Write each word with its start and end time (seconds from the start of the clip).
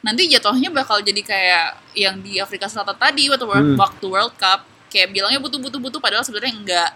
nanti 0.00 0.32
jatuhnya 0.32 0.72
bakal 0.72 1.04
jadi 1.04 1.20
kayak 1.20 1.66
yang 1.92 2.16
di 2.20 2.40
Afrika 2.40 2.66
Selatan 2.66 2.96
tadi 2.96 3.28
waktu 3.28 3.44
World, 3.44 3.66
Hmm. 3.66 3.78
waktu 3.78 4.06
World 4.08 4.34
Cup 4.34 4.60
kayak 4.88 5.12
bilangnya 5.12 5.38
butuh 5.38 5.60
butuh 5.60 5.76
butuh 5.78 6.00
padahal 6.00 6.24
sebenarnya 6.24 6.54
enggak 6.56 6.90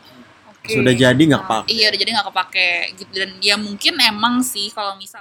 Oke. 0.51 0.81
Sudah 0.81 0.95
jadi 0.97 1.13
nggak 1.21 1.43
Nah, 1.45 1.61
kepake. 1.61 1.69
iya 1.69 1.87
udah 1.93 2.01
jadi 2.01 2.11
nggak 2.17 2.29
kepake 2.33 2.71
gitu 2.97 3.13
dan 3.13 3.31
ya 3.45 3.57
mungkin 3.61 3.93
emang 4.01 4.41
sih 4.41 4.73
kalau 4.73 4.97
misal 4.97 5.21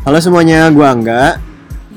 Halo 0.00 0.18
semuanya, 0.18 0.72
gua 0.72 0.96
Angga 0.96 1.38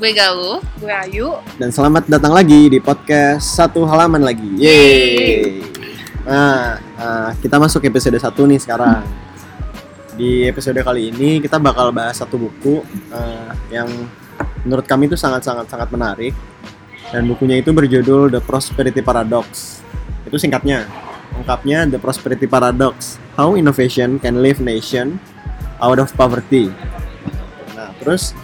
gue 0.04 0.12
galuh 0.12 0.60
Gue 0.76 0.92
Ayu. 0.92 1.32
dan 1.56 1.72
selamat 1.72 2.04
datang 2.04 2.36
lagi 2.36 2.68
di 2.68 2.76
podcast 2.76 3.56
satu 3.56 3.88
halaman 3.88 4.20
lagi. 4.20 4.52
Yeay. 4.60 5.64
Nah, 6.28 6.76
nah, 6.76 7.32
kita 7.40 7.56
masuk 7.56 7.80
episode 7.88 8.20
1 8.20 8.20
nih 8.20 8.60
sekarang. 8.60 9.00
Di 10.12 10.44
episode 10.44 10.76
kali 10.84 11.08
ini 11.08 11.40
kita 11.40 11.56
bakal 11.56 11.88
bahas 11.88 12.20
satu 12.20 12.36
buku 12.36 12.84
eh, 13.16 13.48
yang 13.72 13.88
menurut 14.68 14.84
kami 14.84 15.08
itu 15.08 15.16
sangat-sangat 15.16 15.72
sangat 15.72 15.88
menarik 15.88 16.36
dan 17.08 17.24
bukunya 17.24 17.64
itu 17.64 17.72
berjudul 17.72 18.28
The 18.28 18.44
Prosperity 18.44 19.00
Paradox. 19.00 19.80
Itu 20.28 20.36
singkatnya. 20.36 20.84
Lengkapnya 21.32 21.88
The 21.88 21.96
Prosperity 21.96 22.44
Paradox: 22.44 23.16
How 23.40 23.56
Innovation 23.56 24.20
Can 24.20 24.44
Lift 24.44 24.60
Nation 24.60 25.16
Out 25.80 25.96
of 25.96 26.12
Poverty. 26.12 26.68
Nah, 27.72 27.88
terus 28.04 28.36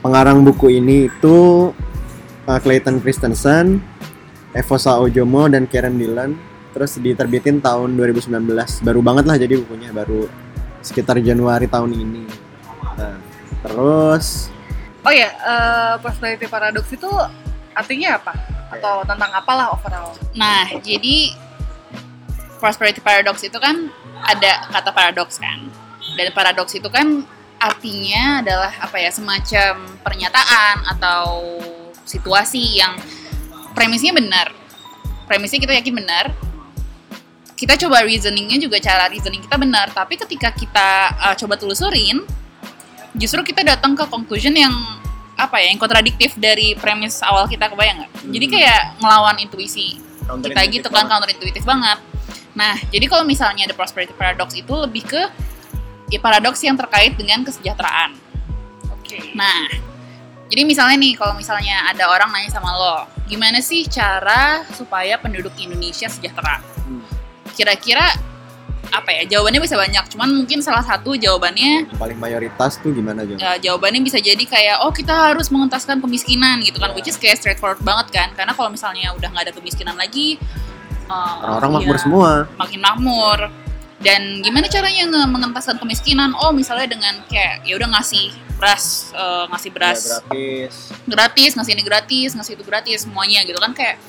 pengarang 0.00 0.44
buku 0.44 0.80
ini 0.80 1.08
itu 1.08 1.70
uh, 2.46 2.58
Clayton 2.60 3.00
Christensen, 3.02 3.80
Evosa 4.56 4.96
Ojomo 5.00 5.46
dan 5.50 5.68
Karen 5.68 5.96
Dillon. 6.00 6.36
Terus 6.76 7.00
diterbitin 7.00 7.64
tahun 7.64 7.96
2019. 7.96 8.36
Baru 8.84 9.00
banget 9.00 9.24
lah 9.24 9.36
jadi 9.40 9.56
bukunya 9.64 9.96
baru 9.96 10.28
sekitar 10.84 11.16
Januari 11.24 11.64
tahun 11.64 11.96
ini. 11.96 12.24
Nah, 13.00 13.16
terus 13.64 14.52
Oh 15.06 15.14
ya, 15.14 15.30
eh, 15.30 15.94
prosperity 16.02 16.50
paradox 16.50 16.90
itu 16.90 17.06
artinya 17.72 18.18
apa? 18.18 18.34
Atau 18.74 19.06
tentang 19.06 19.30
apalah 19.32 19.70
overall? 19.70 20.12
nah 20.36 20.68
jadi 20.84 21.32
prosperity 22.60 23.00
paradox 23.00 23.40
itu 23.40 23.56
kan 23.56 23.88
ada 24.26 24.68
kata 24.68 24.90
paradoks 24.92 25.40
kan 25.40 25.68
dan 26.16 26.28
paradoks 26.32 26.72
itu 26.76 26.88
kan 26.92 27.24
artinya 27.56 28.44
adalah 28.44 28.72
apa 28.80 28.96
ya 29.00 29.10
semacam 29.10 29.72
pernyataan 30.04 30.76
atau 30.96 31.58
situasi 32.06 32.78
yang 32.80 32.94
premisnya 33.72 34.14
benar. 34.14 34.52
Premisnya 35.26 35.58
kita 35.58 35.74
yakin 35.74 35.94
benar. 35.96 36.32
Kita 37.56 37.74
coba 37.80 38.04
reasoningnya 38.04 38.60
juga 38.60 38.76
cara 38.78 39.08
reasoning 39.08 39.40
kita 39.42 39.56
benar. 39.56 39.90
Tapi 39.90 40.20
ketika 40.20 40.52
kita 40.52 41.16
uh, 41.16 41.34
coba 41.34 41.56
telusurin 41.56 42.22
justru 43.16 43.40
kita 43.40 43.64
datang 43.64 43.96
ke 43.96 44.04
conclusion 44.12 44.52
yang 44.52 44.72
apa 45.36 45.60
ya 45.60 45.72
yang 45.72 45.80
kontradiktif 45.80 46.36
dari 46.36 46.76
premis 46.76 47.20
awal 47.24 47.48
kita 47.48 47.68
kebayang 47.68 48.04
nggak? 48.04 48.12
Jadi 48.32 48.46
Hmm. 48.46 48.54
kayak 48.56 48.82
ngelawan 49.00 49.36
intuisi 49.40 50.00
kita 50.26 50.60
gitu 50.68 50.88
kan 50.92 51.08
counterintuitif 51.08 51.64
banget. 51.64 51.98
Nah 52.56 52.76
jadi 52.92 53.04
kalau 53.08 53.24
misalnya 53.24 53.68
the 53.68 53.76
prosperity 53.76 54.12
paradox 54.16 54.52
itu 54.56 54.72
lebih 54.72 55.04
ke 55.04 55.22
ya 56.06 56.18
paradoks 56.18 56.62
yang 56.62 56.78
terkait 56.78 57.14
dengan 57.18 57.42
kesejahteraan 57.42 58.14
Oke. 59.06 59.38
Nah, 59.38 59.70
jadi 60.50 60.62
misalnya 60.66 60.98
nih, 60.98 61.14
kalau 61.14 61.34
misalnya 61.38 61.90
ada 61.90 62.10
orang 62.10 62.26
nanya 62.30 62.50
sama 62.50 62.74
lo, 62.74 62.96
gimana 63.30 63.62
sih 63.62 63.86
cara 63.86 64.66
supaya 64.74 65.14
penduduk 65.18 65.54
Indonesia 65.62 66.10
sejahtera? 66.10 66.58
Hmm. 66.86 67.06
Kira-kira 67.54 68.02
apa 68.90 69.10
ya? 69.10 69.22
Jawabannya 69.26 69.62
bisa 69.62 69.78
banyak, 69.78 70.10
cuman 70.10 70.42
mungkin 70.42 70.58
salah 70.58 70.82
satu 70.82 71.14
jawabannya 71.14 71.90
Yang 71.90 71.98
paling 72.02 72.18
mayoritas 72.18 72.78
tuh 72.82 72.94
gimana 72.94 73.22
Jong? 73.26 73.38
ya, 73.38 73.58
jawabannya 73.58 74.02
bisa 74.02 74.18
jadi 74.18 74.42
kayak 74.42 74.82
oh 74.82 74.90
kita 74.90 75.14
harus 75.34 75.50
mengentaskan 75.54 76.02
kemiskinan 76.02 76.58
gitu 76.62 76.82
kan, 76.82 76.90
which 76.98 77.06
is 77.06 77.14
kayak 77.14 77.38
straightforward 77.38 77.78
banget 77.86 78.10
kan? 78.10 78.28
Karena 78.34 78.54
kalau 78.54 78.70
misalnya 78.74 79.14
udah 79.14 79.26
nggak 79.30 79.50
ada 79.50 79.54
kemiskinan 79.54 79.94
lagi, 79.94 80.38
uh, 81.06 81.46
Orang-orang 81.46 81.82
makmur 81.82 81.94
ya, 81.94 82.02
semua. 82.02 82.30
makin 82.58 82.80
makmur. 82.82 83.38
Dan 84.06 84.38
gimana 84.38 84.70
caranya 84.70 85.02
nge- 85.04 85.26
mengentaskan 85.28 85.76
kemiskinan? 85.76 86.30
Oh 86.38 86.54
misalnya 86.54 86.86
dengan 86.86 87.18
kayak 87.26 87.66
ya 87.66 87.74
udah 87.74 87.90
ngasih 87.90 88.30
beras, 88.54 89.10
eh, 89.12 89.44
ngasih 89.50 89.70
beras 89.70 90.00
Ya, 90.00 90.16
gratis. 90.22 90.72
gratis 91.04 91.50
ngasih 91.52 91.72
ini 91.74 91.82
gratis 91.82 92.30
ngasih 92.32 92.52
itu 92.54 92.64
gratis 92.64 92.98
semuanya 93.02 93.42
gitu 93.42 93.58
kan 93.58 93.76
kayak 93.76 94.00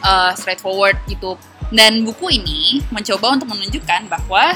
uh, 0.00 0.30
straightforward 0.32 0.94
gitu 1.06 1.34
dan 1.70 2.02
buku 2.02 2.30
ini 2.30 2.86
mencoba 2.88 3.34
untuk 3.34 3.50
menunjukkan 3.50 4.06
bahwa 4.06 4.54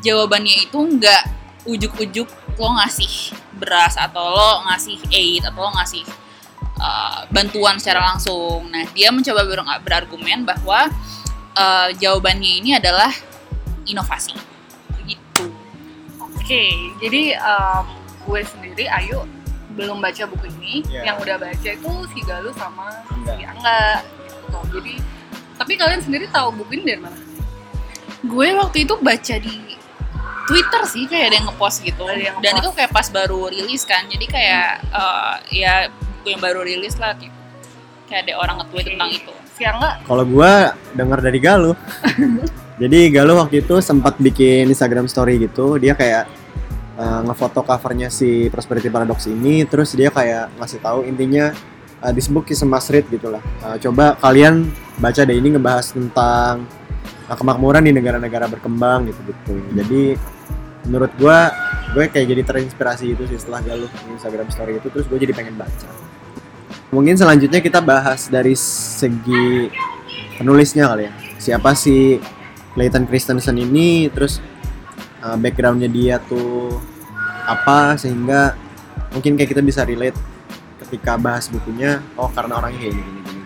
jawabannya 0.00 0.64
itu 0.64 0.78
nggak 0.78 1.22
ujuk-ujuk 1.66 2.28
lo 2.56 2.68
ngasih 2.80 3.36
beras 3.52 4.00
atau 4.00 4.24
lo 4.32 4.64
ngasih 4.66 4.96
aid 5.12 5.44
atau 5.44 5.60
lo 5.60 5.70
ngasih 5.76 6.00
uh, 6.80 7.28
bantuan 7.28 7.76
secara 7.76 8.00
langsung 8.08 8.72
nah 8.72 8.88
dia 8.96 9.12
mencoba 9.12 9.44
ber- 9.44 9.82
berargumen 9.84 10.48
bahwa 10.48 10.88
uh, 11.52 11.88
jawabannya 11.92 12.64
ini 12.64 12.70
adalah 12.72 13.12
inovasi 13.86 14.34
gitu 15.06 15.48
Oke, 16.36 16.70
jadi 17.02 17.34
em, 17.34 17.84
gue 18.22 18.40
sendiri 18.46 18.86
Ayu 18.86 19.26
belum 19.74 19.98
baca 19.98 20.30
buku 20.30 20.46
ini. 20.62 20.78
Iya. 20.86 21.10
Yang 21.10 21.16
udah 21.26 21.36
baca 21.42 21.68
itu 21.74 21.92
si 22.14 22.18
Galuh 22.22 22.54
sama 22.54 23.02
Angga. 23.10 23.34
si 23.34 23.42
Angga. 23.42 23.82
Gitu. 24.30 24.58
Jadi, 24.78 24.94
tapi 25.58 25.72
kalian 25.74 26.00
sendiri 26.06 26.30
tahu 26.30 26.54
buku 26.54 26.78
ini 26.78 26.94
dari 26.94 27.02
mana? 27.02 27.18
gue 28.26 28.46
waktu 28.58 28.86
itu 28.86 28.94
baca 28.98 29.34
di 29.38 29.54
Twitter 30.46 30.82
sih 30.86 31.04
kayak 31.10 31.26
ada 31.30 31.36
yang 31.42 31.46
ngepost 31.50 31.78
gitu 31.82 32.04
Ada 32.06 32.22
yang 32.22 32.36
dan 32.42 32.52
itu 32.58 32.70
kayak 32.74 32.90
pas 32.94 33.06
baru 33.10 33.50
rilis 33.50 33.82
kan 33.82 34.06
jadi 34.06 34.26
kayak 34.26 34.68
eh, 34.94 35.34
ya 35.62 35.74
buku 35.90 36.34
yang 36.34 36.42
baru 36.42 36.62
rilis 36.62 36.94
lah 36.98 37.14
gitu 37.18 37.34
kayak 38.06 38.30
ada 38.30 38.32
orang 38.38 38.62
nge-tweet 38.62 38.86
Oke. 38.86 38.90
tentang 38.94 39.10
itu 39.12 39.34
Si 39.56 39.64
Angga, 39.64 40.04
Kalau 40.04 40.20
gua 40.28 40.76
dengar 40.92 41.24
dari 41.24 41.40
Galuh. 41.40 41.72
Jadi 42.76 43.08
Galuh 43.08 43.40
waktu 43.40 43.64
itu 43.64 43.80
sempat 43.80 44.20
bikin 44.20 44.68
Instagram 44.68 45.08
story 45.08 45.40
gitu, 45.40 45.80
dia 45.80 45.96
kayak 45.96 46.28
uh, 47.00 47.24
ngefoto 47.24 47.64
covernya 47.64 48.12
si 48.12 48.52
Prosperity 48.52 48.92
Paradox 48.92 49.24
ini, 49.32 49.64
terus 49.64 49.96
dia 49.96 50.12
kayak 50.12 50.52
ngasih 50.60 50.84
tahu 50.84 51.08
intinya 51.08 51.56
uh, 52.04 52.12
this 52.12 52.28
book 52.28 52.52
is 52.52 52.60
a 52.60 52.68
must 52.68 52.92
read 52.92 53.08
gitu 53.08 53.32
lah. 53.32 53.40
Uh, 53.64 53.80
coba 53.80 54.20
kalian 54.20 54.68
baca 55.00 55.24
deh 55.24 55.40
ini 55.40 55.56
ngebahas 55.56 55.96
tentang 55.96 56.68
uh, 57.32 57.36
kemakmuran 57.36 57.80
di 57.88 57.96
negara-negara 57.96 58.44
berkembang 58.44 59.08
gitu 59.08 59.20
gitu. 59.24 59.54
Jadi 59.72 60.02
menurut 60.84 61.16
gua 61.16 61.48
gue 61.96 62.12
kayak 62.12 62.28
jadi 62.28 62.42
terinspirasi 62.44 63.16
itu 63.16 63.24
sih 63.24 63.40
setelah 63.40 63.64
Galuh 63.64 63.88
Instagram 64.12 64.52
story 64.52 64.84
itu, 64.84 64.92
terus 64.92 65.08
gue 65.08 65.16
jadi 65.16 65.32
pengen 65.32 65.56
baca. 65.56 65.88
Mungkin 66.92 67.16
selanjutnya 67.16 67.64
kita 67.64 67.80
bahas 67.80 68.28
dari 68.28 68.52
segi 68.52 69.72
penulisnya 70.36 70.92
kali 70.92 71.08
ya. 71.08 71.12
Siapa 71.40 71.72
sih 71.72 72.35
Clayton 72.76 73.08
Christensen 73.08 73.56
ini, 73.56 74.12
terus 74.12 74.44
uh, 75.24 75.40
backgroundnya 75.40 75.88
dia 75.88 76.20
tuh 76.20 76.76
apa 77.48 77.96
sehingga 77.96 78.52
mungkin 79.16 79.40
kayak 79.40 79.56
kita 79.56 79.62
bisa 79.64 79.88
relate 79.88 80.18
ketika 80.84 81.16
bahas 81.16 81.48
bukunya. 81.48 82.04
Oh 82.20 82.28
karena 82.28 82.60
orangnya 82.60 82.84
kayak 82.84 82.94
gini 83.00 83.20
gini 83.24 83.36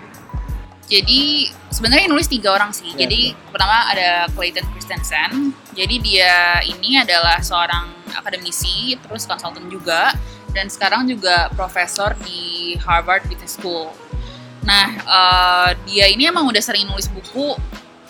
jadi 0.91 1.47
sebenarnya 1.71 2.11
nulis 2.11 2.27
tiga 2.27 2.51
orang 2.51 2.75
sih. 2.75 2.91
Ya, 2.99 3.07
jadi 3.07 3.39
pertama 3.55 3.87
ada 3.95 4.27
Clayton 4.35 4.67
Christensen. 4.75 5.55
Jadi 5.79 6.03
dia 6.03 6.59
ini 6.67 6.99
adalah 6.99 7.39
seorang 7.39 7.95
akademisi 8.11 8.99
terus 8.99 9.23
konsultan 9.23 9.71
juga 9.71 10.11
dan 10.51 10.67
sekarang 10.67 11.07
juga 11.07 11.47
profesor 11.55 12.19
di 12.27 12.75
Harvard 12.83 13.23
Business 13.31 13.55
School. 13.55 13.95
Nah 14.67 14.87
eh, 14.99 15.71
dia 15.87 16.11
ini 16.11 16.27
emang 16.27 16.51
udah 16.51 16.59
sering 16.59 16.91
nulis 16.91 17.07
buku 17.07 17.55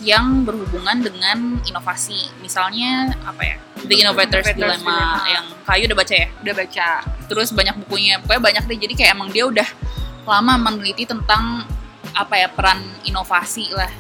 yang 0.01 0.49
berhubungan 0.49 1.05
dengan 1.05 1.61
inovasi. 1.65 2.33
Misalnya 2.41 3.13
apa 3.25 3.43
ya? 3.45 3.57
The 3.85 3.97
Innovator's, 4.01 4.49
Innovator's 4.49 4.81
Dilemma 4.81 4.97
Dilemma. 4.97 5.29
yang 5.29 5.47
kayu 5.65 5.83
udah 5.89 5.99
baca 5.99 6.15
ya? 6.15 6.29
Udah 6.41 6.55
baca. 6.57 6.89
terus 7.31 7.49
banyak 7.55 7.77
bukunya. 7.87 8.19
Pokoknya 8.19 8.43
banyak 8.43 8.65
deh. 8.67 8.79
Jadi 8.81 8.95
kayak 8.97 9.13
emang 9.15 9.31
dia 9.31 9.45
udah 9.47 9.69
lama 10.27 10.55
meneliti 10.59 11.07
tentang 11.07 11.65
apa 12.13 12.35
ya 12.37 12.49
peran 12.51 12.81
inovasi 13.07 13.71
lah 13.71 13.91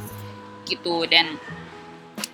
gitu. 0.67 1.07
Dan 1.07 1.39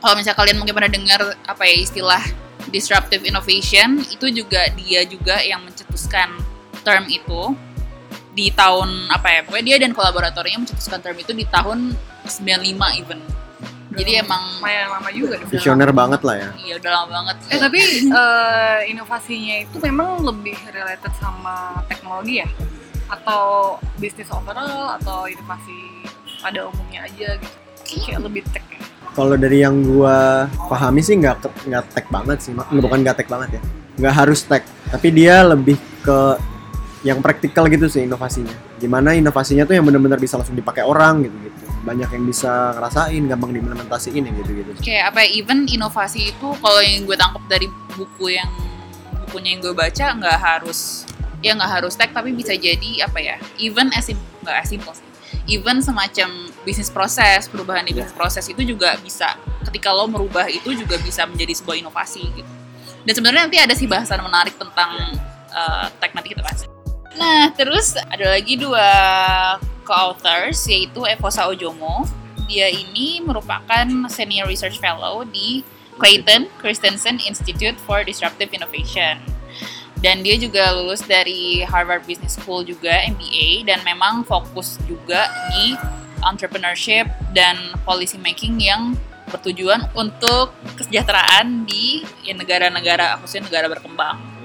kalau 0.01 0.15
misalnya 0.17 0.39
kalian 0.39 0.57
mungkin 0.59 0.75
pernah 0.75 0.93
dengar 0.93 1.21
apa 1.45 1.63
ya 1.67 1.77
istilah 1.77 2.23
disruptive 2.71 3.23
innovation 3.23 4.03
itu 4.11 4.27
juga 4.31 4.67
dia 4.75 5.07
juga 5.07 5.39
yang 5.43 5.63
mencetuskan 5.63 6.35
term 6.83 7.07
itu 7.07 7.55
di 8.37 8.53
tahun 8.53 9.09
apa 9.09 9.29
ya 9.33 9.41
pokoknya 9.49 9.65
dia 9.65 9.77
dan 9.81 9.97
kolaboratornya 9.97 10.61
mencetuskan 10.61 11.01
term 11.01 11.17
itu 11.17 11.33
di 11.33 11.47
tahun 11.49 11.95
95 12.27 13.01
even 13.01 13.19
jadi 13.97 14.21
emang 14.21 14.61
lumayan 14.61 14.89
lama 14.93 15.11
juga. 15.11 15.35
deh. 15.41 15.49
Visioner 15.49 15.91
banget 15.91 16.21
lah 16.21 16.37
ya. 16.37 16.49
iya 16.61 16.75
udah 16.77 16.91
lama 16.93 17.09
banget 17.23 17.37
Eh 17.49 17.59
tapi 17.59 17.81
eh, 18.13 18.79
inovasinya 18.93 19.57
itu 19.65 19.77
memang 19.81 20.21
lebih 20.21 20.57
related 20.71 21.13
sama 21.17 21.81
teknologi 21.89 22.45
ya? 22.45 22.49
Atau 23.09 23.77
bisnis 23.97 24.29
overall 24.29 25.01
atau 25.01 25.25
inovasi 25.25 26.05
pada 26.45 26.69
umumnya 26.69 27.09
aja 27.09 27.41
gitu 27.41 27.67
kayak 27.87 28.21
lebih 28.27 28.43
tech 28.51 28.65
ya. 28.67 28.83
Kalau 29.17 29.33
dari 29.39 29.65
yang 29.65 29.81
gua 29.81 30.45
pahami 30.69 31.01
sih 31.01 31.17
nggak 31.17 31.67
nggak 31.71 31.85
tech 31.97 32.07
banget 32.13 32.39
sih, 32.45 32.53
bukan 32.53 33.01
nggak 33.01 33.17
tech 33.25 33.29
banget 33.33 33.57
ya. 33.57 33.63
Nggak 33.97 34.15
harus 34.15 34.45
tech, 34.45 34.61
tapi 34.93 35.09
dia 35.09 35.41
lebih 35.41 35.81
ke 36.05 36.37
yang 37.01 37.23
praktikal 37.25 37.65
gitu 37.71 37.89
sih 37.89 38.05
inovasinya. 38.05 38.53
Gimana 38.77 39.17
inovasinya 39.17 39.65
tuh 39.65 39.79
yang 39.79 39.87
benar-benar 39.89 40.21
bisa 40.21 40.37
langsung 40.37 40.59
dipakai 40.59 40.85
orang 40.85 41.25
gitu 41.25 41.37
gitu. 41.49 41.66
Banyak 41.87 42.11
yang 42.11 42.25
bisa 42.27 42.75
ngerasain, 42.75 43.23
gampang 43.31 43.55
diimplementasiin 43.55 44.23
yang 44.27 44.35
gitu 44.43 44.53
gitu. 44.59 44.71
kayak 44.83 45.15
apa 45.15 45.23
ya, 45.23 45.29
even 45.39 45.71
inovasi 45.71 46.35
itu 46.35 46.49
kalau 46.59 46.83
yang 46.83 47.07
gue 47.07 47.15
tangkap 47.15 47.43
dari 47.47 47.71
buku 47.95 48.35
yang 48.35 48.51
bukunya 49.27 49.55
yang 49.55 49.61
gue 49.63 49.75
baca 49.75 50.07
nggak 50.19 50.39
harus 50.39 51.07
ya 51.45 51.55
nggak 51.55 51.73
harus 51.79 51.95
tech 51.95 52.11
tapi 52.11 52.35
bisa 52.35 52.59
jadi 52.59 53.07
apa 53.07 53.19
ya 53.23 53.37
even 53.63 53.87
as 53.95 54.11
nggak 54.43 54.57
as 54.59 54.69
simple 54.69 54.91
sih. 54.91 55.07
Even 55.47 55.79
semacam 55.79 56.51
bisnis 56.67 56.91
proses 56.91 57.47
perubahan 57.47 57.87
di 57.87 57.95
bisnis 57.95 58.11
proses 58.11 58.51
itu 58.51 58.67
juga 58.67 58.99
bisa 58.99 59.39
ketika 59.63 59.95
lo 59.95 60.11
merubah 60.11 60.51
itu 60.51 60.75
juga 60.75 60.99
bisa 60.99 61.23
menjadi 61.23 61.55
sebuah 61.55 61.87
inovasi 61.87 62.23
gitu. 62.35 62.51
Dan 63.07 63.13
sebenarnya 63.15 63.43
nanti 63.47 63.59
ada 63.63 63.75
sih 63.79 63.87
bahasan 63.87 64.19
menarik 64.27 64.59
tentang 64.59 64.91
uh, 65.55 65.87
tech 66.03 66.11
nanti 66.19 66.35
kita 66.35 66.43
bahas 66.43 66.67
nah 67.17 67.49
terus 67.53 67.97
ada 67.97 68.37
lagi 68.37 68.61
dua 68.61 68.89
co-authors 69.83 70.69
yaitu 70.69 71.03
Evosa 71.09 71.49
Ojomo 71.49 72.05
dia 72.47 72.71
ini 72.71 73.19
merupakan 73.21 73.87
senior 74.07 74.47
research 74.47 74.79
fellow 74.79 75.27
di 75.27 75.67
Clayton 75.99 76.47
Christensen 76.61 77.19
Institute 77.25 77.75
for 77.85 78.05
Disruptive 78.07 78.53
Innovation. 78.53 79.19
Dan 80.05 80.21
dia 80.21 80.37
juga 80.37 80.77
lulus 80.77 81.03
dari 81.03 81.65
Harvard 81.65 82.05
Business 82.05 82.37
School 82.37 82.63
juga 82.63 83.01
MBA 83.09 83.65
dan 83.65 83.81
memang 83.83 84.23
fokus 84.29 84.77
juga 84.85 85.27
di 85.51 85.73
entrepreneurship 86.21 87.09
dan 87.33 87.57
policy 87.83 88.21
making 88.21 88.61
yang 88.61 88.93
bertujuan 89.27 89.89
untuk 89.97 90.55
kesejahteraan 90.79 91.67
di 91.67 92.05
ya, 92.23 92.37
negara-negara 92.37 93.19
khususnya 93.19 93.49
negara 93.49 93.67
berkembang. 93.73 94.36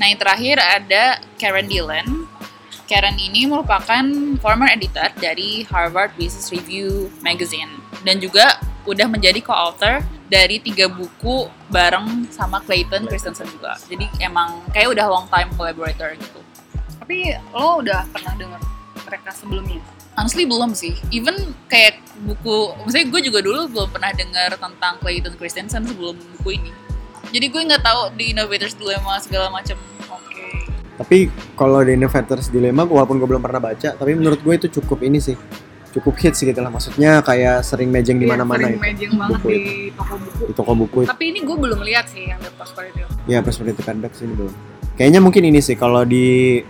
Nah, 0.00 0.06
yang 0.08 0.20
terakhir 0.20 0.56
ada 0.60 1.20
Karen 1.36 1.68
Dillon. 1.68 2.28
Karen 2.88 3.16
ini 3.16 3.48
merupakan 3.48 4.04
former 4.40 4.68
editor 4.68 5.08
dari 5.16 5.64
Harvard 5.68 6.12
Business 6.20 6.52
Review 6.52 7.08
magazine 7.24 7.70
dan 8.04 8.20
juga 8.20 8.60
udah 8.84 9.06
menjadi 9.06 9.40
co-author 9.40 10.02
dari 10.26 10.58
tiga 10.58 10.90
buku 10.90 11.48
bareng 11.70 12.28
sama 12.32 12.60
Clayton 12.64 13.06
Christensen 13.08 13.48
juga. 13.48 13.78
Jadi 13.86 14.10
emang 14.20 14.60
kayak 14.74 14.92
udah 14.92 15.06
long 15.08 15.26
time 15.28 15.48
collaborator 15.56 16.16
gitu. 16.18 16.40
tapi 17.02 17.34
lo 17.50 17.82
udah 17.82 18.06
pernah 18.14 18.30
dengar 18.38 18.62
mereka 19.02 19.34
sebelumnya 19.34 19.82
Honestly 20.12 20.44
belum 20.44 20.76
sih. 20.76 20.92
Even 21.08 21.56
kayak 21.72 21.98
buku, 22.22 22.76
maksudnya 22.84 23.08
gue 23.08 23.20
juga 23.32 23.40
dulu 23.40 23.64
belum 23.72 23.88
pernah 23.88 24.12
dengar 24.12 24.54
tentang 24.60 25.00
Clayton 25.00 25.34
Christensen 25.40 25.88
sebelum 25.88 26.20
buku 26.36 26.60
ini. 26.60 26.70
Jadi 27.32 27.46
gue 27.48 27.62
nggak 27.64 27.80
tahu 27.80 28.00
di 28.12 28.24
Innovators 28.30 28.76
Dilemma 28.76 29.16
segala 29.16 29.48
macam. 29.48 29.76
oke 30.04 30.44
Tapi 30.94 31.16
kalau 31.56 31.80
di 31.80 31.96
Innovators 31.96 32.46
Dilemma, 32.46 32.84
walaupun 32.84 33.16
gue 33.16 33.26
belum 33.26 33.40
pernah 33.40 33.58
baca, 33.58 33.88
tapi 33.90 34.12
menurut 34.12 34.38
gue 34.38 34.54
itu 34.54 34.68
cukup 34.70 35.00
ini 35.00 35.16
sih, 35.16 35.32
cukup 35.90 36.14
hits 36.14 36.38
gitu 36.38 36.54
lah. 36.54 36.68
Maksudnya 36.68 37.20
kayak 37.20 37.64
sering 37.64 37.88
mejeng 37.88 38.16
di 38.16 38.28
Iya, 38.28 38.36
mana-mana 38.36 38.60
sering 38.62 38.76
itu 38.76 38.84
mejeng 38.84 39.12
banget 39.16 39.32
buku 39.34 39.48
di 39.48 39.56
itu. 39.88 39.96
toko 39.96 40.14
buku 40.14 40.42
di 40.42 40.52
toko 40.54 40.72
buku. 40.76 40.98
itu. 41.00 41.08
tapi 41.08 41.24
ini 41.26 41.40
gue 41.40 41.56
belum 41.58 41.80
lihat 41.82 42.06
sih 42.06 42.28
yang 42.28 42.38
The 42.38 42.52
Prosperity 42.52 43.00
Ya 43.24 43.38
Prosperity 43.40 43.80
Paradox 43.80 44.12
ini 44.20 44.34
belum. 44.34 44.54
Kayaknya 44.92 45.20
mungkin 45.20 45.42
ini 45.42 45.58
sih 45.58 45.74
kalau 45.74 46.04
di 46.04 46.60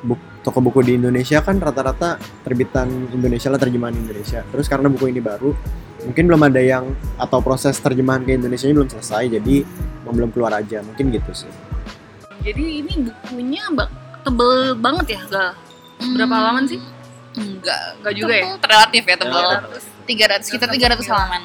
buk- 0.00 0.30
toko 0.40 0.58
buku 0.60 0.80
di 0.82 0.92
Indonesia 0.94 1.42
kan 1.42 1.58
rata-rata 1.58 2.14
terbitan 2.42 2.86
Indonesia 3.10 3.50
lah 3.50 3.58
terjemahan 3.58 3.92
Indonesia. 3.92 4.46
Terus 4.46 4.66
karena 4.66 4.86
buku 4.86 5.06
ini 5.08 5.18
baru, 5.18 5.50
mungkin 6.06 6.24
belum 6.28 6.42
ada 6.46 6.60
yang 6.60 6.94
atau 7.18 7.38
proses 7.38 7.78
terjemahan 7.78 8.22
ke 8.26 8.34
Indonesia 8.34 8.66
belum 8.70 8.90
selesai, 8.90 9.38
jadi 9.38 9.66
belum 10.12 10.30
keluar 10.34 10.52
aja. 10.52 10.84
Mungkin 10.84 11.08
gitu 11.14 11.32
sih. 11.32 11.52
jadi 12.42 12.82
ini 12.82 13.06
bukunya 13.06 13.62
tebel 14.26 14.74
banget 14.76 15.14
ya 15.14 15.20
Gal? 15.30 15.48
Berapa 16.18 16.34
halaman 16.34 16.64
sih? 16.66 16.80
Enggak, 17.38 17.80
Enggak 18.02 18.14
juga 18.18 18.34
ya? 18.34 18.44
Tebel, 18.58 18.68
Relatif 18.68 19.02
ya 19.06 19.16
tebel. 19.16 19.46
Terus 19.72 19.84
300 20.02 20.42
sekitar 20.44 20.68
300 20.68 21.12
halaman. 21.14 21.42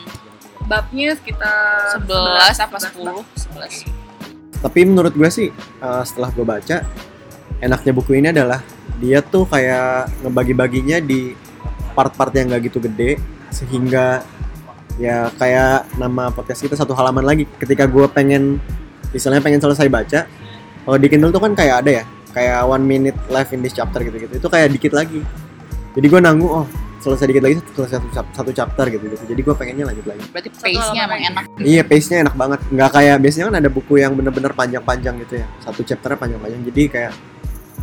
babnya 0.68 1.16
sekitar 1.16 1.96
11 1.96 2.60
apa 2.60 2.76
11 2.76 3.08
bab. 3.08 3.24
10? 3.24 3.88
11. 3.88 4.62
Tapi 4.68 4.80
menurut 4.84 5.14
gue 5.16 5.30
sih 5.32 5.48
eh, 5.56 6.04
setelah 6.04 6.28
gue 6.36 6.44
baca, 6.44 6.84
enaknya 7.64 7.92
buku 7.96 8.20
ini 8.20 8.36
adalah 8.36 8.60
dia 9.00 9.24
tuh 9.24 9.48
kayak 9.48 10.12
ngebagi-baginya 10.28 11.00
di 11.00 11.32
part-part 11.96 12.36
yang 12.36 12.52
gak 12.52 12.68
gitu 12.68 12.84
gede, 12.84 13.16
sehingga 13.48 14.28
ya 14.98 15.30
kayak 15.38 15.90
nama 15.98 16.34
podcast 16.34 16.66
kita 16.66 16.76
satu 16.78 16.94
halaman 16.98 17.24
lagi. 17.24 17.46
Ketika 17.58 17.86
gue 17.86 18.06
pengen, 18.10 18.58
misalnya 19.14 19.42
pengen 19.42 19.62
selesai 19.62 19.88
baca, 19.88 20.26
kalau 20.86 20.98
di 20.98 21.08
Kindle 21.08 21.32
tuh 21.32 21.42
kan 21.42 21.54
kayak 21.54 21.86
ada 21.86 21.92
ya, 22.02 22.04
kayak 22.34 22.66
one 22.66 22.86
minute 22.86 23.18
left 23.30 23.54
in 23.54 23.62
this 23.62 23.74
chapter 23.74 24.02
gitu-gitu. 24.02 24.38
Itu 24.38 24.50
kayak 24.50 24.74
dikit 24.74 24.94
lagi. 24.94 25.22
Jadi 25.98 26.06
gue 26.06 26.20
nanggung, 26.22 26.52
oh 26.64 26.68
selesai 26.98 27.30
dikit 27.30 27.44
lagi 27.46 27.56
selesai 27.78 28.04
satu, 28.10 28.30
satu 28.34 28.52
chapter 28.52 28.86
gitu 28.90 29.06
gitu. 29.08 29.24
Jadi 29.30 29.42
gue 29.46 29.56
pengennya 29.56 29.86
lanjut 29.88 30.06
lagi. 30.10 30.24
Berarti 30.34 30.50
pace-nya 30.50 31.04
halaman 31.06 31.06
emang 31.06 31.22
enak. 31.30 31.44
Iya, 31.62 31.82
pace-nya 31.86 32.18
enak 32.26 32.36
banget. 32.36 32.60
Nggak 32.74 32.90
kayak 32.94 33.16
biasanya 33.22 33.46
kan 33.48 33.56
ada 33.62 33.70
buku 33.70 33.94
yang 34.02 34.12
bener-bener 34.18 34.52
panjang-panjang 34.52 35.16
gitu 35.24 35.34
ya. 35.40 35.48
Satu 35.62 35.82
chapternya 35.86 36.18
panjang-panjang. 36.18 36.62
Jadi 36.68 36.82
kayak 36.90 37.14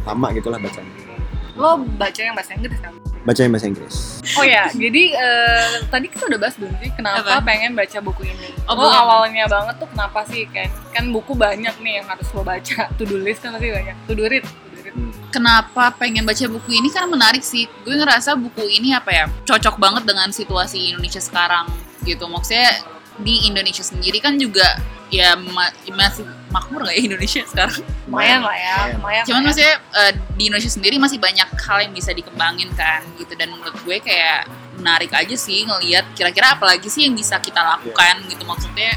lama 0.04 0.26
gitu 0.34 0.48
lah 0.50 0.58
bacanya. 0.60 1.13
Lo 1.54 1.78
baca 1.96 2.20
yang 2.20 2.34
bahasa 2.34 2.52
Inggris 2.54 2.78
kan? 2.82 2.92
Baca 3.24 3.40
yang 3.40 3.52
bahasa 3.56 3.66
Inggris. 3.70 3.96
Oh 4.36 4.44
ya, 4.44 4.68
jadi 4.68 5.02
eh, 5.16 5.70
tadi 5.88 6.12
kita 6.12 6.28
udah 6.28 6.36
bahas 6.36 6.54
belum 6.60 6.74
sih 6.76 6.92
kenapa 6.92 7.40
Apa? 7.40 7.46
pengen 7.46 7.72
baca 7.72 7.98
buku 8.04 8.28
ini? 8.28 8.52
Oh, 8.68 8.76
lo 8.76 8.84
awalnya 8.84 9.48
banget 9.48 9.80
tuh 9.80 9.88
kenapa 9.88 10.26
sih 10.28 10.44
kan? 10.50 10.68
Kan 10.92 11.08
buku 11.08 11.32
banyak 11.32 11.72
nih 11.80 12.02
yang 12.02 12.06
harus 12.10 12.28
lo 12.34 12.44
baca. 12.44 12.90
To 12.98 13.02
do 13.06 13.16
list 13.16 13.40
kan 13.40 13.56
pasti 13.56 13.72
banyak. 13.72 13.96
To 14.04 14.12
do 14.12 14.28
read. 14.28 14.44
To 14.44 14.68
do 14.68 14.78
read. 14.84 14.94
Kenapa 15.32 15.94
pengen 15.96 16.28
baca 16.28 16.44
buku 16.46 16.70
ini? 16.76 16.92
Karena 16.92 17.08
menarik 17.08 17.40
sih. 17.40 17.64
Gue 17.80 17.96
ngerasa 17.96 18.36
buku 18.36 18.68
ini 18.68 18.92
apa 18.92 19.10
ya, 19.10 19.24
cocok 19.48 19.80
banget 19.80 20.04
dengan 20.04 20.28
situasi 20.28 20.92
Indonesia 20.92 21.22
sekarang 21.22 21.70
gitu. 22.04 22.28
Maksudnya 22.28 22.76
di 23.16 23.46
Indonesia 23.46 23.80
sendiri 23.80 24.18
kan 24.20 24.36
juga 24.36 24.66
ya 25.08 25.38
ma- 25.38 25.70
masih 25.94 26.26
makmur 26.54 26.86
nggak 26.86 26.94
ya 26.94 27.02
Indonesia 27.10 27.42
sekarang? 27.50 27.82
Lumayan 28.06 28.40
lah 28.46 28.56
ya, 28.56 28.76
lumayan. 28.94 29.24
Cuman 29.26 29.40
ya. 29.42 29.46
maksudnya 29.50 29.74
eh, 29.98 30.12
di 30.38 30.42
Indonesia 30.46 30.70
sendiri 30.70 30.96
masih 31.02 31.18
banyak 31.18 31.48
hal 31.50 31.78
yang 31.82 31.92
bisa 31.92 32.14
dikembangin 32.14 32.70
kan 32.78 33.02
gitu 33.18 33.34
dan 33.34 33.50
menurut 33.50 33.74
gue 33.82 33.98
kayak 33.98 34.46
menarik 34.78 35.10
aja 35.10 35.34
sih 35.34 35.66
ngelihat 35.66 36.06
kira-kira 36.14 36.54
apa 36.54 36.64
lagi 36.66 36.86
sih 36.86 37.10
yang 37.10 37.14
bisa 37.18 37.38
kita 37.42 37.58
lakukan 37.58 38.22
gitu 38.30 38.42
maksudnya 38.46 38.94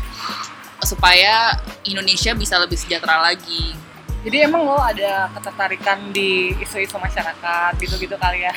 supaya 0.86 1.58
Indonesia 1.84 2.32
bisa 2.38 2.62
lebih 2.62 2.78
sejahtera 2.78 3.20
lagi. 3.20 3.74
Jadi 4.28 4.44
emang 4.44 4.66
lo 4.68 4.76
ada 4.76 5.32
ketertarikan 5.40 6.12
di 6.12 6.52
isu-isu 6.60 7.00
masyarakat 7.00 7.72
gitu-gitu 7.80 8.18
kali 8.20 8.44
ya? 8.44 8.54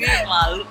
Gue 0.00 0.20
malu. 0.26 0.64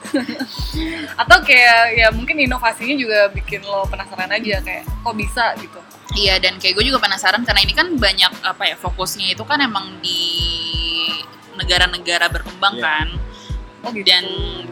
Atau 1.16 1.38
kayak 1.46 1.96
ya 1.96 2.08
mungkin 2.12 2.44
inovasinya 2.44 2.98
juga 2.98 3.30
bikin 3.32 3.64
lo 3.64 3.86
penasaran 3.88 4.34
aja 4.34 4.60
kayak 4.60 4.84
kok 4.84 5.16
bisa 5.16 5.54
gitu? 5.62 5.80
Iya 6.12 6.42
dan 6.42 6.58
kayak 6.58 6.74
gue 6.74 6.86
juga 6.86 6.98
penasaran 6.98 7.46
karena 7.46 7.62
ini 7.62 7.72
kan 7.72 7.94
banyak 7.94 8.42
apa 8.42 8.64
ya 8.66 8.76
fokusnya 8.76 9.34
itu 9.34 9.44
kan 9.46 9.62
emang 9.62 10.02
di 10.02 10.26
negara-negara 11.54 12.30
berkembang 12.30 12.76
Iya. 12.78 12.84
kan. 12.84 13.08
Oh 13.80 13.90
gitu. 13.94 14.04
Dan 14.04 14.24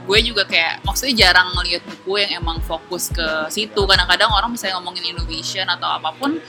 gue 0.03 0.20
juga 0.20 0.44
kayak 0.44 0.84
maksudnya 0.84 1.15
jarang 1.15 1.53
ngelihat 1.56 1.79
buku 1.86 2.20
yang 2.20 2.41
emang 2.41 2.58
fokus 2.60 3.08
ke 3.08 3.24
situ. 3.48 3.79
Kadang-kadang 3.79 4.27
orang 4.27 4.51
misalnya 4.51 4.82
ngomongin 4.82 5.13
innovation 5.13 5.63
atau 5.63 5.88
apa 5.88 6.12
pun 6.12 6.41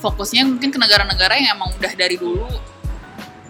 fokusnya 0.00 0.42
mungkin 0.42 0.72
ke 0.72 0.78
negara-negara 0.80 1.36
yang 1.36 1.54
emang 1.54 1.70
udah 1.76 1.92
dari 1.92 2.16
dulu 2.16 2.48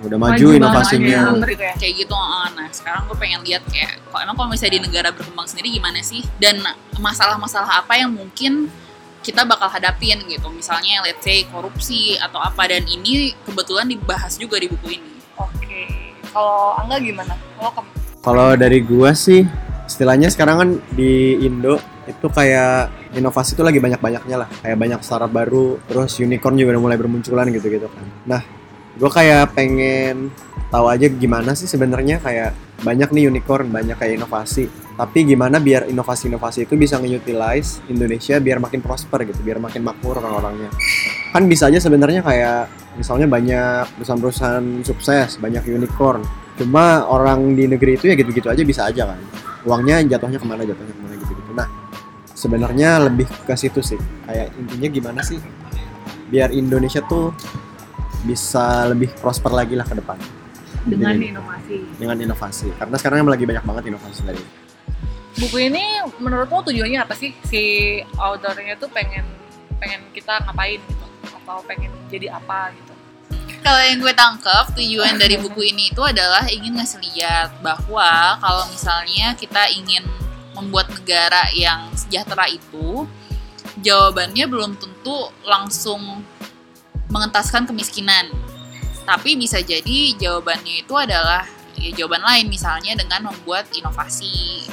Udah 0.00 0.16
maju, 0.16 0.46
inovasinya. 0.50 1.36
gitu 1.38 1.60
ya. 1.60 1.76
kayak 1.76 1.94
gitu. 2.02 2.12
ah. 2.12 2.48
Nah 2.52 2.68
sekarang 2.72 3.04
gue 3.06 3.16
pengen 3.16 3.40
lihat 3.44 3.62
kayak 3.68 4.00
kok 4.02 4.18
emang 4.18 4.32
kalau 4.34 4.48
misalnya 4.48 4.74
di 4.76 4.82
negara 4.82 5.08
berkembang 5.12 5.44
sendiri 5.44 5.68
gimana 5.70 6.00
sih 6.00 6.24
dan 6.36 6.56
masalah-masalah 6.96 7.84
apa 7.84 7.96
yang 7.96 8.10
mungkin 8.10 8.72
kita 9.20 9.44
bakal 9.44 9.68
hadapin 9.68 10.20
gitu. 10.26 10.48
Misalnya 10.52 11.04
let's 11.04 11.20
say 11.20 11.44
korupsi 11.48 12.16
atau 12.16 12.40
apa 12.40 12.68
dan 12.68 12.84
ini 12.88 13.36
kebetulan 13.44 13.88
dibahas 13.88 14.36
juga 14.40 14.56
di 14.56 14.68
buku 14.68 15.00
ini. 15.00 15.12
Oke. 15.36 15.84
Kalau 16.30 16.78
Angga 16.78 16.96
gimana? 17.00 17.34
Lo 17.60 17.70
ke 17.72 17.82
Kalau 18.20 18.52
dari 18.52 18.84
gua 18.84 19.16
sih, 19.16 19.48
istilahnya 19.88 20.28
sekarang 20.28 20.56
kan 20.60 20.70
di 20.92 21.40
Indo 21.40 21.80
itu 22.04 22.26
kayak 22.28 22.92
inovasi 23.16 23.56
itu 23.56 23.64
lagi 23.64 23.80
banyak-banyaknya 23.80 24.36
lah. 24.44 24.48
Kayak 24.60 24.76
banyak 24.76 25.00
startup 25.00 25.32
baru, 25.32 25.80
terus 25.88 26.20
unicorn 26.20 26.60
juga 26.60 26.76
udah 26.76 26.82
mulai 26.84 26.98
bermunculan 27.00 27.48
gitu-gitu 27.48 27.88
kan. 27.88 28.04
Nah, 28.28 28.42
gua 29.00 29.08
kayak 29.08 29.56
pengen 29.56 30.28
tahu 30.68 30.86
aja 30.92 31.08
gimana 31.08 31.56
sih 31.56 31.64
sebenarnya 31.64 32.20
kayak 32.20 32.52
banyak 32.84 33.08
nih 33.08 33.32
unicorn, 33.32 33.72
banyak 33.72 33.96
kayak 33.96 34.20
inovasi. 34.20 34.68
Tapi 35.00 35.24
gimana 35.24 35.56
biar 35.56 35.88
inovasi-inovasi 35.88 36.68
itu 36.68 36.76
bisa 36.76 37.00
nge-utilize 37.00 37.80
Indonesia 37.88 38.36
biar 38.36 38.60
makin 38.60 38.84
prosper 38.84 39.24
gitu, 39.24 39.40
biar 39.40 39.56
makin 39.56 39.80
makmur 39.80 40.20
orang-orangnya. 40.20 40.68
Kan 41.32 41.48
bisa 41.48 41.72
aja 41.72 41.80
sebenarnya 41.80 42.20
kayak 42.20 42.68
misalnya 43.00 43.24
banyak 43.24 43.96
perusahaan-perusahaan 43.96 44.84
sukses, 44.84 45.40
banyak 45.40 45.64
unicorn, 45.72 46.20
cuma 46.60 47.08
orang 47.08 47.56
di 47.56 47.64
negeri 47.64 47.96
itu 47.96 48.12
ya 48.12 48.14
gitu-gitu 48.20 48.52
aja 48.52 48.60
bisa 48.60 48.92
aja 48.92 49.08
kan. 49.08 49.20
Uangnya 49.64 50.04
jatuhnya 50.04 50.36
ke 50.36 50.44
mana 50.44 50.68
jatuhnya 50.68 50.92
ke 50.92 51.00
mana 51.00 51.14
gitu-gitu. 51.16 51.50
Nah 51.56 51.68
sebenarnya 52.36 53.00
lebih 53.00 53.24
ke 53.24 53.56
situ 53.56 53.80
sih. 53.80 53.96
Kayak 54.28 54.52
intinya 54.60 54.88
gimana 54.92 55.20
sih 55.24 55.40
biar 56.28 56.52
Indonesia 56.52 57.00
tuh 57.08 57.32
bisa 58.28 58.84
lebih 58.92 59.16
prosper 59.16 59.48
lagi 59.56 59.80
lah 59.80 59.88
ke 59.88 59.96
depan. 59.96 60.20
Dengan 60.84 61.16
Jadi- 61.16 61.32
inovasi. 61.32 61.76
dengan 61.96 62.16
inovasi. 62.20 62.68
Karena 62.76 63.00
sekarang 63.00 63.24
lagi 63.24 63.48
banyak 63.48 63.64
banget 63.64 63.84
inovasi 63.96 64.28
tadi 64.28 64.68
Buku 65.38 65.56
ini 65.70 66.02
menurut 66.18 66.50
lo 66.50 66.66
tujuannya 66.66 66.98
apa 67.02 67.14
sih? 67.14 67.30
Si 67.46 67.62
authornya 68.18 68.74
tuh 68.80 68.90
pengen 68.90 69.22
pengen 69.80 70.02
kita 70.12 70.42
ngapain 70.44 70.82
gitu 70.82 71.06
atau 71.30 71.62
pengen 71.64 71.92
jadi 72.10 72.34
apa 72.34 72.74
gitu. 72.74 72.92
Kalau 73.60 73.82
yang 73.84 74.00
gue 74.00 74.14
tangkap 74.16 74.72
tujuan 74.72 75.20
dari 75.20 75.36
buku 75.36 75.68
ini 75.68 75.92
itu 75.92 76.00
adalah 76.00 76.48
ingin 76.48 76.80
ngasih 76.80 76.98
lihat 77.12 77.60
bahwa 77.60 78.40
kalau 78.40 78.64
misalnya 78.72 79.36
kita 79.36 79.68
ingin 79.70 80.02
membuat 80.56 80.88
negara 80.90 81.46
yang 81.52 81.92
sejahtera 81.92 82.48
itu 82.48 83.04
jawabannya 83.84 84.44
belum 84.48 84.74
tentu 84.80 85.28
langsung 85.44 86.24
mengentaskan 87.12 87.68
kemiskinan. 87.68 88.32
Tapi 89.04 89.36
bisa 89.36 89.60
jadi 89.60 90.14
jawabannya 90.16 90.86
itu 90.86 90.94
adalah 90.96 91.44
ya, 91.76 91.90
jawaban 91.94 92.22
lain 92.22 92.46
misalnya 92.48 92.96
dengan 92.96 93.28
membuat 93.28 93.68
inovasi. 93.76 94.68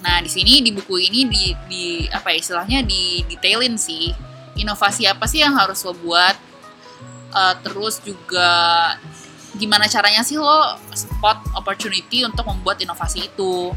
Nah, 0.00 0.24
di 0.24 0.30
sini 0.32 0.64
di 0.64 0.72
buku 0.72 0.96
ini 0.96 1.28
di, 1.28 1.44
di 1.68 1.84
apa 2.08 2.32
ya 2.32 2.40
istilahnya 2.40 2.80
di 2.84 3.24
detailin 3.28 3.76
sih 3.76 4.12
inovasi 4.56 5.04
apa 5.04 5.28
sih 5.28 5.44
yang 5.44 5.56
harus 5.56 5.84
lo 5.84 5.92
buat 5.96 6.50
Uh, 7.30 7.54
terus 7.62 8.02
juga 8.02 8.50
gimana 9.54 9.86
caranya 9.86 10.18
sih 10.26 10.34
lo 10.34 10.74
spot 10.90 11.38
opportunity 11.54 12.26
untuk 12.26 12.42
membuat 12.42 12.82
inovasi 12.82 13.30
itu. 13.30 13.70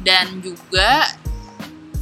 Dan 0.00 0.40
juga 0.40 1.04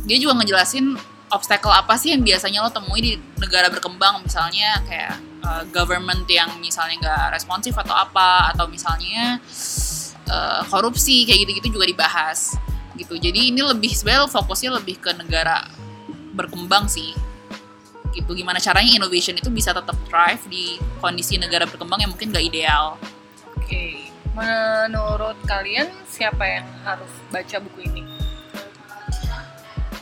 dia 0.06 0.16
juga 0.22 0.38
ngejelasin 0.38 0.94
obstacle 1.34 1.74
apa 1.74 1.98
sih 1.98 2.14
yang 2.14 2.22
biasanya 2.22 2.62
lo 2.62 2.70
temui 2.70 3.00
di 3.02 3.12
negara 3.42 3.66
berkembang. 3.74 4.22
Misalnya 4.22 4.78
kayak 4.86 5.18
uh, 5.42 5.62
government 5.74 6.30
yang 6.30 6.46
misalnya 6.62 6.94
nggak 7.02 7.42
responsif 7.42 7.74
atau 7.74 7.98
apa 7.98 8.54
atau 8.54 8.70
misalnya 8.70 9.42
uh, 10.30 10.62
korupsi 10.70 11.26
kayak 11.26 11.42
gitu-gitu 11.42 11.74
juga 11.74 11.90
dibahas 11.90 12.54
gitu 12.98 13.18
jadi 13.18 13.50
ini 13.50 13.60
lebih 13.62 13.90
sebenarnya 13.90 14.30
fokusnya 14.30 14.70
lebih 14.78 15.02
ke 15.02 15.10
negara 15.14 15.66
berkembang 16.34 16.86
sih 16.90 17.14
gitu 18.14 18.30
gimana 18.34 18.62
caranya 18.62 18.94
innovation 18.94 19.34
itu 19.34 19.50
bisa 19.50 19.74
tetap 19.74 19.98
thrive 20.06 20.42
di 20.46 20.78
kondisi 21.02 21.34
negara 21.34 21.66
berkembang 21.66 21.98
yang 22.02 22.10
mungkin 22.14 22.30
gak 22.30 22.46
ideal 22.46 22.94
Oke. 23.64 24.12
Menurut 24.36 25.40
kalian 25.48 25.88
siapa 26.04 26.44
yang 26.44 26.68
harus 26.84 27.08
baca 27.32 27.56
buku 27.64 27.88
ini? 27.88 28.04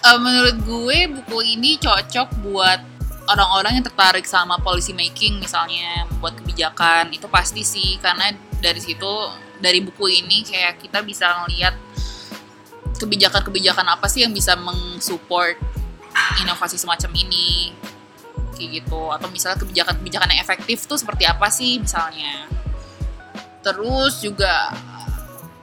Eh, 0.02 0.18
menurut 0.18 0.56
gue 0.66 0.98
buku 1.14 1.38
ini 1.54 1.78
cocok 1.78 2.42
buat 2.42 2.82
orang-orang 3.30 3.78
yang 3.78 3.86
tertarik 3.86 4.26
sama 4.26 4.58
policy 4.58 4.90
making 4.90 5.38
misalnya 5.38 6.10
membuat 6.10 6.42
kebijakan 6.42 7.14
itu 7.14 7.30
pasti 7.30 7.62
sih 7.62 8.02
karena 8.02 8.34
dari 8.58 8.82
situ 8.82 9.06
dari 9.62 9.78
buku 9.78 10.10
ini 10.10 10.42
kayak 10.42 10.82
kita 10.82 11.06
bisa 11.06 11.30
ngelihat 11.46 11.78
kebijakan-kebijakan 13.02 13.86
apa 13.90 14.06
sih 14.06 14.22
yang 14.22 14.30
bisa 14.30 14.54
mensupport 14.54 15.58
inovasi 16.38 16.78
semacam 16.78 17.10
ini? 17.18 17.74
Kayak 18.54 18.82
gitu. 18.82 19.10
Atau 19.10 19.26
misalnya 19.34 19.58
kebijakan-kebijakan 19.58 20.28
yang 20.30 20.40
efektif 20.40 20.86
tuh 20.86 20.94
seperti 20.94 21.26
apa 21.26 21.50
sih 21.50 21.82
misalnya? 21.82 22.46
Terus 23.66 24.22
juga 24.22 24.70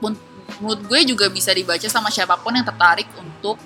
menurut 0.00 0.80
gue 0.84 1.00
juga 1.08 1.32
bisa 1.32 1.52
dibaca 1.56 1.88
sama 1.88 2.12
siapa 2.12 2.36
pun 2.36 2.52
yang 2.52 2.64
tertarik 2.64 3.08
untuk 3.16 3.56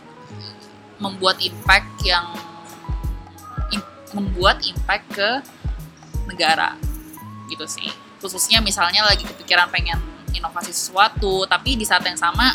membuat 1.02 1.42
impact 1.42 1.90
yang 2.06 2.26
membuat 4.14 4.62
impact 4.62 5.04
ke 5.10 5.30
negara. 6.30 6.78
Gitu 7.50 7.66
sih. 7.66 7.90
Khususnya 8.22 8.62
misalnya 8.62 9.02
lagi 9.02 9.26
kepikiran 9.26 9.68
pengen 9.74 9.98
inovasi 10.34 10.74
sesuatu 10.74 11.46
tapi 11.46 11.78
di 11.78 11.86
saat 11.86 12.02
yang 12.06 12.18
sama 12.18 12.54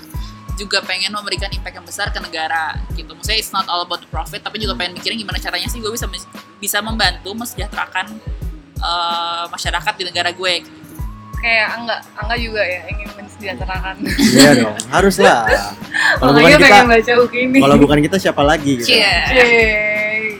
juga 0.60 0.84
pengen 0.84 1.16
memberikan 1.16 1.48
impact 1.56 1.80
yang 1.80 1.88
besar 1.88 2.12
ke 2.12 2.20
negara 2.20 2.76
gitu 3.00 3.16
maksudnya 3.16 3.40
it's 3.40 3.56
not 3.56 3.64
all 3.72 3.88
about 3.88 4.04
the 4.04 4.10
profit 4.12 4.44
tapi 4.44 4.60
juga 4.60 4.76
pengen 4.76 5.00
mikirin 5.00 5.16
gimana 5.16 5.40
caranya 5.40 5.72
sih 5.72 5.80
gue 5.80 5.88
bisa 5.88 6.12
bisa 6.60 6.84
membantu 6.84 7.32
mesejahterakan 7.32 8.20
eh, 8.76 9.46
masyarakat 9.48 9.94
di 9.96 10.04
negara 10.12 10.36
gue 10.36 10.54
Kayak 11.40 11.68
Angga, 11.72 11.98
Angga 12.20 12.36
juga 12.36 12.60
ya 12.68 12.84
ingin 12.92 13.16
mensejahterakan. 13.16 13.96
iya 14.36 14.52
dong 14.60 14.76
harus 14.92 15.16
lah 15.24 15.48
kalau 16.20 16.36
bukan 16.36 16.52
kita 16.52 16.68
pengen 16.68 16.88
baca 16.92 17.14
ini. 17.32 17.60
kalau 17.64 17.76
bukan 17.80 18.00
kita 18.04 18.18
siapa 18.20 18.42
lagi 18.44 18.72
gitu 18.76 18.92
Cie. 18.92 19.08
Yeay. 19.32 20.36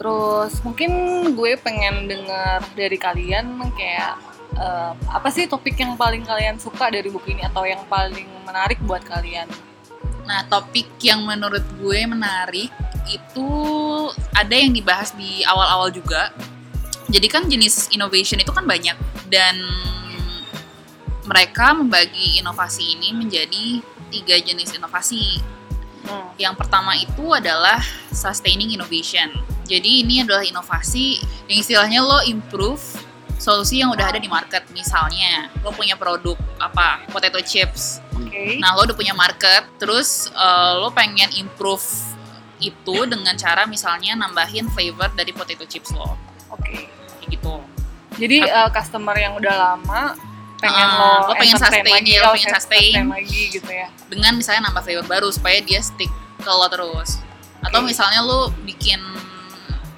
Terus 0.00 0.56
mungkin 0.64 0.90
gue 1.36 1.60
pengen 1.60 2.08
dengar 2.08 2.64
dari 2.72 2.96
kalian 2.96 3.60
kayak 3.76 4.16
eh, 4.60 4.92
apa 5.08 5.28
sih 5.32 5.48
topik 5.48 5.80
yang 5.80 5.96
paling 5.96 6.22
kalian 6.22 6.60
suka 6.60 6.92
dari 6.92 7.08
buku 7.08 7.32
ini 7.32 7.48
atau 7.48 7.64
yang 7.64 7.80
paling 7.88 8.28
menarik 8.44 8.76
buat 8.84 9.00
kalian? 9.08 9.48
Nah, 10.28 10.46
topik 10.46 10.86
yang 11.02 11.24
menurut 11.24 11.64
gue 11.80 12.00
menarik 12.06 12.70
itu 13.10 13.50
ada 14.36 14.54
yang 14.54 14.70
dibahas 14.70 15.16
di 15.16 15.42
awal-awal 15.42 15.90
juga. 15.90 16.30
Jadi 17.10 17.26
kan 17.26 17.50
jenis 17.50 17.90
innovation 17.90 18.38
itu 18.38 18.54
kan 18.54 18.62
banyak 18.62 18.94
dan 19.26 19.58
mereka 21.26 21.74
membagi 21.74 22.38
inovasi 22.38 22.94
ini 22.94 23.10
menjadi 23.10 23.82
tiga 24.14 24.36
jenis 24.38 24.78
inovasi. 24.78 25.42
Hmm. 26.06 26.30
Yang 26.38 26.54
pertama 26.58 26.94
itu 26.94 27.24
adalah 27.34 27.82
sustaining 28.14 28.70
innovation. 28.70 29.30
Jadi 29.66 30.06
ini 30.06 30.22
adalah 30.22 30.42
inovasi 30.42 31.18
yang 31.50 31.58
istilahnya 31.58 32.02
lo 32.02 32.22
improve 32.26 32.82
solusi 33.40 33.80
yang 33.80 33.88
udah 33.90 34.12
ada 34.12 34.20
di 34.20 34.28
market. 34.28 34.62
Misalnya 34.76 35.48
lo 35.64 35.72
punya 35.72 35.96
produk 35.96 36.36
apa 36.60 37.08
potato 37.08 37.40
chips 37.40 38.04
Oke. 38.20 38.60
Nah, 38.60 38.76
lo 38.76 38.84
udah 38.84 38.96
punya 38.96 39.16
market, 39.16 39.64
terus 39.80 40.28
eh, 40.30 40.72
lo 40.76 40.92
pengen 40.92 41.32
improve 41.40 41.82
itu 42.60 43.08
dengan 43.08 43.32
cara 43.40 43.64
misalnya 43.64 44.12
nambahin 44.12 44.68
flavor 44.76 45.08
dari 45.16 45.32
potato 45.32 45.64
chips 45.64 45.90
lo. 45.96 46.14
Oke. 46.52 46.86
Kayak 47.20 47.28
gitu. 47.32 47.54
Jadi 48.20 48.44
eh, 48.44 48.68
customer 48.76 49.16
yang 49.16 49.32
udah 49.40 49.54
lama 49.56 50.12
pengen 50.60 50.88
Ah, 50.92 51.24
lo, 51.24 51.32
lo 51.32 51.34
pengen 51.40 51.56
sustain, 51.56 51.80
lagi, 51.88 52.20
ya, 52.20 52.28
lo 52.28 52.36
pengen 52.36 52.52
sustain 52.52 52.92
sustain. 52.92 53.08
lagi 53.08 53.42
gitu 53.48 53.70
ya. 53.72 53.88
Dengan 54.12 54.36
misalnya 54.36 54.68
nambah 54.68 54.84
flavor 54.84 55.06
baru 55.08 55.28
supaya 55.32 55.58
dia 55.64 55.80
stick 55.80 56.12
ke 56.36 56.50
lo 56.52 56.68
terus. 56.68 57.16
Atau 57.64 57.80
Oke. 57.80 57.88
misalnya 57.96 58.20
lo 58.20 58.52
bikin 58.68 59.00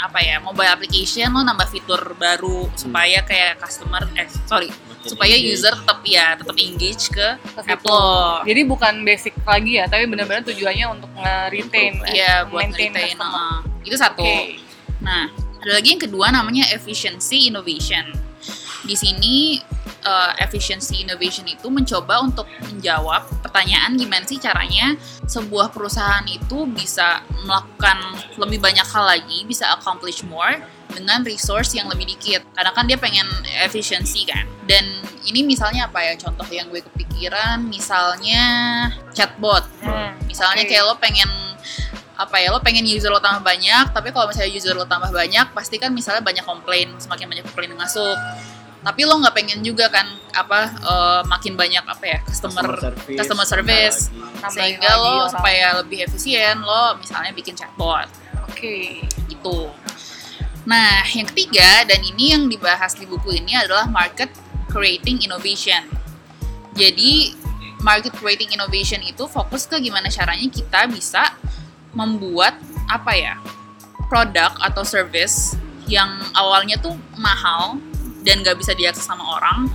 apa 0.02 0.18
ya, 0.18 0.42
mobile 0.42 0.66
application 0.66 1.30
lo 1.30 1.40
nambah 1.40 1.70
fitur 1.70 2.18
baru 2.18 2.66
supaya 2.74 3.22
kayak 3.22 3.62
customer 3.62 4.02
eh 4.18 4.26
sorry, 4.44 4.66
supaya 5.00 5.38
user 5.38 5.70
tetap 5.72 6.02
ya 6.02 6.34
tetap 6.34 6.58
engage 6.58 7.06
ke 7.08 7.38
Ke 7.38 7.60
app 7.62 7.78
situ. 7.78 7.86
lo. 7.86 8.42
Jadi 8.42 8.60
bukan 8.66 8.94
basic 9.02 9.34
lagi 9.42 9.78
ya, 9.78 9.86
tapi 9.86 10.10
benar-benar 10.10 10.42
tujuannya 10.42 10.86
untuk 10.90 11.10
nge-retain, 11.14 12.02
Iya, 12.10 12.50
buat 12.50 12.66
maintain 12.66 12.90
nge-retain. 12.90 13.18
ah. 13.22 13.62
Itu 13.86 13.94
satu. 13.94 14.26
Oke. 14.26 14.58
Nah, 14.98 15.30
ada 15.62 15.72
lagi 15.74 15.94
yang 15.94 16.02
kedua 16.02 16.30
namanya 16.30 16.66
efficiency 16.70 17.46
innovation. 17.46 18.10
Di 18.82 18.98
sini 18.98 19.62
uh, 20.04 20.32
efficiency 20.38 21.02
innovation 21.02 21.46
itu 21.48 21.66
mencoba 21.70 22.22
untuk 22.22 22.46
menjawab 22.66 23.26
pertanyaan 23.42 23.94
gimana 23.98 24.24
sih 24.26 24.38
caranya 24.38 24.94
sebuah 25.26 25.70
perusahaan 25.70 26.24
itu 26.28 26.66
bisa 26.70 27.22
melakukan 27.46 27.98
lebih 28.38 28.58
banyak 28.62 28.86
hal 28.86 29.04
lagi, 29.06 29.42
bisa 29.46 29.70
accomplish 29.74 30.22
more 30.26 30.60
dengan 30.92 31.24
resource 31.24 31.72
yang 31.72 31.88
lebih 31.88 32.04
dikit. 32.16 32.44
Karena 32.52 32.70
kan 32.76 32.84
dia 32.84 33.00
pengen 33.00 33.26
efficiency 33.64 34.28
kan. 34.28 34.44
Dan 34.68 34.84
ini 35.24 35.42
misalnya 35.42 35.88
apa 35.88 36.04
ya? 36.04 36.14
Contoh 36.20 36.44
yang 36.52 36.68
gue 36.68 36.84
kepikiran 36.84 37.64
misalnya 37.64 38.44
chatbot. 39.16 39.64
Hmm, 39.80 40.14
Misalnya 40.28 40.64
oke. 40.64 40.70
kayak 40.70 40.84
lo 40.84 40.94
pengen 41.00 41.30
apa 42.12 42.38
ya 42.38 42.54
lo 42.54 42.62
pengen 42.62 42.86
user 42.86 43.10
lo 43.10 43.18
tambah 43.18 43.42
banyak 43.42 43.90
tapi 43.90 44.14
kalau 44.14 44.30
misalnya 44.30 44.52
user 44.54 44.78
lo 44.78 44.86
tambah 44.86 45.10
banyak 45.10 45.50
pasti 45.56 45.80
kan 45.82 45.90
misalnya 45.90 46.22
banyak 46.22 46.44
komplain 46.46 46.94
semakin 47.02 47.26
banyak 47.26 47.44
komplain 47.50 47.74
yang 47.74 47.82
masuk 47.82 48.14
tapi 48.82 49.06
lo 49.06 49.14
nggak 49.22 49.34
pengen 49.34 49.62
juga 49.62 49.86
kan 49.86 50.06
apa 50.34 50.58
eh, 50.74 51.22
makin 51.30 51.54
banyak 51.54 51.84
apa 51.86 52.04
ya 52.04 52.18
customer, 52.26 52.66
customer 53.14 53.46
service, 53.46 54.10
Nambahin 54.10 54.50
sehingga 54.50 54.90
lagi 54.90 55.02
lo 55.02 55.14
orang. 55.14 55.30
supaya 55.30 55.66
lebih 55.78 55.98
efisien 56.02 56.58
lo 56.58 56.98
misalnya 56.98 57.30
bikin 57.30 57.54
chatbot. 57.54 58.10
Oke. 58.50 59.06
gitu. 59.30 59.70
Nah 60.66 61.06
yang 61.14 61.26
ketiga 61.30 61.86
dan 61.86 62.02
ini 62.02 62.34
yang 62.34 62.46
dibahas 62.50 62.94
di 62.98 63.06
buku 63.06 63.38
ini 63.38 63.54
adalah 63.54 63.86
market 63.86 64.30
creating 64.70 65.22
innovation. 65.22 65.86
Jadi 66.74 67.38
market 67.82 68.14
creating 68.18 68.54
innovation 68.54 69.02
itu 69.02 69.26
fokus 69.30 69.66
ke 69.66 69.78
gimana 69.78 70.10
caranya 70.10 70.46
kita 70.50 70.90
bisa 70.90 71.34
membuat 71.94 72.58
apa 72.90 73.12
ya 73.14 73.34
produk 74.10 74.54
atau 74.62 74.82
service 74.86 75.54
yang 75.90 76.08
awalnya 76.32 76.78
tuh 76.78 76.94
mahal 77.18 77.76
dan 78.22 78.40
gak 78.42 78.58
bisa 78.58 78.72
diakses 78.72 79.04
sama 79.04 79.22
orang 79.38 79.66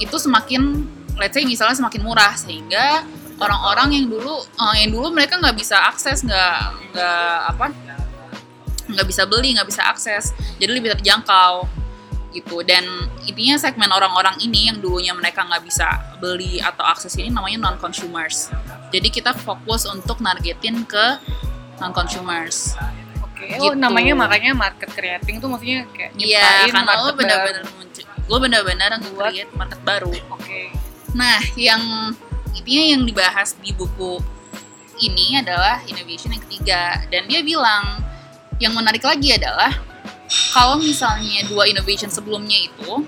itu 0.00 0.16
semakin 0.16 0.88
let's 1.20 1.36
say 1.36 1.44
misalnya 1.44 1.76
semakin 1.76 2.02
murah 2.02 2.32
sehingga 2.34 3.04
orang-orang 3.36 4.00
yang 4.02 4.06
dulu 4.08 4.40
eh, 4.42 4.74
yang 4.84 4.90
dulu 4.94 5.12
mereka 5.12 5.36
nggak 5.36 5.56
bisa 5.58 5.76
akses 5.90 6.24
nggak 6.24 6.58
nggak 6.94 7.36
apa 7.52 7.66
nggak 8.92 9.06
bisa 9.06 9.22
beli 9.28 9.54
nggak 9.54 9.68
bisa 9.68 9.82
akses 9.84 10.32
jadi 10.56 10.72
lebih 10.72 10.96
terjangkau 10.98 11.68
gitu. 12.32 12.64
Dan 12.64 13.12
intinya 13.28 13.60
segmen 13.60 13.92
orang-orang 13.92 14.40
ini 14.40 14.72
yang 14.72 14.80
dulunya 14.80 15.12
mereka 15.12 15.44
nggak 15.44 15.68
bisa 15.68 16.16
beli 16.16 16.64
atau 16.64 16.80
akses 16.88 17.12
ini 17.20 17.28
namanya 17.28 17.68
non 17.68 17.76
consumers 17.76 18.48
jadi 18.92 19.08
kita 19.08 19.32
fokus 19.36 19.88
untuk 19.88 20.20
nargetin 20.20 20.84
ke 20.88 21.20
non 21.80 21.92
consumers 21.96 22.76
Oh 23.58 23.72
Gitu. 23.72 23.78
namanya 23.78 24.12
makanya 24.14 24.52
market 24.54 24.90
creating 24.94 25.42
tuh 25.42 25.48
maksudnya 25.50 25.86
kayak 25.92 26.12
Iya, 26.18 26.70
karena 26.70 26.92
lo 27.02 27.12
benar-benar 27.14 27.62
lo 28.30 28.36
benar-benar 28.38 28.90
nge-create 29.02 29.50
market 29.58 29.80
baru. 29.82 30.12
Oke. 30.30 30.70
Nah, 31.12 31.42
yang 31.58 32.14
intinya 32.56 32.84
yang 32.96 33.02
dibahas 33.04 33.58
di 33.58 33.74
buku 33.74 34.22
ini 35.02 35.40
adalah 35.40 35.82
innovation 35.88 36.30
yang 36.32 36.42
ketiga 36.46 37.02
dan 37.10 37.26
dia 37.26 37.42
bilang 37.42 38.00
yang 38.62 38.72
menarik 38.76 39.02
lagi 39.02 39.34
adalah 39.34 39.74
kalau 40.54 40.78
misalnya 40.78 41.42
dua 41.50 41.66
innovation 41.66 42.08
sebelumnya 42.08 42.56
itu 42.56 43.02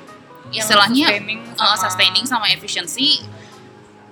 Yang 0.51 0.67
istilahnya 0.67 1.07
sustaining 1.09 1.41
uh, 1.57 1.77
sustaining 1.79 2.27
sama 2.27 2.47
efficiency 2.51 3.23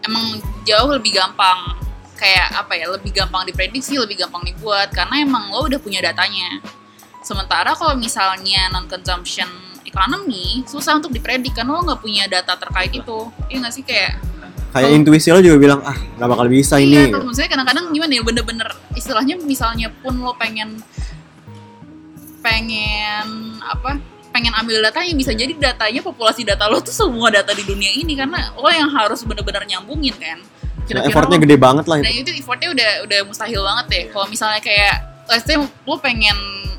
emang 0.06 0.38
jauh 0.62 0.90
lebih 0.94 1.14
gampang 1.18 1.76
kayak 2.22 2.48
apa 2.54 2.78
ya 2.78 2.86
lebih 2.86 3.10
gampang 3.10 3.42
diprediksi 3.42 3.98
lebih 3.98 4.22
gampang 4.22 4.46
dibuat 4.46 4.94
karena 4.94 5.26
emang 5.26 5.50
lo 5.50 5.66
udah 5.66 5.82
punya 5.82 5.98
datanya. 5.98 6.62
Sementara 7.26 7.74
kalau 7.74 7.98
misalnya 7.98 8.70
non 8.70 8.86
consumption 8.86 9.50
economy 9.82 10.62
susah 10.70 11.02
untuk 11.02 11.10
dipredik 11.10 11.58
karena 11.58 11.74
lo 11.74 11.82
nggak 11.82 11.98
punya 11.98 12.30
data 12.30 12.54
terkait 12.54 12.94
itu. 12.94 13.26
Iya 13.50 13.66
nggak 13.66 13.74
sih 13.74 13.82
kayak 13.82 14.22
kayak 14.72 14.88
Oh. 14.88 14.96
intuisi 14.96 15.28
lo 15.28 15.42
juga 15.42 15.58
bilang 15.60 15.80
ah 15.84 15.98
nggak 16.16 16.28
bakal 16.32 16.46
bisa 16.48 16.80
iya 16.80 17.04
ini. 17.04 17.12
kalau 17.12 17.28
misalnya 17.28 17.50
kadang-kadang 17.52 17.84
gimana 17.92 18.12
ya 18.16 18.22
bener-bener 18.24 18.68
istilahnya 18.96 19.34
misalnya 19.44 19.92
pun 20.00 20.16
lo 20.16 20.32
pengen 20.32 20.80
pengen 22.40 23.26
apa 23.60 24.00
pengen 24.32 24.56
ambil 24.56 24.80
datanya 24.80 25.12
bisa 25.12 25.36
jadi 25.36 25.52
datanya 25.60 26.00
populasi 26.00 26.48
data 26.48 26.72
lo 26.72 26.80
tuh 26.80 26.88
semua 26.88 27.28
data 27.28 27.52
di 27.52 27.68
dunia 27.68 27.92
ini 27.92 28.16
karena 28.16 28.48
lo 28.56 28.72
yang 28.72 28.88
harus 28.88 29.20
bener-bener 29.28 29.60
nyambungin 29.68 30.16
kan 30.16 30.40
Nah, 30.98 31.02
effortnya 31.08 31.38
lo- 31.38 31.44
gede 31.44 31.56
banget 31.56 31.84
lah 31.88 31.96
Nah 32.00 32.12
itu 32.12 32.20
itu 32.32 32.40
effortnya 32.42 32.68
udah 32.72 32.90
udah 33.08 33.20
mustahil 33.26 33.60
banget 33.62 33.86
deh. 33.88 34.04
Kalau 34.12 34.26
misalnya 34.28 34.60
kayak 34.60 34.94
let's 35.30 35.44
say 35.46 35.56
lo 35.60 35.96
pengen 35.98 36.36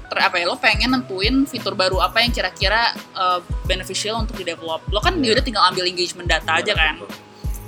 ter, 0.10 0.18
apa 0.20 0.36
ya 0.38 0.46
lo 0.46 0.56
pengen 0.60 0.94
nentuin 0.94 1.48
fitur 1.50 1.74
baru 1.74 2.00
apa 2.04 2.22
yang 2.22 2.32
kira-kira 2.32 2.94
uh, 3.16 3.40
beneficial 3.66 4.22
untuk 4.22 4.38
di 4.38 4.46
develop. 4.46 4.84
Lo 4.92 5.00
kan 5.02 5.18
dia 5.18 5.34
udah 5.34 5.44
tinggal 5.44 5.64
ambil 5.68 5.88
engagement 5.90 6.28
data 6.30 6.62
aja 6.62 6.74
kan. 6.76 7.02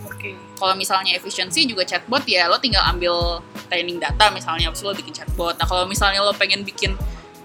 Oke. 0.05 0.35
Kalau 0.55 0.73
misalnya 0.77 1.17
efisiensi 1.17 1.65
juga 1.65 1.83
chatbot 1.83 2.23
ya 2.27 2.47
lo 2.47 2.61
tinggal 2.61 2.85
ambil 2.87 3.41
training 3.67 3.97
data 3.97 4.29
misalnya 4.29 4.69
terus 4.69 4.83
lo 4.85 4.93
bikin 4.93 5.13
chatbot. 5.15 5.57
Nah 5.57 5.65
kalau 5.65 5.89
misalnya 5.89 6.21
lo 6.21 6.31
pengen 6.35 6.61
bikin 6.61 6.93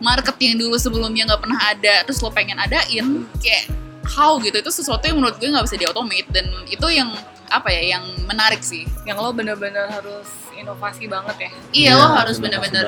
market 0.01 0.37
yang 0.41 0.57
dulu 0.57 0.81
sebelumnya 0.81 1.29
nggak 1.29 1.41
pernah 1.45 1.61
ada 1.61 1.95
terus 2.09 2.25
lo 2.25 2.33
pengen 2.33 2.57
adain 2.57 3.29
kayak 3.39 3.69
how 4.07 4.37
gitu 4.39 4.57
itu 4.57 4.71
sesuatu 4.71 5.05
yang 5.05 5.19
menurut 5.19 5.37
gue 5.37 5.49
nggak 5.49 5.65
bisa 5.67 5.77
diautomate 5.77 6.29
dan 6.31 6.47
itu 6.67 6.87
yang 6.89 7.11
apa 7.51 7.67
ya 7.69 7.99
yang 7.99 8.05
menarik 8.25 8.63
sih 8.63 8.87
Yang 9.03 9.17
lo 9.19 9.31
bener-bener 9.35 9.91
harus 9.91 10.29
inovasi 10.55 11.11
banget 11.11 11.37
ya. 11.37 11.51
Iya 11.51 11.91
Iya, 11.91 11.93
lo 11.99 12.07
harus 12.15 12.37
inovasi 12.39 12.43
bener-bener 12.47 12.85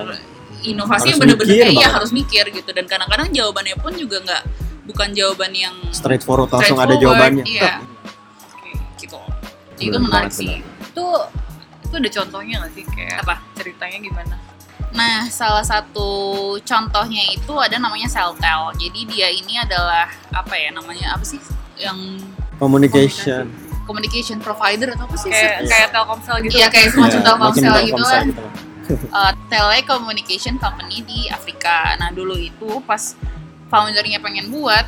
inovasi 0.63 0.91
Harus 0.95 1.05
yang 1.11 1.19
bener-bener 1.19 1.55
kayak 1.59 1.75
iya 1.75 1.89
harus 1.91 2.11
mikir 2.15 2.45
gitu 2.49 2.71
dan 2.71 2.87
kadang-kadang 2.87 3.29
jawabannya 3.35 3.75
pun 3.77 3.93
juga 3.93 4.23
nggak 4.23 4.43
bukan 4.83 5.09
jawaban 5.13 5.51
yang 5.51 5.75
straightforward 5.91 6.47
langsung 6.49 6.79
ada 6.79 6.95
straightforward, 6.95 7.03
jawabannya 7.03 7.45
Iya 7.45 7.73
Oke. 8.55 8.71
gitu. 8.99 9.19
Jadi 9.75 9.83
itu 9.91 9.99
menarik 9.99 10.31
sih. 10.31 10.63
Itu 10.63 11.07
itu 11.83 11.95
ada 11.99 12.11
contohnya 12.15 12.55
nggak 12.63 12.73
sih 12.73 12.85
kayak 12.87 13.19
Apa? 13.27 13.35
ceritanya 13.59 13.99
gimana? 14.01 14.35
Nah 14.91 15.31
salah 15.31 15.63
satu 15.63 16.11
contohnya 16.67 17.23
itu 17.31 17.55
ada 17.57 17.79
namanya 17.79 18.11
Celltel. 18.11 18.75
Jadi 18.77 19.01
dia 19.07 19.29
ini 19.31 19.57
adalah 19.63 20.11
apa 20.35 20.55
ya 20.59 20.75
namanya 20.75 21.15
apa 21.15 21.23
sih 21.23 21.39
yang 21.79 22.19
communication 22.59 23.49
communication 23.87 24.39
provider 24.43 24.95
atau 24.95 25.07
apa 25.07 25.17
sih? 25.19 25.31
Kayak 25.31 25.71
kayak 25.71 25.89
Telkomsel 25.95 26.37
gitu. 26.47 26.55
Iya 26.59 26.67
kayak 26.71 26.89
semacam 26.95 27.19
Iya, 27.19 27.27
Telkomsel 27.27 27.75
gitu 27.87 28.05
kan. 28.05 28.27
gitu 28.31 28.45
uh, 29.13 29.33
telecommunication 29.53 30.55
company 30.59 31.05
di 31.07 31.21
Afrika. 31.31 31.97
Nah 31.99 32.11
dulu 32.11 32.37
itu 32.37 32.81
pas 32.85 33.15
foundernya 33.73 34.21
pengen 34.21 34.53
buat 34.53 34.85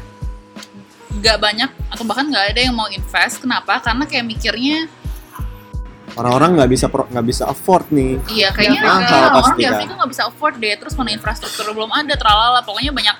nggak 1.14 1.38
banyak 1.38 1.70
atau 1.94 2.04
bahkan 2.04 2.26
nggak 2.28 2.54
ada 2.54 2.60
yang 2.60 2.74
mau 2.74 2.90
invest. 2.90 3.40
Kenapa? 3.40 3.80
Karena 3.80 4.04
kayak 4.04 4.26
mikirnya 4.26 4.90
orang-orang 6.14 6.50
nggak 6.56 6.70
bisa 6.70 6.86
nggak 6.86 7.26
bisa 7.26 7.42
afford 7.44 7.86
nih 7.90 8.18
iya 8.30 8.48
kayaknya 8.50 8.80
Mahal 8.80 8.98
kayaknya 9.00 9.18
orang 9.18 9.34
pasti 9.34 9.58
di. 9.58 9.66
Afrika 9.66 9.92
nggak 9.94 10.10
bisa 10.10 10.22
afford 10.26 10.54
deh. 10.56 10.74
Terus 10.76 10.94
mana 10.94 11.10
infrastruktur 11.10 11.64
belum 11.70 11.90
ada, 11.90 12.14
tralala. 12.14 12.60
Pokoknya 12.62 12.90
banyak 12.90 13.16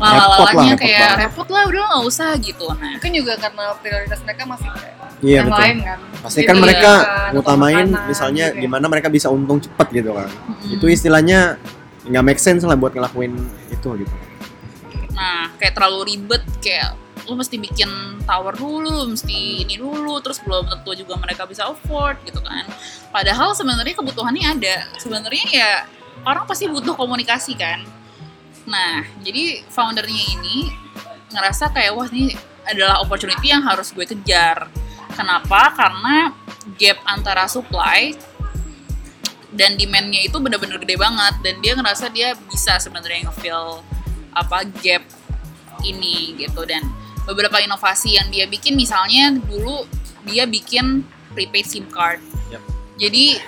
lalalanya 0.00 0.72
repot 0.72 0.80
kayak 0.80 1.00
banget. 1.04 1.20
repot 1.20 1.48
lah 1.52 1.62
udah 1.68 1.82
nggak 1.92 2.04
usah 2.08 2.30
gitu. 2.40 2.66
Nah 2.72 2.96
Mungkin 2.96 3.12
juga 3.12 3.32
karena 3.36 3.64
prioritas 3.76 4.18
mereka 4.24 4.42
masih 4.48 4.68
kayak 4.72 4.94
iya 5.20 5.36
yang 5.44 5.48
betul 5.52 5.60
lain 5.60 5.78
kan. 5.84 5.98
pasti 6.24 6.40
kan 6.40 6.56
Iya, 6.56 6.62
mereka 6.64 6.92
kan, 6.96 7.30
ngutamain 7.36 7.86
makanan 7.92 8.08
misalnya 8.08 8.44
gitu 8.48 8.56
ya. 8.56 8.62
gimana 8.64 8.84
mereka 8.88 9.08
bisa 9.12 9.28
untung 9.28 9.60
cepet 9.60 9.86
gitu 9.92 10.10
kan 10.16 10.28
mm-mm. 10.32 10.72
itu 10.72 10.86
istilahnya 10.88 11.60
nggak 12.08 12.24
make 12.24 12.40
sense 12.40 12.64
lah 12.64 12.72
buat 12.72 12.96
ngelakuin 12.96 13.36
itu 13.68 13.88
gitu 14.00 14.14
Nah, 15.10 15.52
kayak 15.60 15.76
terlalu 15.76 16.16
ribet 16.16 16.40
kayak 16.64 16.96
lu 17.30 17.38
mesti 17.38 17.62
bikin 17.62 18.18
tower 18.26 18.58
dulu, 18.58 19.06
lu 19.06 19.14
mesti 19.14 19.62
ini 19.62 19.78
dulu, 19.78 20.18
terus 20.18 20.42
belum 20.42 20.66
tentu 20.66 20.98
juga 20.98 21.14
mereka 21.22 21.46
bisa 21.46 21.70
afford 21.70 22.18
gitu 22.26 22.42
kan. 22.42 22.66
Padahal 23.14 23.54
sebenarnya 23.54 23.94
kebutuhannya 23.94 24.58
ada. 24.58 24.90
Sebenarnya 24.98 25.44
ya 25.54 25.70
orang 26.26 26.42
pasti 26.50 26.66
butuh 26.66 26.98
komunikasi 26.98 27.54
kan. 27.54 27.86
Nah, 28.66 29.06
jadi 29.22 29.62
foundernya 29.70 30.24
ini 30.34 30.74
ngerasa 31.30 31.70
kayak 31.70 31.94
wah 31.94 32.10
ini 32.10 32.34
adalah 32.66 32.98
opportunity 32.98 33.54
yang 33.54 33.62
harus 33.62 33.94
gue 33.94 34.02
kejar. 34.02 34.66
Kenapa? 35.14 35.70
Karena 35.78 36.34
gap 36.74 36.98
antara 37.06 37.46
supply 37.46 38.14
dan 39.54 39.74
demand-nya 39.74 40.26
itu 40.26 40.38
benar-benar 40.38 40.78
gede 40.78 40.94
banget 40.98 41.34
dan 41.42 41.54
dia 41.62 41.72
ngerasa 41.74 42.06
dia 42.10 42.34
bisa 42.50 42.78
sebenarnya 42.78 43.30
nge-fill 43.30 43.82
apa 44.30 44.62
gap 44.78 45.02
ini 45.82 46.38
gitu 46.38 46.62
dan 46.68 46.86
beberapa 47.30 47.56
inovasi 47.58 48.18
yang 48.18 48.28
dia 48.28 48.44
bikin 48.44 48.74
misalnya 48.74 49.30
dulu 49.36 49.86
dia 50.22 50.44
bikin 50.44 51.06
prepaid 51.30 51.64
SIM 51.64 51.86
card. 51.86 52.18
Yap. 52.50 52.60
Jadi 52.98 53.38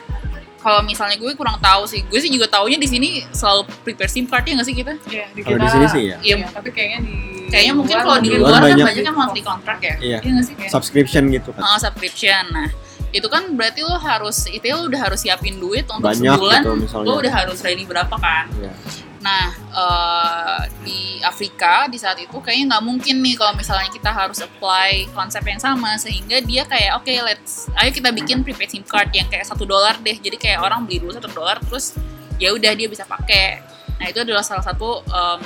kalau 0.57 0.79
misalnya 0.81 1.18
gue 1.18 1.35
kurang 1.35 1.59
tahu 1.59 1.90
sih, 1.90 2.07
gue 2.07 2.16
sih 2.16 2.31
juga 2.31 2.47
taunya 2.47 2.79
di 2.79 2.87
sini 2.87 3.09
selalu 3.29 3.66
prepare 3.83 4.07
SIM 4.07 4.31
card 4.31 4.47
ya 4.47 4.55
nggak 4.55 4.68
sih 4.71 4.77
kita? 4.79 4.95
Iya, 5.11 5.27
di 5.35 5.40
kita. 5.42 5.59
di 5.59 5.68
sini 5.68 5.87
sih 5.90 6.03
ya 6.07 6.16
Iya, 6.23 6.37
Iya, 6.38 6.47
tapi 6.55 6.71
kayaknya 6.71 6.99
di 7.03 7.14
kayaknya 7.51 7.75
mungkin 7.75 7.97
kalau 7.99 8.16
di 8.16 8.29
luar, 8.31 8.40
luar 8.40 8.53
kan 8.55 8.62
banyak. 8.79 9.03
yang 9.03 9.16
monthly 9.18 9.42
contract 9.42 9.83
ya. 9.83 9.95
Iya. 9.99 10.18
nggak 10.23 10.45
sih? 10.47 10.55
subscription 10.71 11.23
gitu 11.29 11.51
kan 11.51 11.61
Oh, 11.61 11.77
subscription. 11.77 12.42
Nah, 12.55 12.71
itu 13.12 13.27
kan 13.29 13.42
berarti 13.53 13.83
lo 13.83 13.99
harus 13.99 14.47
itu 14.49 14.64
lo 14.71 14.87
udah 14.88 15.01
harus 15.03 15.21
siapin 15.21 15.59
duit 15.59 15.85
untuk 15.85 16.01
banyak 16.01 16.33
sebulan. 16.33 16.61
gitu 16.62 16.73
misalnya 16.79 17.07
Lo 17.11 17.14
udah 17.18 17.33
harus 17.35 17.59
ready 17.61 17.85
berapa 17.85 18.14
kan? 18.16 18.47
Iya. 18.57 18.73
Nah, 19.22 19.54
eh, 19.54 20.61
di 20.82 21.00
Afrika 21.22 21.87
di 21.87 21.94
saat 21.94 22.18
itu 22.18 22.35
kayaknya 22.42 22.76
nggak 22.76 22.85
mungkin 22.85 23.22
nih 23.22 23.38
kalau 23.38 23.54
misalnya 23.54 23.87
kita 23.88 24.11
harus 24.11 24.42
apply 24.42 25.06
konsep 25.14 25.46
yang 25.46 25.62
sama 25.62 25.94
sehingga 25.94 26.42
dia 26.42 26.66
kayak 26.66 26.98
oke 26.98 27.14
let's 27.22 27.70
ayo 27.78 27.94
kita 27.94 28.11
bikin 28.11 28.42
prepaid 28.42 28.74
SIM 28.74 28.82
card 28.82 29.14
yang 29.14 29.30
kayak 29.30 29.46
satu 29.46 29.62
dolar 29.62 29.94
deh 30.02 30.18
jadi 30.18 30.35
kayak 30.35 30.58
orang 30.58 30.82
beli 30.82 30.98
dulu 30.98 31.14
satu 31.14 31.30
dolar 31.30 31.62
terus 31.62 31.94
ya 32.42 32.50
udah 32.50 32.74
dia 32.74 32.90
bisa 32.90 33.06
pakai. 33.06 33.62
Nah 34.02 34.11
itu 34.11 34.18
adalah 34.18 34.42
salah 34.42 34.66
satu 34.66 35.06
em, 35.06 35.40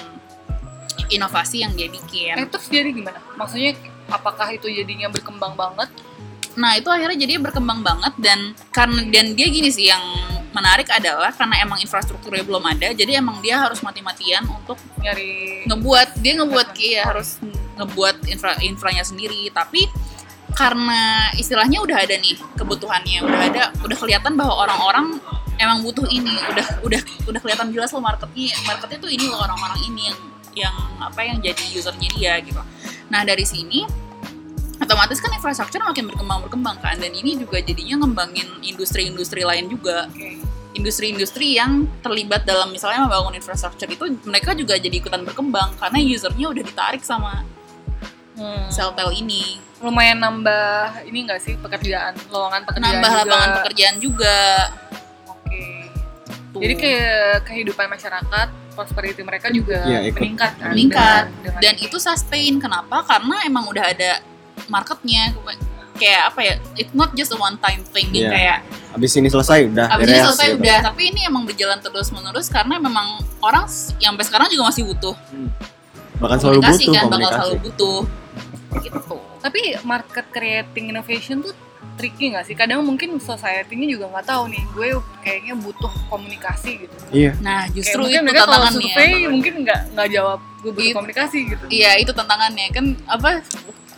inovasi 1.12 1.60
yang 1.60 1.76
dia 1.76 1.92
bikin. 1.92 2.32
Eh, 2.40 2.48
terus 2.48 2.72
jadi 2.72 2.88
gimana? 2.88 3.20
Maksudnya 3.36 3.76
apakah 4.08 4.48
itu 4.56 4.72
jadinya 4.72 5.12
berkembang 5.12 5.52
banget? 5.52 5.92
Nah 6.56 6.76
itu 6.76 6.88
akhirnya 6.88 7.16
jadi 7.20 7.36
berkembang 7.40 7.84
banget 7.84 8.14
dan 8.20 8.56
karena 8.72 9.00
dan 9.12 9.36
dia 9.36 9.46
gini 9.52 9.68
sih 9.68 9.92
yang 9.92 10.00
menarik 10.56 10.88
adalah 10.88 11.28
karena 11.36 11.60
emang 11.60 11.76
infrastrukturnya 11.84 12.40
belum 12.48 12.64
ada 12.64 12.88
jadi 12.96 13.20
emang 13.20 13.44
dia 13.44 13.60
harus 13.60 13.84
mati-matian 13.84 14.40
untuk 14.48 14.80
Nyari 15.04 15.68
ngebuat 15.68 16.08
dia 16.24 16.32
ngebuat 16.40 16.68
kayak 16.72 17.04
harus 17.12 17.36
ngebuat 17.76 18.16
infra 18.32 18.56
infranya 18.64 19.04
sendiri. 19.04 19.52
Tapi 19.52 19.86
karena 20.56 21.30
istilahnya 21.36 21.84
udah 21.84 21.98
ada 22.00 22.16
nih 22.16 22.40
kebutuhannya 22.56 23.20
udah 23.20 23.40
ada 23.52 23.62
udah 23.84 23.96
kelihatan 24.00 24.40
bahwa 24.40 24.64
orang-orang 24.64 25.20
emang 25.60 25.84
butuh 25.84 26.08
ini 26.08 26.32
udah 26.48 26.66
udah 26.80 27.00
udah 27.28 27.40
kelihatan 27.44 27.68
jelas 27.76 27.92
loh 27.92 28.00
marketnya 28.00 28.56
marketnya 28.64 28.98
tuh 29.04 29.12
ini 29.12 29.28
loh 29.28 29.36
orang-orang 29.44 29.80
ini 29.84 30.02
yang 30.08 30.18
yang 30.56 30.76
apa 30.96 31.20
yang 31.20 31.36
jadi 31.44 31.64
usernya 31.76 32.08
dia 32.16 32.32
gitu. 32.40 32.62
Nah 33.12 33.20
dari 33.28 33.44
sini 33.44 33.84
otomatis 34.78 35.18
kan 35.18 35.30
infrastruktur 35.30 35.80
makin 35.80 36.06
berkembang 36.06 36.40
berkembang 36.42 36.76
kan 36.78 36.94
dan 36.94 37.10
ini 37.10 37.36
juga 37.36 37.58
jadinya 37.58 38.00
ngembangin 38.00 38.60
industri-industri 38.60 39.42
lain 39.42 39.66
juga 39.66 40.06
Oke. 40.06 40.36
industri-industri 40.72 41.56
yang 41.56 41.88
terlibat 41.98 42.44
dalam 42.44 42.68
misalnya 42.68 43.02
membangun 43.02 43.34
infrastruktur 43.34 43.86
itu 43.86 44.04
mereka 44.22 44.52
juga 44.52 44.76
jadi 44.76 44.92
ikutan 44.94 45.22
berkembang 45.22 45.72
karena 45.76 45.98
usernya 46.06 46.46
udah 46.48 46.62
ditarik 46.62 47.02
sama 47.02 47.44
Hmm. 48.36 48.68
Celltel 48.68 49.16
ini 49.16 49.56
lumayan 49.80 50.20
nambah 50.20 51.08
ini 51.08 51.24
enggak 51.24 51.40
sih 51.40 51.56
pekerjaan 51.56 52.12
lowongan 52.28 52.68
pekerjaan 52.68 52.92
nambah 52.92 53.08
juga. 53.08 53.20
lapangan 53.24 53.50
pekerjaan 53.56 53.96
juga 53.96 54.36
Oke. 55.26 55.64
Tuh. 56.52 56.60
Jadi 56.60 56.74
kayak 56.74 57.08
kehidupan 57.44 57.86
masyarakat, 57.86 58.48
prosperity 58.72 59.20
mereka 59.20 59.48
juga 59.48 59.88
ikut. 59.88 60.16
meningkat 60.16 60.52
kan. 60.54 60.68
Meningkat. 60.68 61.22
dengan- 61.32 61.44
dengan 61.48 61.60
dan 61.64 61.74
itu 61.78 61.96
sustain 61.96 62.54
kenapa 62.56 62.96
karena 63.04 63.36
emang 63.42 63.64
udah 63.66 63.84
ada 63.86 64.20
marketnya 64.66 65.34
kayak 65.96 66.28
apa 66.28 66.40
ya 66.42 66.54
it's 66.74 66.92
not 66.92 67.08
just 67.12 67.32
a 67.32 67.38
one 67.38 67.56
time 67.56 67.80
thing 67.88 68.12
Iya. 68.12 68.28
kayak 68.28 68.58
Abis 68.92 69.16
ini 69.16 69.28
selesai 69.28 69.64
udah. 69.66 69.86
abis 69.90 70.06
ini 70.06 70.20
selesai 70.22 70.46
gitu. 70.50 70.60
udah 70.60 70.76
tapi 70.84 71.02
ini 71.08 71.20
emang 71.24 71.44
berjalan 71.44 71.80
terus 71.80 72.08
menerus 72.10 72.46
karena 72.46 72.76
memang 72.76 73.16
orang 73.40 73.64
yang 73.96 74.12
sampai 74.12 74.24
sekarang 74.24 74.46
juga 74.48 74.64
masih 74.68 74.84
butuh 74.84 75.16
Bahkan 76.16 76.36
selalu 76.38 76.60
komunikasi 76.60 76.80
butuh 76.80 76.92
kan 76.92 77.02
bakal 77.02 77.10
komunikasi. 77.12 77.36
selalu 77.36 77.54
butuh 77.60 77.98
gitu 78.78 79.16
Tapi 79.38 79.60
market 79.82 80.26
creating 80.28 80.84
innovation 80.90 81.38
tuh 81.38 81.54
tricky 81.94 82.28
nggak 82.28 82.44
sih? 82.44 82.52
Kadang 82.52 82.82
mungkin 82.82 83.16
society-nya 83.16 83.86
juga 83.88 84.10
nggak 84.10 84.26
tahu 84.26 84.50
nih. 84.50 84.64
Gue 84.74 84.88
kayaknya 85.22 85.54
butuh 85.54 85.88
komunikasi 86.08 86.82
gitu. 86.82 86.92
Iya. 87.08 87.32
nah 87.38 87.64
justru 87.70 88.00
Kayak 88.02 88.10
itu 88.10 88.24
mereka 88.26 88.42
kalau 88.42 88.52
tantangannya 88.58 88.80
survei 88.82 89.12
mungkin 89.30 89.54
nggak 89.62 89.80
nggak 89.94 90.08
jawab 90.10 90.38
gue 90.58 90.70
butuh 90.72 90.92
komunikasi 90.92 91.38
gitu. 91.46 91.64
iya 91.70 91.94
itu 91.94 92.10
tantangannya 92.10 92.66
kan 92.68 92.84
apa 93.06 93.28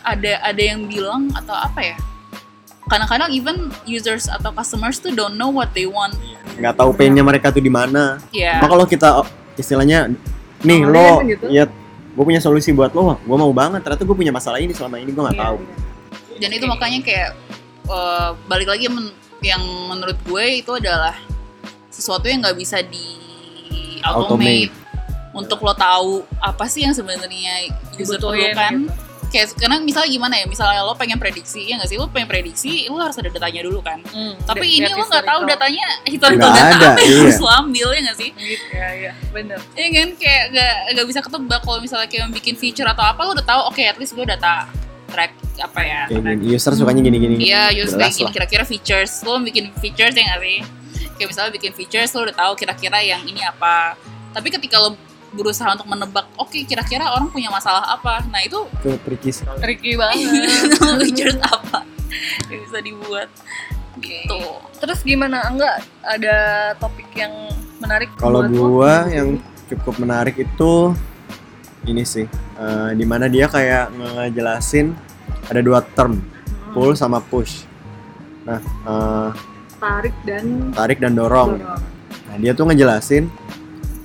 ada 0.01 0.39
ada 0.41 0.61
yang 0.61 0.85
bilang 0.85 1.27
atau 1.33 1.53
apa 1.53 1.81
ya 1.83 1.97
kadang-kadang 2.85 3.29
even 3.29 3.57
users 3.85 4.25
atau 4.25 4.49
customers 4.49 4.97
tuh 4.97 5.13
don't 5.13 5.37
know 5.37 5.49
what 5.49 5.69
they 5.73 5.85
want 5.85 6.15
Nggak 6.57 6.75
tahu 6.75 6.91
painnya 6.91 7.23
mereka 7.23 7.53
tuh 7.53 7.63
di 7.63 7.71
mana. 7.71 8.19
Cuma 8.33 8.67
kalau 8.67 8.83
kita 8.83 9.23
oh, 9.23 9.27
istilahnya 9.55 10.11
nih 10.59 10.83
lo 10.83 11.23
gitu. 11.23 11.47
ya 11.47 11.63
gue 12.09 12.23
punya 12.25 12.43
solusi 12.43 12.75
buat 12.75 12.91
lo, 12.91 13.15
gue 13.15 13.37
mau 13.37 13.47
banget. 13.55 13.79
Ternyata 13.79 14.03
gue 14.03 14.17
punya 14.17 14.33
masalah 14.35 14.59
ini 14.59 14.75
selama 14.75 14.99
ini 14.99 15.15
gue 15.15 15.23
nggak 15.23 15.39
Iya, 15.39 15.45
tahu. 15.47 15.57
iya. 15.63 16.37
dan 16.43 16.49
itu 16.51 16.65
makanya 16.67 16.99
kayak 16.99 17.29
eh, 17.87 18.29
balik 18.43 18.67
lagi 18.67 18.91
men- 18.91 19.15
yang 19.39 19.63
menurut 19.87 20.19
gue 20.19 20.45
itu 20.59 20.71
adalah 20.75 21.15
sesuatu 21.87 22.27
yang 22.27 22.43
nggak 22.43 22.59
bisa 22.59 22.83
di 22.83 23.07
automate 24.03 24.67
Automate. 24.67 24.71
untuk 25.31 25.63
lo 25.63 25.71
tahu 25.71 26.11
apa 26.43 26.67
sih 26.67 26.83
yang 26.83 26.91
sebenarnya 26.91 27.71
user 27.95 28.19
Dibutuhin 28.19 28.51
perlukan 28.51 28.73
gitu. 28.83 28.91
Kayak 29.29 29.53
karena 29.55 29.77
misalnya 29.77 30.09
gimana 30.09 30.35
ya 30.35 30.45
misalnya 30.45 30.81
lo 30.81 30.93
pengen 30.93 31.21
prediksi 31.21 31.69
ya 31.69 31.77
nggak 31.77 31.85
sih 31.87 31.97
lo 31.97 32.09
pengen 32.09 32.25
prediksi 32.25 32.89
lo 32.89 32.97
harus 32.97 33.13
ada 33.15 33.29
datanya 33.29 33.61
dulu 33.61 33.79
kan 33.79 34.01
Hmm, 34.09 34.33
tapi 34.41 34.65
ini 34.67 34.89
lo 34.89 35.05
nggak 35.05 35.21
tahu 35.21 35.41
datanya 35.45 35.85
historical 36.03 36.49
Nggak 36.49 36.65
data 36.65 36.75
ada, 36.75 36.87
apa 36.89 37.01
yang 37.01 37.13
iya. 37.13 37.21
harus 37.29 37.39
lo 37.39 37.49
ambil 37.49 37.87
ya 37.93 37.99
nggak 38.03 38.17
sih 38.17 38.29
Gitu, 38.33 38.65
ya, 38.73 38.87
iya, 38.97 39.11
bener. 39.29 39.59
ya 39.73 39.87
kan 39.87 40.09
kayak 40.17 40.43
nggak 40.49 40.73
nggak 40.93 41.05
bisa 41.07 41.19
ketebak 41.21 41.61
kalau 41.61 41.79
misalnya 41.79 42.07
kayak 42.07 42.25
bikin 42.33 42.55
feature 42.55 42.87
atau 42.87 43.05
apa 43.05 43.21
lo 43.21 43.31
udah 43.31 43.45
tahu 43.45 43.61
oke 43.69 43.81
at 43.81 43.97
least 43.97 44.13
gue 44.13 44.25
data 44.25 44.65
track 45.09 45.31
apa 45.59 45.81
ya 45.81 46.01
Kayak 46.07 46.37
gini, 46.37 46.53
user 46.53 46.71
sukanya 46.71 47.01
gini-gini. 47.01 47.35
Iya, 47.43 47.63
user 47.75 47.97
kayak 47.97 48.13
gini 48.15 48.31
kira-kira 48.31 48.63
features. 48.63 49.21
Lo 49.21 49.37
bikin 49.39 49.73
features 49.77 50.13
ya 50.13 50.23
nggak 50.23 50.39
sih? 50.39 50.57
Kayak 51.17 51.27
misalnya 51.27 51.51
bikin 51.51 51.71
features, 51.73 52.09
lo 52.13 52.23
udah 52.23 52.37
tahu 52.37 52.53
kira-kira 52.55 53.01
yang 53.01 53.19
ini 53.25 53.41
apa. 53.41 53.97
Tapi 54.31 54.47
ketika 54.49 54.79
lo 54.79 54.95
berusaha 55.31 55.69
untuk 55.71 55.85
menebak, 55.85 56.25
oke 56.35 56.57
kira-kira 56.63 57.07
orang 57.07 57.27
punya 57.27 57.47
masalah 57.47 57.85
apa. 57.89 58.25
Nah 58.25 58.41
itu 58.41 58.65
Itu 58.75 58.97
tricky 58.99 59.31
sekali. 59.31 59.59
Tricky 59.59 59.91
banget. 59.99 60.17
features 61.01 61.39
apa 61.39 61.85
yang 62.47 62.61
bisa 62.63 62.79
dibuat 62.79 63.29
gitu. 63.97 64.39
Terus 64.75 64.99
gimana? 65.01 65.45
Enggak 65.45 65.75
ada 66.01 66.37
topik 66.75 67.09
yang 67.13 67.31
menarik 67.77 68.09
Kalau 68.15 68.41
buat 68.41 68.49
lo? 68.49 68.59
gua 68.71 68.93
yang 69.07 69.37
cukup 69.67 69.95
menarik 69.97 70.35
itu 70.35 70.91
ini 71.81 72.01
sih, 72.01 72.25
eh, 72.55 72.89
di 72.91 73.03
mana 73.03 73.25
dia 73.25 73.45
kayak 73.45 73.89
ngejelasin 73.91 74.91
ada 75.45 75.59
dua 75.59 75.79
term, 75.89 76.19
Hmm, 76.19 76.73
pull 76.73 76.91
sama 76.93 77.17
push. 77.19 77.65
Nah, 78.43 78.59
eh, 78.61 79.29
tarik 79.75 80.15
dan 80.23 80.69
tarik 80.71 80.97
dan 80.97 81.13
dorong. 81.13 81.55
dorong. 81.55 81.81
Nah, 82.25 82.35
dia 82.37 82.51
tuh 82.51 82.65
ngejelasin 82.65 83.25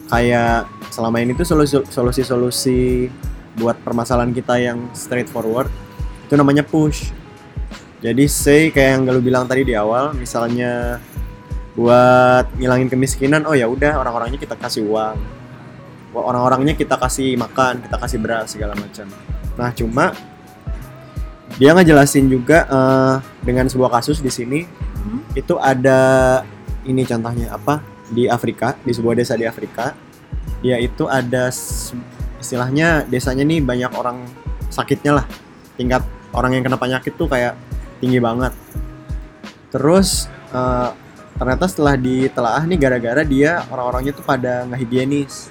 kayak 0.06 0.64
selama 0.94 1.18
ini 1.18 1.34
tuh 1.34 1.42
solusi- 1.42 1.86
solusi-solusi 1.90 3.10
buat 3.58 3.74
permasalahan 3.82 4.30
kita 4.30 4.62
yang 4.62 4.78
straightforward 4.94 5.66
itu 6.22 6.34
namanya 6.38 6.62
push. 6.62 7.10
Jadi 7.98 8.30
say 8.30 8.70
kayak 8.70 9.02
yang 9.02 9.02
lu 9.10 9.18
bilang 9.18 9.50
tadi 9.50 9.66
di 9.66 9.74
awal, 9.74 10.14
misalnya 10.14 11.02
buat 11.74 12.46
ngilangin 12.54 12.86
kemiskinan, 12.86 13.42
oh 13.48 13.58
ya 13.58 13.66
udah 13.66 13.98
orang-orangnya 13.98 14.38
kita 14.38 14.54
kasih 14.54 14.86
uang. 14.86 15.18
Orang-orangnya 16.14 16.78
kita 16.78 16.94
kasih 16.94 17.34
makan, 17.34 17.82
kita 17.82 17.96
kasih 17.98 18.18
beras 18.22 18.54
segala 18.54 18.78
macam. 18.78 19.10
Nah, 19.58 19.74
cuma 19.74 20.14
dia 21.58 21.74
ngejelasin 21.74 22.30
juga 22.30 22.70
eh, 22.70 23.14
dengan 23.42 23.66
sebuah 23.66 23.98
kasus 23.98 24.22
di 24.22 24.30
sini 24.30 24.62
Hmm. 25.04 25.20
itu 25.36 25.52
ada 25.60 26.00
ini 26.88 27.04
contohnya 27.04 27.52
apa 27.52 27.84
di 28.08 28.24
Afrika 28.24 28.72
di 28.80 28.88
sebuah 28.88 29.12
desa 29.12 29.36
di 29.36 29.44
Afrika 29.44 29.92
dia 30.64 30.80
itu 30.80 31.04
ada 31.08 31.52
istilahnya 32.40 33.04
desanya 33.08 33.44
nih 33.44 33.60
banyak 33.60 33.92
orang 33.96 34.24
sakitnya 34.72 35.22
lah. 35.22 35.26
Tingkat 35.76 36.02
orang 36.34 36.56
yang 36.56 36.62
kena 36.66 36.78
penyakit 36.80 37.12
tuh 37.16 37.28
kayak 37.28 37.56
tinggi 38.00 38.18
banget. 38.18 38.52
Terus 39.72 40.28
eh, 40.52 40.90
ternyata 41.34 41.64
setelah 41.66 41.94
ditelaah 41.98 42.62
nih 42.64 42.78
gara-gara 42.78 43.22
dia 43.26 43.66
orang-orangnya 43.68 44.14
tuh 44.14 44.22
pada 44.22 44.62
nggak 44.70 44.80
higienis 44.86 45.50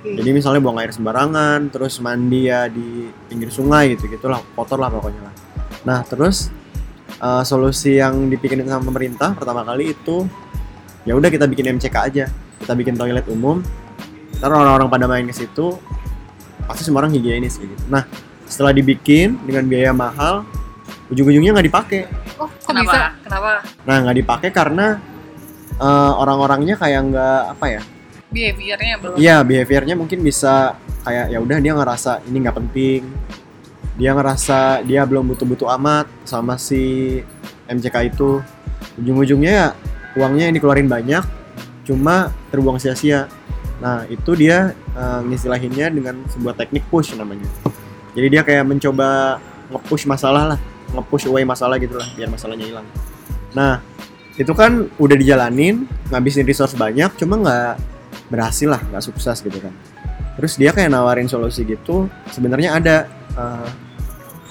Oke. 0.00 0.16
jadi 0.16 0.32
misalnya 0.32 0.64
buang 0.64 0.80
air 0.80 0.96
sembarangan 0.96 1.68
terus 1.68 2.00
mandi 2.00 2.48
ya 2.48 2.72
di 2.72 3.12
pinggir 3.28 3.52
sungai 3.52 3.92
gitu 3.92 4.08
gitulah 4.08 4.40
kotor 4.56 4.80
lah 4.80 4.88
pokoknya 4.88 5.28
lah. 5.28 5.34
Nah 5.84 6.00
terus 6.08 6.48
eh, 7.20 7.42
solusi 7.44 8.00
yang 8.00 8.32
dipikirin 8.32 8.64
sama 8.64 8.88
pemerintah 8.88 9.36
pertama 9.36 9.60
kali 9.60 9.92
itu 9.92 10.24
ya 11.04 11.12
udah 11.12 11.28
kita 11.28 11.44
bikin 11.44 11.76
MCK 11.76 11.96
aja. 12.00 12.26
Kita 12.60 12.72
bikin 12.72 12.96
toilet 12.96 13.28
umum 13.28 13.60
ntar 14.40 14.50
orang-orang 14.50 14.88
pada 14.88 15.04
main 15.04 15.28
ke 15.28 15.34
situ 15.36 15.76
pasti 16.64 16.82
semua 16.82 17.04
orang 17.04 17.12
higienis 17.12 17.60
gitu 17.60 17.72
nah 17.86 18.08
setelah 18.48 18.72
dibikin 18.72 19.36
dengan 19.44 19.68
biaya 19.68 19.92
mahal 19.92 20.42
ujung-ujungnya 21.12 21.52
nggak 21.54 21.68
dipakai 21.68 22.02
Oh, 22.40 22.48
kok 22.48 22.72
Kenapa? 22.72 22.88
bisa? 22.88 23.00
Kenapa? 23.20 23.50
nah 23.84 23.96
nggak 24.00 24.16
dipakai 24.16 24.48
karena 24.48 24.86
eh, 25.76 26.12
orang-orangnya 26.16 26.80
kayak 26.80 27.00
nggak 27.12 27.42
apa 27.52 27.66
ya 27.68 27.82
Behaviornya 28.30 28.94
belum. 29.02 29.14
Iya, 29.18 29.42
behaviornya 29.42 29.94
mungkin 29.98 30.22
bisa 30.22 30.78
kayak 31.02 31.34
ya 31.34 31.38
udah 31.42 31.58
dia 31.58 31.72
ngerasa 31.74 32.22
ini 32.30 32.36
nggak 32.46 32.56
penting. 32.62 33.02
Dia 33.98 34.14
ngerasa 34.14 34.86
dia 34.86 35.02
belum 35.02 35.34
butuh-butuh 35.34 35.66
amat 35.74 36.06
sama 36.22 36.54
si 36.54 37.18
MCK 37.66 38.14
itu. 38.14 38.38
Ujung-ujungnya 39.02 39.50
ya 39.50 39.68
uangnya 40.14 40.46
yang 40.46 40.54
dikeluarin 40.54 40.86
banyak, 40.86 41.26
cuma 41.82 42.30
terbuang 42.54 42.78
sia-sia. 42.78 43.26
Nah 43.80 44.04
itu 44.06 44.36
dia 44.36 44.76
eh, 44.94 45.20
ngistilahinnya 45.26 45.90
dengan 45.90 46.14
sebuah 46.28 46.54
teknik 46.56 46.86
push 46.92 47.16
namanya. 47.16 47.48
Jadi 48.14 48.26
dia 48.28 48.42
kayak 48.44 48.64
mencoba 48.68 49.40
nge-push 49.70 50.04
masalah 50.06 50.54
lah, 50.56 50.60
nge-push 50.92 51.30
away 51.30 51.46
masalah 51.46 51.78
gitu 51.78 51.96
lah, 51.96 52.06
biar 52.14 52.28
masalahnya 52.28 52.66
hilang. 52.66 52.86
Nah 53.54 53.80
itu 54.36 54.50
kan 54.56 54.88
udah 54.98 55.16
dijalanin, 55.16 55.86
ngabisin 56.10 56.46
resource 56.46 56.74
banyak, 56.74 57.12
cuma 57.18 57.38
nggak 57.38 57.74
berhasil 58.30 58.70
lah 58.70 58.80
nggak 58.80 59.02
sukses 59.02 59.42
gitu 59.42 59.58
kan 59.58 59.74
terus 60.38 60.56
dia 60.56 60.70
kayak 60.70 60.94
nawarin 60.94 61.26
solusi 61.26 61.66
gitu 61.66 62.06
sebenarnya 62.30 62.78
ada 62.78 62.96
eh, 63.34 63.68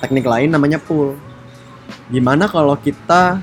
teknik 0.03 0.27
lain 0.27 0.51
namanya 0.51 0.77
pull 0.77 1.15
gimana 2.11 2.45
kalau 2.51 2.75
kita 2.77 3.39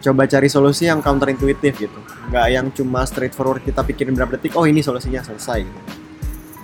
coba 0.00 0.24
cari 0.24 0.48
solusi 0.48 0.88
yang 0.88 1.04
counter 1.04 1.28
intuitif 1.28 1.76
gitu. 1.76 2.00
Nggak 2.32 2.46
yang 2.50 2.66
cuma 2.72 3.04
straightforward 3.04 3.60
kita 3.60 3.84
pikirin 3.84 4.16
berapa 4.16 4.36
detik 4.36 4.56
oh 4.56 4.64
ini 4.64 4.80
solusinya 4.80 5.20
selesai 5.20 5.60
gitu. 5.64 5.80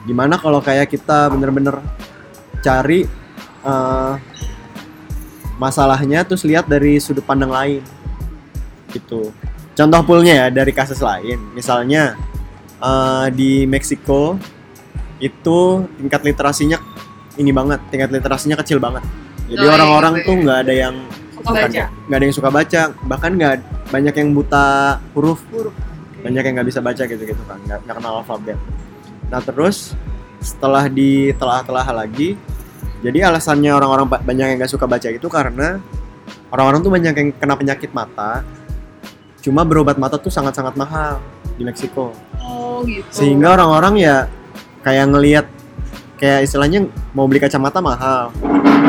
gimana 0.06 0.38
kalau 0.38 0.62
kayak 0.62 0.86
kita 0.86 1.26
bener-bener 1.34 1.82
cari 2.62 3.02
eh, 3.66 4.14
masalahnya 5.58 6.22
terus 6.22 6.46
lihat 6.46 6.70
dari 6.70 7.02
sudut 7.02 7.26
pandang 7.26 7.50
lain 7.50 7.82
gitu. 8.94 9.34
Contoh 9.76 10.00
pullnya 10.06 10.46
ya 10.46 10.48
dari 10.48 10.72
kasus 10.72 11.02
lain. 11.02 11.36
Misalnya 11.52 12.14
eh, 12.78 13.26
di 13.34 13.66
Meksiko 13.66 14.38
itu 15.18 15.58
tingkat 15.98 16.22
literasinya 16.22 16.78
ini 17.36 17.50
banget 17.52 17.80
tingkat 17.92 18.14
literasinya 18.14 18.56
kecil 18.62 18.78
banget. 18.80 19.04
Jadi 19.46 19.62
Oh, 19.62 19.68
iya, 19.68 19.74
orang-orang 19.78 20.14
iya, 20.18 20.24
tuh 20.26 20.34
nggak 20.42 20.58
ada 20.66 20.74
yang 20.74 20.94
Suka 21.46 21.60
baca. 21.62 21.84
nggak 22.04 22.16
ada 22.16 22.24
yang 22.24 22.34
suka 22.34 22.50
baca 22.50 22.80
bahkan 23.04 23.30
nggak 23.32 23.54
banyak 23.86 24.14
yang 24.14 24.28
buta 24.32 24.66
huruf 25.12 25.40
Huruf. 25.48 25.74
banyak 26.18 26.42
yang 26.42 26.54
nggak 26.54 26.68
bisa 26.68 26.80
baca 26.80 27.02
gitu 27.02 27.22
gitu 27.22 27.42
kan 27.44 27.58
nggak 27.62 27.78
nggak 27.80 27.94
kenal 27.94 28.18
alfabet 28.18 28.58
nah 29.26 29.38
terus 29.38 29.94
setelah 30.38 30.86
ditelah-telah 30.86 31.86
lagi 31.92 32.34
jadi 33.00 33.28
alasannya 33.28 33.70
orang-orang 33.70 34.06
ba- 34.06 34.20
banyak 34.20 34.46
yang 34.46 34.58
nggak 34.58 34.70
suka 34.70 34.84
baca 34.84 35.06
itu 35.06 35.26
karena 35.26 35.78
orang-orang 36.48 36.80
tuh 36.80 36.90
banyak 36.90 37.14
yang 37.14 37.28
kena 37.32 37.54
penyakit 37.54 37.90
mata 37.90 38.42
cuma 39.38 39.62
berobat 39.62 39.94
mata 39.94 40.18
tuh 40.18 40.28
sangat-sangat 40.28 40.74
mahal 40.74 41.22
di 41.54 41.62
Meksiko 41.62 42.10
Oh 42.42 42.82
gitu. 42.82 43.06
sehingga 43.08 43.54
orang-orang 43.54 43.94
ya 43.96 44.16
kayak 44.82 45.06
ngelihat 45.08 45.46
kayak 46.16 46.48
istilahnya 46.48 46.88
mau 47.12 47.28
beli 47.28 47.40
kacamata 47.40 47.80
mahal. 47.84 48.32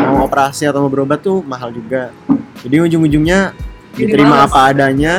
Mau 0.08 0.24
operasi 0.24 0.68
atau 0.68 0.88
mau 0.88 0.92
berobat 0.92 1.20
tuh 1.20 1.44
mahal 1.44 1.72
juga. 1.76 2.12
Jadi 2.64 2.76
ujung-ujungnya 2.84 3.54
diterima 3.94 4.44
males. 4.44 4.52
apa 4.52 4.60
adanya 4.72 5.14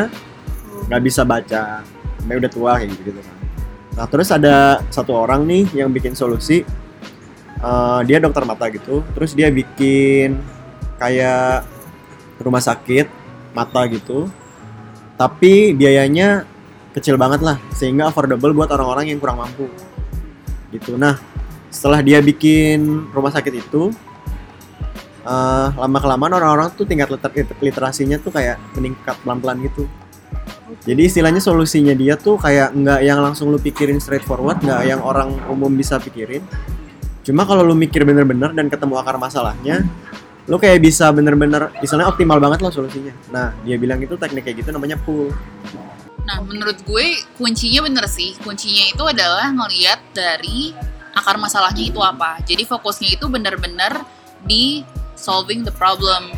nggak 0.88 1.02
bisa 1.04 1.22
baca. 1.22 1.84
Sampai 2.18 2.36
udah 2.36 2.50
tua 2.50 2.70
kayak 2.80 2.88
gitu, 2.96 3.02
gitu 3.12 3.20
kan. 3.20 3.36
Nah 3.98 4.06
terus 4.08 4.28
ada 4.32 4.80
satu 4.88 5.12
orang 5.16 5.44
nih 5.44 5.64
yang 5.84 5.92
bikin 5.92 6.16
solusi. 6.16 6.64
Eh, 7.58 8.00
dia 8.08 8.18
dokter 8.22 8.42
mata 8.46 8.70
gitu. 8.72 9.04
Terus 9.12 9.36
dia 9.36 9.52
bikin 9.52 10.38
kayak 10.96 11.66
rumah 12.40 12.62
sakit 12.62 13.06
mata 13.52 13.84
gitu. 13.90 14.30
Tapi 15.18 15.74
biayanya 15.74 16.46
kecil 16.94 17.18
banget 17.18 17.42
lah 17.42 17.58
sehingga 17.74 18.08
affordable 18.08 18.54
buat 18.54 18.70
orang-orang 18.70 19.12
yang 19.12 19.18
kurang 19.18 19.42
mampu. 19.42 19.66
Gitu. 20.70 20.94
Nah 20.94 21.18
setelah 21.68 22.00
dia 22.00 22.18
bikin 22.24 23.09
rumah 23.12 23.33
sakit 23.33 23.54
itu 23.54 23.92
eh, 25.24 25.68
lama 25.72 25.98
kelamaan 26.00 26.33
orang-orang 26.37 26.68
tuh 26.74 26.88
tingkat 26.88 27.12
liter- 27.12 27.59
literasinya 27.61 28.16
tuh 28.20 28.33
kayak 28.33 28.57
meningkat 28.76 29.16
pelan-pelan 29.22 29.61
gitu. 29.68 29.85
Jadi 30.85 31.09
istilahnya 31.09 31.40
solusinya 31.40 31.96
dia 31.96 32.16
tuh 32.16 32.37
kayak 32.37 32.76
nggak 32.76 33.00
yang 33.00 33.20
langsung 33.24 33.48
lu 33.48 33.61
pikirin 33.61 34.00
straightforward 34.00 34.61
nggak 34.61 34.83
yang 34.85 35.00
orang 35.00 35.33
umum 35.48 35.72
bisa 35.72 35.96
pikirin. 35.96 36.44
Cuma 37.24 37.44
kalau 37.44 37.64
lu 37.64 37.76
mikir 37.76 38.04
bener-bener 38.09 38.52
dan 38.57 38.72
ketemu 38.72 38.96
akar 39.00 39.20
masalahnya 39.20 39.85
lu 40.48 40.57
kayak 40.57 40.81
bisa 40.81 41.12
bener-bener 41.12 41.68
misalnya 41.85 42.09
optimal 42.09 42.40
banget 42.40 42.64
loh 42.64 42.72
solusinya. 42.72 43.12
Nah 43.28 43.52
dia 43.68 43.76
bilang 43.76 44.00
itu 44.00 44.16
teknik 44.16 44.48
kayak 44.48 44.64
gitu 44.64 44.72
namanya 44.72 44.96
pull. 44.96 45.28
Nah, 46.28 46.44
menurut 46.44 46.76
gue 46.85 47.24
kuncinya 47.40 47.88
bener 47.88 48.04
sih. 48.04 48.37
Kuncinya 48.44 48.85
itu 48.92 49.00
adalah 49.00 49.48
ngeliat 49.48 49.96
dari 50.12 50.76
akar 51.18 51.37
masalahnya 51.37 51.85
itu 51.85 52.00
apa. 52.00 52.38
Jadi 52.46 52.62
fokusnya 52.64 53.18
itu 53.18 53.26
bener-bener 53.26 54.02
di 54.46 54.87
solving 55.18 55.66
the 55.66 55.74
problem. 55.74 56.31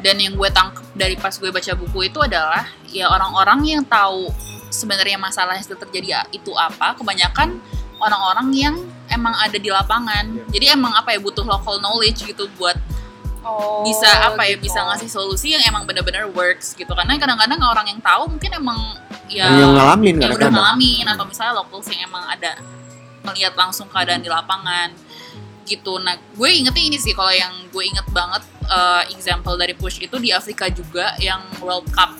Dan 0.00 0.16
yang 0.16 0.36
gue 0.36 0.48
tangkap 0.48 0.84
dari 0.96 1.16
pas 1.16 1.32
gue 1.36 1.50
baca 1.52 1.72
buku 1.76 2.08
itu 2.08 2.18
adalah 2.24 2.64
ya 2.88 3.08
orang-orang 3.12 3.76
yang 3.76 3.82
tahu 3.84 4.32
sebenarnya 4.72 5.20
masalah 5.20 5.56
yang 5.58 5.64
sedang 5.64 5.84
terjadi 5.88 6.24
itu 6.32 6.52
apa. 6.56 6.96
Kebanyakan 6.96 7.60
orang-orang 8.00 8.48
yang 8.56 8.74
emang 9.12 9.36
ada 9.36 9.58
di 9.60 9.68
lapangan. 9.68 10.48
Jadi 10.48 10.72
emang 10.72 10.96
apa 10.96 11.12
ya 11.12 11.20
butuh 11.20 11.44
local 11.44 11.82
knowledge 11.82 12.24
gitu 12.24 12.48
buat 12.56 12.78
Oh, 13.40 13.80
bisa 13.88 14.04
apa 14.04 14.44
ya 14.44 14.52
gitu. 14.60 14.68
bisa 14.68 14.84
ngasih 14.84 15.08
solusi 15.08 15.56
yang 15.56 15.64
emang 15.64 15.88
bener-bener 15.88 16.28
works 16.28 16.76
gitu 16.76 16.92
karena 16.92 17.16
kadang-kadang 17.16 17.56
orang 17.64 17.88
yang 17.88 17.96
tahu 18.04 18.28
mungkin 18.28 18.52
emang 18.52 18.76
ya 19.32 19.48
yang 19.48 19.72
ngalamin 19.72 20.20
yang 20.20 20.36
udah 20.36 20.52
ngalamin 20.52 21.08
atau 21.08 21.24
misalnya 21.24 21.56
locals 21.56 21.88
yang 21.88 22.04
emang 22.04 22.20
ada 22.28 22.60
melihat 23.24 23.54
langsung 23.56 23.86
keadaan 23.90 24.24
di 24.24 24.30
lapangan 24.30 24.92
gitu. 25.70 26.02
Nah 26.02 26.18
gue 26.18 26.48
ingetnya 26.50 26.82
ini 26.82 26.98
sih 26.98 27.14
kalau 27.14 27.30
yang 27.30 27.52
gue 27.70 27.84
inget 27.86 28.06
banget 28.10 28.42
eh, 28.66 29.02
example 29.14 29.54
dari 29.54 29.76
push 29.78 30.02
itu 30.02 30.16
di 30.18 30.34
Afrika 30.34 30.66
juga 30.66 31.14
yang 31.22 31.40
World 31.62 31.86
Cup. 31.94 32.18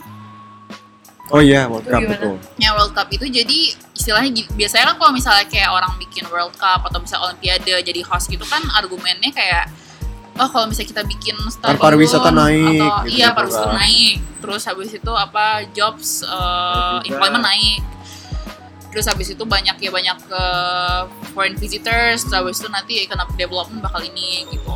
Oh 1.30 1.38
iya 1.38 1.66
World 1.70 1.86
Itu 1.86 1.94
Cup 1.94 2.00
gimana? 2.02 2.14
betul. 2.18 2.34
Yang 2.58 2.72
World 2.78 2.92
Cup 2.94 3.08
itu 3.10 3.26
jadi 3.30 3.58
istilahnya 3.94 4.30
biasanya 4.54 4.84
kan 4.94 4.96
kalau 4.98 5.12
misalnya 5.14 5.46
kayak 5.46 5.70
orang 5.70 5.92
bikin 5.98 6.24
World 6.30 6.54
Cup 6.58 6.86
atau 6.86 6.98
misalnya 7.02 7.30
Olimpiade 7.30 7.74
jadi 7.86 8.00
host 8.06 8.26
gitu 8.30 8.42
kan 8.46 8.62
argumennya 8.74 9.30
kayak 9.30 9.70
oh 10.40 10.48
kalau 10.50 10.66
misalnya 10.66 10.90
kita 10.90 11.02
bikin 11.04 11.36
stadion 11.52 11.78
pariwisata 11.78 12.30
naik, 12.32 12.80
atau 12.80 13.06
gitu 13.06 13.18
iya 13.18 13.28
gitu 13.30 13.36
pariwisata 13.38 13.72
naik. 13.74 14.16
Terus 14.40 14.62
habis 14.66 14.90
itu 14.90 15.12
apa 15.12 15.68
jobs 15.70 16.26
uh, 16.26 16.98
employment 17.06 17.44
naik 17.44 17.80
terus 18.90 19.07
habis 19.07 19.31
itu 19.31 19.42
banyak 19.42 19.79
ya 19.79 19.90
banyak 19.90 20.18
ke 20.26 20.42
foreign 21.33 21.55
visitors 21.55 22.26
terus 22.26 22.35
habis 22.35 22.59
itu 22.59 22.68
nanti 22.68 22.94
economic 23.03 23.35
development 23.35 23.81
bakal 23.81 24.03
ini 24.03 24.44
gitu 24.50 24.74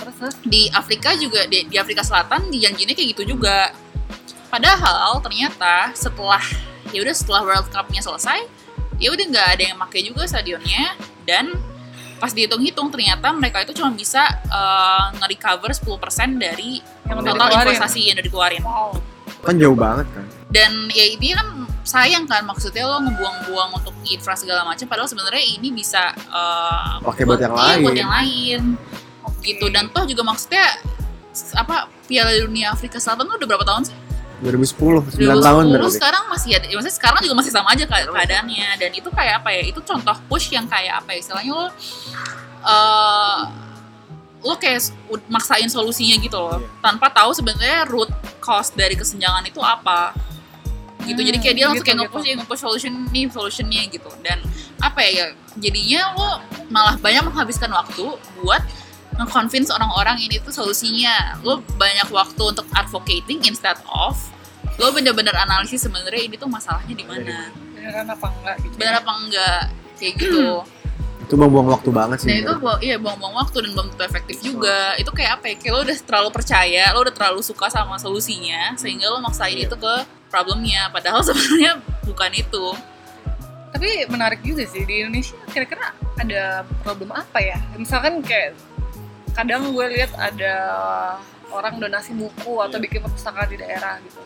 Terus, 0.00 0.14
terus? 0.16 0.34
di 0.48 0.70
Afrika 0.72 1.12
juga 1.12 1.44
di, 1.44 1.68
di 1.68 1.76
Afrika 1.76 2.00
Selatan 2.00 2.48
dijanjinya 2.48 2.96
kayak 2.96 3.08
gitu 3.12 3.36
juga 3.36 3.74
padahal 4.48 5.20
ternyata 5.20 5.92
setelah 5.92 6.40
ya 6.90 7.04
udah 7.04 7.14
setelah 7.14 7.42
World 7.44 7.68
Cup-nya 7.68 8.00
selesai 8.00 8.48
ya 8.96 9.08
udah 9.12 9.24
nggak 9.28 9.48
ada 9.58 9.62
yang 9.72 9.78
pakai 9.78 10.00
juga 10.02 10.24
stadionnya 10.24 10.96
dan 11.24 11.52
pas 12.16 12.32
dihitung-hitung 12.32 12.92
ternyata 12.92 13.32
mereka 13.32 13.64
itu 13.64 13.72
cuma 13.72 13.88
bisa 13.92 14.20
uh, 14.52 15.08
nge-recover 15.16 15.72
10% 15.72 15.88
dari 16.36 16.84
Yang 17.08 17.16
total 17.24 17.48
dikeluarin. 17.48 17.64
investasi 17.64 18.00
yang 18.04 18.14
udah 18.16 18.26
dikeluarin 18.26 18.62
Wow. 18.62 18.92
kan 19.40 19.54
jauh 19.56 19.72
banget 19.72 20.06
kan 20.12 20.24
dan 20.52 20.72
ya 20.92 21.04
ini 21.06 21.32
kan 21.32 21.48
sayang 21.82 22.24
kan 22.24 22.44
maksudnya 22.44 22.84
lo 22.84 23.00
ngebuang-buang 23.00 23.70
untuk 23.74 23.94
infra 24.04 24.34
segala 24.34 24.62
macam 24.62 24.84
padahal 24.84 25.08
sebenarnya 25.08 25.44
ini 25.50 25.68
bisa 25.70 26.12
uh, 26.28 27.00
Pakai 27.02 27.24
buat 27.24 27.38
yang 27.38 27.52
iya, 27.52 27.76
buat 27.78 27.90
lain. 27.90 28.00
yang 28.00 28.12
lain 28.12 28.60
gitu 29.40 29.66
dan 29.68 29.88
toh 29.88 30.04
juga 30.04 30.20
maksudnya 30.20 30.64
apa 31.56 31.88
Piala 32.04 32.36
Dunia 32.36 32.70
Afrika 32.70 33.00
Selatan 33.00 33.24
tuh 33.24 33.38
udah 33.38 33.48
berapa 33.48 33.64
tahun 33.64 33.88
sih? 33.88 33.96
2010 34.40 35.20
9 35.20 35.36
2010 35.36 35.40
tahun 35.40 35.64
berarti 35.68 35.92
sekarang 36.00 36.24
masih 36.28 36.50
ada, 36.56 36.64
ya 36.64 36.74
maksudnya 36.74 36.96
sekarang 36.96 37.18
juga 37.20 37.34
masih 37.36 37.52
sama 37.52 37.68
aja 37.70 37.84
ke- 37.84 38.08
keadaannya 38.08 38.68
dan 38.76 38.90
itu 38.90 39.08
kayak 39.08 39.34
apa 39.40 39.48
ya? 39.52 39.62
Itu 39.68 39.80
contoh 39.80 40.16
push 40.26 40.48
yang 40.50 40.64
kayak 40.64 41.04
apa 41.04 41.12
ya? 41.12 41.18
Istilahnya 41.20 41.52
lo 41.52 41.66
eh 42.60 43.40
lo 44.40 44.56
kayak 44.56 44.80
maksain 45.28 45.68
solusinya 45.68 46.16
gitu 46.16 46.32
loh 46.34 46.56
Iya. 46.56 46.68
tanpa 46.80 47.12
tahu 47.12 47.36
sebenarnya 47.36 47.84
root 47.86 48.08
cause 48.40 48.72
dari 48.72 48.96
kesenjangan 48.96 49.44
itu 49.44 49.60
apa 49.60 50.16
gitu. 51.06 51.20
Jadi 51.20 51.38
kayak 51.40 51.54
dia 51.56 51.64
langsung 51.68 51.84
gitu, 51.84 51.96
kayak 51.96 52.08
nge-push 52.08 52.26
ya 52.26 52.34
nge-push 52.40 52.60
solution 52.60 52.92
nih 53.12 53.24
solutionnya 53.30 53.82
gitu. 53.88 54.10
Dan 54.24 54.38
apa 54.80 54.98
ya, 55.04 55.10
ya 55.10 55.26
jadinya 55.60 56.00
lo 56.16 56.30
malah 56.72 56.96
banyak 56.98 57.22
menghabiskan 57.26 57.70
waktu 57.72 58.04
buat 58.40 58.62
nge-convince 59.20 59.68
orang-orang 59.72 60.16
ini 60.20 60.40
tuh 60.40 60.52
solusinya. 60.52 61.40
Lo 61.44 61.60
banyak 61.76 62.08
waktu 62.10 62.42
untuk 62.42 62.66
advocating 62.76 63.44
instead 63.44 63.76
of 63.88 64.16
lo 64.80 64.88
bener-bener 64.96 65.36
analisis 65.36 65.84
sebenarnya 65.84 66.24
ini 66.24 66.36
tuh 66.40 66.48
masalahnya 66.48 66.94
di 66.96 67.04
mana. 67.04 67.52
Beneran 67.76 68.06
apa 68.08 68.26
enggak 68.32 68.56
gitu? 68.64 68.74
bener 68.80 68.94
apa 68.96 69.12
enggak? 69.12 69.62
Kayak 70.00 70.14
gitu 70.16 70.44
itu 71.30 71.38
buang-buang 71.38 71.68
waktu 71.70 71.90
banget 71.90 72.18
sih 72.18 72.28
dan 72.28 72.42
itu 72.42 72.52
buang- 72.58 72.82
iya 72.82 72.96
buang-buang 72.98 73.34
waktu 73.36 73.56
dan 73.62 73.70
belum 73.70 73.86
tentu 73.88 74.02
efektif 74.02 74.36
juga 74.42 74.98
itu 74.98 75.06
kayak 75.08 75.38
apa 75.38 75.44
ya 75.46 75.54
kayak 75.56 75.72
lo 75.72 75.80
udah 75.80 75.98
terlalu 76.02 76.28
percaya 76.30 76.84
lo 76.90 76.98
udah 77.00 77.14
terlalu 77.14 77.40
suka 77.40 77.70
sama 77.70 77.94
solusinya 77.96 78.74
sehingga 78.74 79.06
lo 79.06 79.18
maksain 79.18 79.54
Iya. 79.54 79.64
itu 79.64 79.76
ke 79.76 79.94
problemnya 80.26 80.90
padahal 80.90 81.22
sebenarnya 81.26 81.78
bukan 82.02 82.30
itu 82.34 82.66
Tapi 83.70 83.86
menarik 84.06 84.42
juga 84.42 84.66
sih 84.66 84.82
di 84.82 85.00
Indonesia 85.00 85.38
kira-kira 85.46 85.94
ada 86.18 86.42
problem 86.82 87.14
apa 87.14 87.38
ya? 87.38 87.54
Misalkan 87.76 88.18
kayak 88.20 88.58
kadang 89.30 89.70
gue 89.70 89.86
lihat 89.88 90.10
ada 90.12 90.54
orang 91.48 91.78
donasi 91.78 92.10
buku 92.12 92.58
atau 92.58 92.76
Iya. 92.76 92.82
bikin 92.82 92.98
perpustakaan 93.00 93.46
di 93.46 93.56
daerah 93.56 94.02
gitu. 94.02 94.18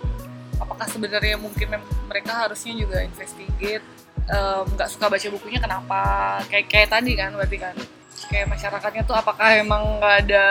Apakah 0.56 0.88
sebenarnya 0.88 1.36
mungkin 1.36 1.76
mereka 2.08 2.32
harusnya 2.40 2.72
juga 2.74 3.04
investigate 3.04 3.84
nggak 4.26 4.88
suka 4.88 5.06
baca 5.06 5.26
bukunya 5.28 5.60
kenapa? 5.60 6.02
Kayak 6.48 6.66
kayak 6.68 6.88
tadi 6.90 7.12
kan 7.12 7.30
berarti 7.32 7.56
kan 7.56 7.74
kayak 8.24 8.46
masyarakatnya 8.48 9.02
tuh 9.04 9.12
apakah 9.12 9.52
emang 9.52 10.00
nggak 10.00 10.14
ada 10.26 10.46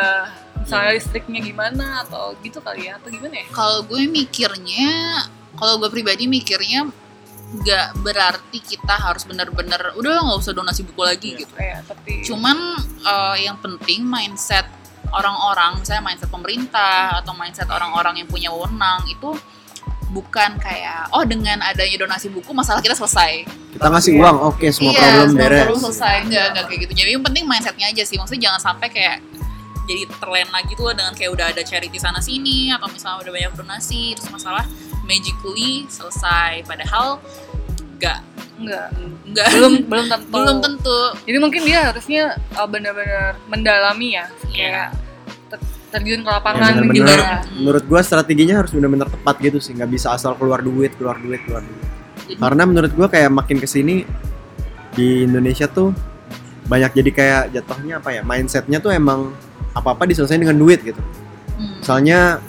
misalnya 0.61 0.93
Iya. 0.93 0.97
listriknya 1.01 1.39
gimana 1.41 2.05
atau 2.05 2.37
gitu 2.39 2.61
kali 2.61 2.87
ya 2.87 2.95
atau 2.95 3.09
gimana 3.09 3.35
ya? 3.35 3.45
kalau 3.51 3.83
gue 3.83 4.05
mikirnya 4.05 5.19
kalau 5.57 5.75
gue 5.75 5.89
pribadi 5.89 6.23
mikirnya 6.23 6.87
nggak 7.53 7.87
berarti 7.99 8.57
kita 8.57 8.95
harus 8.95 9.25
bener-bener 9.25 9.91
udah 9.93 10.23
nggak 10.23 10.39
usah 10.39 10.53
donasi 10.53 10.85
buku 10.85 11.01
lagi 11.01 11.29
Iya. 11.33 11.39
gitu 11.43 11.53
Kayak 11.57 11.79
tapi 11.89 12.13
cuman 12.23 12.57
eh, 13.03 13.35
yang 13.43 13.57
penting 13.59 14.05
mindset 14.05 14.69
orang-orang 15.11 15.77
misalnya 15.77 16.03
mindset 16.05 16.29
pemerintah 16.29 17.19
atau 17.19 17.33
mindset 17.35 17.67
orang-orang 17.67 18.21
yang 18.21 18.29
punya 18.29 18.49
wewenang 18.49 19.03
itu 19.05 19.33
bukan 20.13 20.61
kayak 20.61 21.09
oh 21.09 21.25
dengan 21.25 21.57
adanya 21.59 21.97
donasi 21.99 22.29
buku 22.29 22.53
masalah 22.53 22.79
kita 22.79 22.93
selesai. 22.93 23.49
Kita 23.73 23.89
ngasih 23.89 24.13
Iya. 24.13 24.21
uang 24.21 24.37
oke 24.53 24.65
semua 24.69 24.91
iya, 24.93 25.01
problem 25.01 25.25
semua 25.27 25.41
beres. 25.41 25.59
problem 25.65 25.81
selesai. 25.81 26.15
Enggak 26.23 26.45
enggak 26.53 26.63
kayak 26.69 26.79
gitu. 26.85 26.93
Jadi 26.93 27.09
yang 27.11 27.23
penting 27.25 27.43
mindsetnya 27.43 27.85
aja 27.89 28.03
sih. 28.05 28.15
Maksudnya 28.15 28.41
jangan 28.47 28.61
sampai 28.61 28.87
kayak 28.87 29.17
jadi 29.83 30.01
terlena 30.15 30.59
gitu 30.63 30.79
loh 30.79 30.95
dengan 30.95 31.11
kayak 31.11 31.31
udah 31.33 31.45
ada 31.49 31.59
charity 31.59 31.97
sana 31.97 32.21
sini 32.21 32.71
atau 32.71 32.87
misalnya 32.87 33.19
udah 33.19 33.31
banyak 33.33 33.51
donasi 33.57 34.13
terus 34.13 34.29
masalah 34.29 34.63
magically 35.03 35.89
selesai. 35.89 36.61
Padahal 36.63 37.17
enggak 37.97 38.21
enggak 38.53 38.87
enggak 39.25 39.47
belum 39.51 39.73
belum 39.91 40.05
tentu. 40.07 40.29
Belum 40.31 40.57
tentu. 40.61 40.99
Jadi 41.25 41.37
mungkin 41.41 41.61
dia 41.65 41.89
harusnya 41.89 42.23
uh, 42.53 42.69
benar-benar 42.69 43.35
mendalami 43.49 44.15
ya, 44.15 44.25
Iya. 44.47 44.53
kayak 44.53 44.89
terjun 45.89 46.21
ke 46.21 46.29
Ya, 46.29 46.35
lapangan 46.37 46.71
bener-bener 46.73 47.17
juga. 47.17 47.37
menurut 47.53 47.83
gua 47.85 48.01
strateginya 48.01 48.55
harus 48.59 48.71
benar-benar 48.71 49.07
tepat 49.07 49.35
gitu 49.39 49.57
sih. 49.57 49.73
Nggak 49.73 49.89
bisa 49.91 50.07
asal 50.11 50.33
keluar 50.33 50.59
duit 50.59 50.93
keluar 50.95 51.17
duit 51.17 51.41
keluar 51.43 51.61
duit. 51.61 51.85
Jadi- 52.23 52.39
karena 52.39 52.63
menurut 52.63 52.91
gua 52.91 53.07
kayak 53.07 53.29
makin 53.29 53.57
ke 53.57 53.67
sini 53.67 54.07
di 54.93 55.25
Indonesia 55.25 55.65
tuh 55.65 55.93
banyak 56.63 56.95
jadi 56.95 57.09
kayak 57.11 57.41
jatuhnya 57.51 57.99
apa 57.99 58.09
ya 58.09 58.21
mindsetnya 58.23 58.79
tuh 58.79 58.89
emang 58.89 59.33
apa 59.73 59.91
apa 59.91 60.03
diselesaikan 60.05 60.43
dengan 60.43 60.57
duit 60.57 60.79
gitu. 60.81 61.01
Hmm. 61.53 61.77
misalnya 61.77 62.41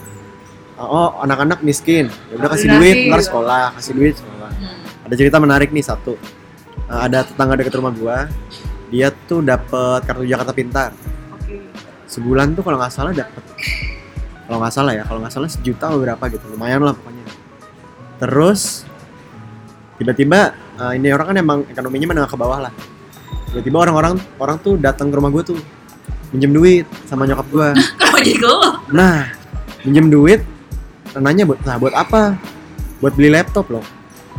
oh 0.76 1.20
anak-anak 1.20 1.60
miskin. 1.60 2.08
Ya 2.30 2.34
udah 2.38 2.48
kasih 2.50 2.68
duit 2.72 2.96
ntar 3.06 3.20
sekolah 3.20 3.76
kasih 3.76 3.92
duit 3.92 4.14
sekolah. 4.16 4.48
Hmm. 4.48 5.04
ada 5.04 5.14
cerita 5.14 5.36
menarik 5.36 5.68
nih 5.68 5.84
satu. 5.84 6.16
Eh, 6.84 7.00
ada 7.00 7.24
tetangga 7.24 7.56
dekat 7.56 7.74
rumah 7.76 7.92
gua. 7.92 8.18
Dia 8.88 9.10
tuh 9.10 9.40
dapet 9.40 10.04
kartu 10.04 10.24
Jakarta 10.24 10.52
Pintar. 10.52 10.90
Sebulan 12.14 12.55
tuh 12.55 12.62
kalau 12.62 12.79
nggak 12.79 12.94
salah 12.94 13.11
dapat 13.11 13.42
kalau 14.44 14.59
nggak 14.61 14.74
salah 14.77 14.92
ya 14.94 15.03
kalau 15.09 15.18
nggak 15.24 15.33
salah 15.35 15.48
sejuta 15.50 15.88
atau 15.90 15.98
berapa 15.98 16.20
gitu 16.31 16.44
lumayan 16.53 16.85
lah 16.85 16.92
pokoknya. 16.94 17.24
Terus 18.20 18.85
tiba-tiba 19.96 20.53
eh, 20.79 20.92
ini 21.00 21.09
orang 21.11 21.27
kan 21.33 21.37
emang 21.40 21.59
ekonominya 21.66 22.07
menengah 22.12 22.31
ke 22.31 22.37
bawah 22.37 22.61
lah. 22.68 22.72
Tiba-tiba 23.50 23.77
orang-orang 23.88 24.14
orang 24.37 24.57
tuh 24.61 24.77
datang 24.77 25.09
ke 25.09 25.14
rumah 25.16 25.33
gue 25.33 25.42
tuh 25.55 25.59
minjem 26.31 26.53
duit 26.53 26.85
sama 27.07 27.24
nyokap 27.24 27.46
gue 27.48 27.68
Kenapa 27.98 28.18
jadi 28.27 28.42
lo? 28.42 28.59
nah 28.90 29.31
minjem 29.87 30.11
duit 30.11 30.42
nanya 31.14 31.46
buat 31.46 31.61
nah 31.64 31.79
buat 31.81 31.94
apa? 31.96 32.37
Buat 33.00 33.14
beli 33.16 33.31
laptop 33.33 33.70
loh. 33.72 33.85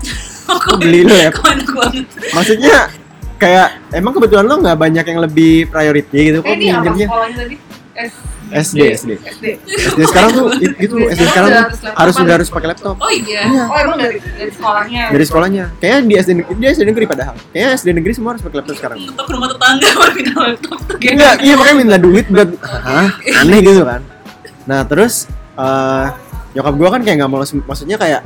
Kok 0.47 0.77
beli 0.79 1.01
laptop. 1.01 1.49
Kok 1.65 1.91
maksudnya 2.35 2.91
kayak 3.35 3.91
emang 3.91 4.15
kebetulan 4.15 4.45
lo 4.47 4.55
nggak 4.61 4.79
banyak 4.79 5.05
yang 5.07 5.19
lebih 5.23 5.67
priority 5.67 6.19
gitu 6.31 6.39
kok 6.39 6.47
Eh, 6.49 6.55
ini 6.55 6.71
apa 6.71 6.87
minjemnya 6.87 7.07
SD 8.45 8.77
SD 8.93 9.09
SD. 9.17 9.45
SD 9.65 9.99
sekarang 10.05 10.29
tuh 10.31 10.45
it- 10.55 10.77
itu 10.77 10.95
SD 11.01 11.23
sekarang 11.25 11.49
tuh 11.49 11.63
harus 11.89 12.15
udah 12.15 12.33
harus 12.35 12.49
pakai 12.49 12.67
laptop 12.69 12.95
Oh 12.95 13.07
iya. 13.09 13.41
Iya. 13.45 13.63
Oh 13.65 13.77
emang 13.79 13.97
dari, 13.97 14.17
dari 14.19 14.51
sekolahnya? 14.51 15.03
dari 15.09 15.25
sekolahnya 15.25 15.63
kayaknya 15.77 15.99
di 16.03 16.13
SD 16.15 16.31
negeri 16.35 16.53
di 16.53 16.65
SD 16.67 16.81
negeri 16.83 17.05
padahal 17.05 17.35
kayaknya 17.49 17.69
SD 17.73 17.87
negeri 17.91 18.11
semua 18.13 18.29
harus 18.31 18.41
pakai 18.41 18.57
laptop 18.57 18.75
sekarang 18.75 18.97
Untuk 19.01 19.27
rumah 19.27 19.47
tetangga 19.47 19.89
baru 19.95 20.11
pindah 20.13 20.37
laptop 20.45 20.77
tuh 20.81 20.95
kayak 20.97 21.13
enggak 21.15 21.35
iya 21.41 21.53
makanya 21.55 21.77
minta 21.77 21.97
duit 21.97 22.25
buat 22.27 22.49
hah 22.61 23.07
aneh 23.39 23.59
gitu 23.61 23.81
kan 23.81 24.01
nah 24.65 24.81
terus 24.83 25.13
eh 25.55 26.05
nyokap 26.51 26.73
gua 26.75 26.89
kan 26.91 27.01
kayak 27.01 27.15
nggak 27.17 27.29
mau 27.29 27.39
maksudnya 27.41 27.95
kayak 27.95 28.21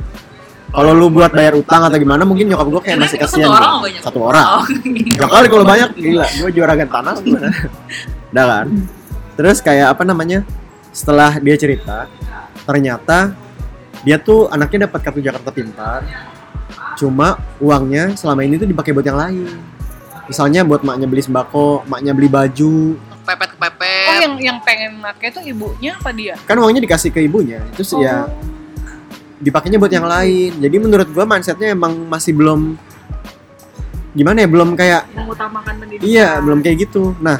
kalau 0.70 0.92
lu 0.92 1.08
buat 1.08 1.30
bayar 1.30 1.54
utang 1.54 1.82
atau 1.82 1.96
gimana 1.96 2.22
mungkin 2.22 2.46
nyokap 2.46 2.68
gua 2.68 2.80
kayak 2.80 2.98
masih 3.00 3.18
kasihan 3.18 3.46
Satu 3.46 3.50
orang 3.52 3.70
gitu. 3.70 3.80
banyak? 3.80 4.02
satu 4.02 4.18
orang 4.20 4.46
Oh, 4.46 4.64
Ya 5.12 5.26
kali 5.26 5.46
kalau 5.46 5.64
banyak 5.64 5.88
gila, 5.94 6.26
gue 6.30 6.50
juragan 6.52 6.86
tanah 6.86 7.14
gimana? 7.18 7.48
Udah 8.30 8.44
kan. 8.46 8.66
Terus 9.40 9.64
kayak 9.64 9.96
apa 9.96 10.04
namanya? 10.04 10.44
Setelah 10.92 11.40
dia 11.40 11.56
cerita, 11.56 12.04
ternyata 12.68 13.32
dia 14.04 14.20
tuh 14.20 14.52
anaknya 14.52 14.84
dapat 14.84 15.00
kartu 15.00 15.24
Jakarta 15.24 15.48
Pintar. 15.48 16.04
Cuma 17.00 17.40
uangnya 17.56 18.12
selama 18.20 18.44
ini 18.44 18.60
tuh 18.60 18.68
dipakai 18.68 18.92
buat 18.92 19.06
yang 19.08 19.16
lain. 19.16 19.48
Misalnya 20.28 20.60
buat 20.60 20.84
maknya 20.84 21.08
beli 21.08 21.24
sembako, 21.24 21.88
maknya 21.88 22.12
beli 22.12 22.28
baju, 22.28 23.00
kepepet 23.24 24.08
Oh 24.10 24.16
yang 24.20 24.34
yang 24.40 24.58
pengen 24.60 24.98
make 24.98 25.22
itu 25.22 25.40
ibunya 25.54 25.94
apa 25.96 26.10
dia? 26.10 26.34
kan 26.44 26.58
uangnya 26.58 26.82
dikasih 26.82 27.08
ke 27.14 27.24
ibunya. 27.24 27.62
Itu 27.72 27.82
sih 27.86 27.98
ya 28.02 28.26
Oh. 28.26 28.32
dipakainya 29.40 29.80
buat 29.80 29.92
yang 29.92 30.04
lain. 30.04 30.58
Jadi 30.60 30.76
menurut 30.76 31.08
gua 31.14 31.24
mindsetnya 31.24 31.72
emang 31.72 31.96
masih 32.10 32.36
belum 32.36 32.76
gimana 34.12 34.42
ya, 34.42 34.48
belum 34.50 34.74
kayak 34.74 35.02
mengutamakan 35.14 35.74
pendidikan. 35.80 36.04
iya, 36.04 36.36
belum 36.42 36.58
kayak 36.60 36.76
gitu. 36.90 37.14
Nah, 37.22 37.38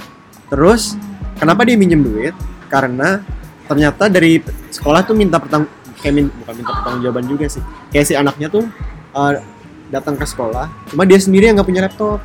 terus 0.48 0.94
Kenapa 1.40 1.64
dia 1.64 1.80
minjem 1.80 2.04
duit? 2.04 2.36
Karena 2.68 3.24
ternyata 3.64 4.12
dari 4.12 4.44
sekolah 4.68 5.00
tuh 5.08 5.16
minta 5.16 5.40
pertang 5.40 5.64
kayak 6.04 6.14
min- 6.14 6.32
bukan 6.44 6.54
minta 6.60 6.72
pertanggungjawaban 6.76 7.24
juga 7.24 7.48
sih. 7.48 7.64
Kayak 7.88 8.04
si 8.04 8.14
anaknya 8.14 8.52
tuh 8.52 8.68
uh, 9.16 9.40
datang 9.88 10.20
ke 10.20 10.28
sekolah, 10.28 10.68
cuma 10.92 11.02
dia 11.08 11.18
sendiri 11.18 11.48
yang 11.48 11.56
nggak 11.56 11.68
punya 11.68 11.82
laptop. 11.88 12.20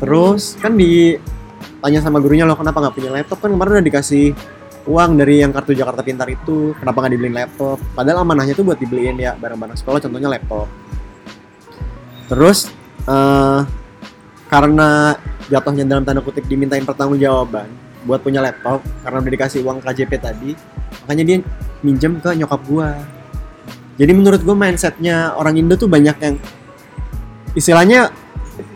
Terus 0.00 0.56
kan 0.56 0.72
ditanya 0.80 2.00
sama 2.00 2.24
gurunya 2.24 2.48
lo 2.48 2.56
kenapa 2.56 2.80
nggak 2.80 2.96
punya 2.96 3.10
laptop 3.12 3.38
kan 3.44 3.52
kemarin 3.52 3.78
udah 3.78 3.86
dikasih 3.86 4.32
uang 4.88 5.20
dari 5.20 5.44
yang 5.44 5.52
kartu 5.52 5.76
Jakarta 5.76 6.00
Pintar 6.00 6.24
itu 6.32 6.72
kenapa 6.80 7.04
nggak 7.04 7.12
dibeliin 7.12 7.36
laptop 7.36 7.76
padahal 7.92 8.24
amanahnya 8.24 8.56
tuh 8.56 8.64
buat 8.64 8.80
dibeliin 8.80 9.20
ya 9.20 9.36
barang-barang 9.36 9.76
sekolah 9.76 10.00
contohnya 10.00 10.32
laptop 10.32 10.66
terus 12.32 12.72
eh 13.04 13.60
karena 14.48 15.14
jatuhnya 15.52 15.84
dalam 15.84 16.02
tanda 16.02 16.24
kutip 16.24 16.48
dimintain 16.48 16.82
pertanggungjawaban 16.82 17.68
buat 18.04 18.24
punya 18.24 18.40
laptop 18.40 18.80
karena 19.04 19.16
udah 19.20 19.32
dikasih 19.32 19.60
uang 19.64 19.84
KJP 19.84 20.12
tadi 20.20 20.50
makanya 21.04 21.24
dia 21.24 21.36
minjem 21.80 22.20
ke 22.20 22.30
nyokap 22.36 22.60
gua. 22.68 22.96
Jadi 24.00 24.12
menurut 24.16 24.40
gua 24.40 24.56
mindsetnya 24.56 25.36
orang 25.36 25.60
Indo 25.60 25.76
tuh 25.76 25.88
banyak 25.88 26.16
yang 26.20 26.36
istilahnya 27.52 28.08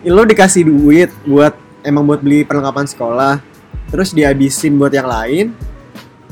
lo 0.04 0.24
dikasih 0.24 0.68
duit 0.68 1.12
buat 1.24 1.52
emang 1.84 2.04
buat 2.08 2.20
beli 2.20 2.44
perlengkapan 2.44 2.88
sekolah 2.88 3.40
terus 3.92 4.16
dihabisin 4.16 4.76
buat 4.80 4.92
yang 4.92 5.08
lain 5.08 5.52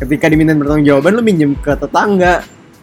ketika 0.01 0.27
dimintain 0.27 0.59
pertanggungjawaban 0.59 1.13
lo 1.15 1.23
minjem 1.23 1.55
ke 1.57 1.73
tetangga. 1.79 2.43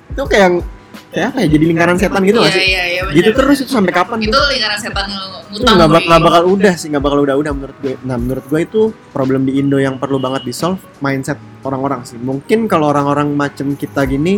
Itu 0.10 0.26
kayak 0.26 0.64
kayak 1.10 1.26
apa 1.34 1.38
ya 1.42 1.48
jadi 1.50 1.64
lingkaran 1.74 1.98
setan 1.98 2.22
gitu 2.22 2.38
nggak 2.38 2.54
Iya 2.54 2.60
sih 2.60 2.68
iya 2.70 2.84
iya. 2.86 3.02
bener, 3.02 3.16
gitu 3.18 3.30
bener. 3.34 3.40
terus 3.42 3.58
itu 3.66 3.72
sampai 3.74 3.94
kapan 3.96 4.18
Itu 4.22 4.38
lingkaran 4.38 4.80
setan 4.80 5.08
ngutang. 5.50 5.76
nggak 5.76 5.90
bak 5.90 6.04
nggak 6.06 6.22
bakal 6.22 6.42
udah 6.46 6.74
sih 6.78 6.88
nggak 6.94 7.04
bakal 7.04 7.20
udah 7.26 7.36
udah 7.40 7.52
menurut 7.56 7.78
gue 7.82 7.94
nah 8.06 8.18
menurut 8.20 8.46
gue 8.46 8.60
itu 8.62 8.82
problem 9.10 9.42
di 9.44 9.58
Indo 9.58 9.78
yang 9.82 9.98
perlu 9.98 10.22
banget 10.22 10.46
di 10.46 10.54
solve 10.54 10.78
mindset 11.02 11.40
orang-orang 11.66 12.06
sih 12.06 12.22
mungkin 12.22 12.70
kalau 12.70 12.94
orang-orang 12.94 13.34
macem 13.34 13.74
kita 13.74 14.06
gini 14.06 14.38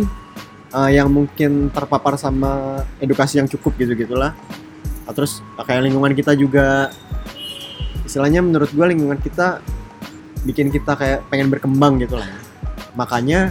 eh, 0.72 0.90
yang 0.96 1.12
mungkin 1.12 1.68
terpapar 1.68 2.16
sama 2.16 2.80
edukasi 2.98 3.36
yang 3.36 3.48
cukup 3.50 3.76
gitu 3.76 3.92
gitulah 3.94 4.32
Nah, 5.02 5.10
terus 5.10 5.42
kayak 5.58 5.82
lingkungan 5.82 6.14
kita 6.14 6.32
juga 6.32 6.88
istilahnya 8.06 8.38
menurut 8.38 8.70
gue 8.70 8.86
lingkungan 8.86 9.18
kita 9.18 9.58
bikin 10.46 10.70
kita 10.70 10.94
kayak 10.94 11.26
pengen 11.26 11.50
berkembang 11.50 11.98
gitu 11.98 12.18
lah 12.18 12.26
makanya 12.94 13.50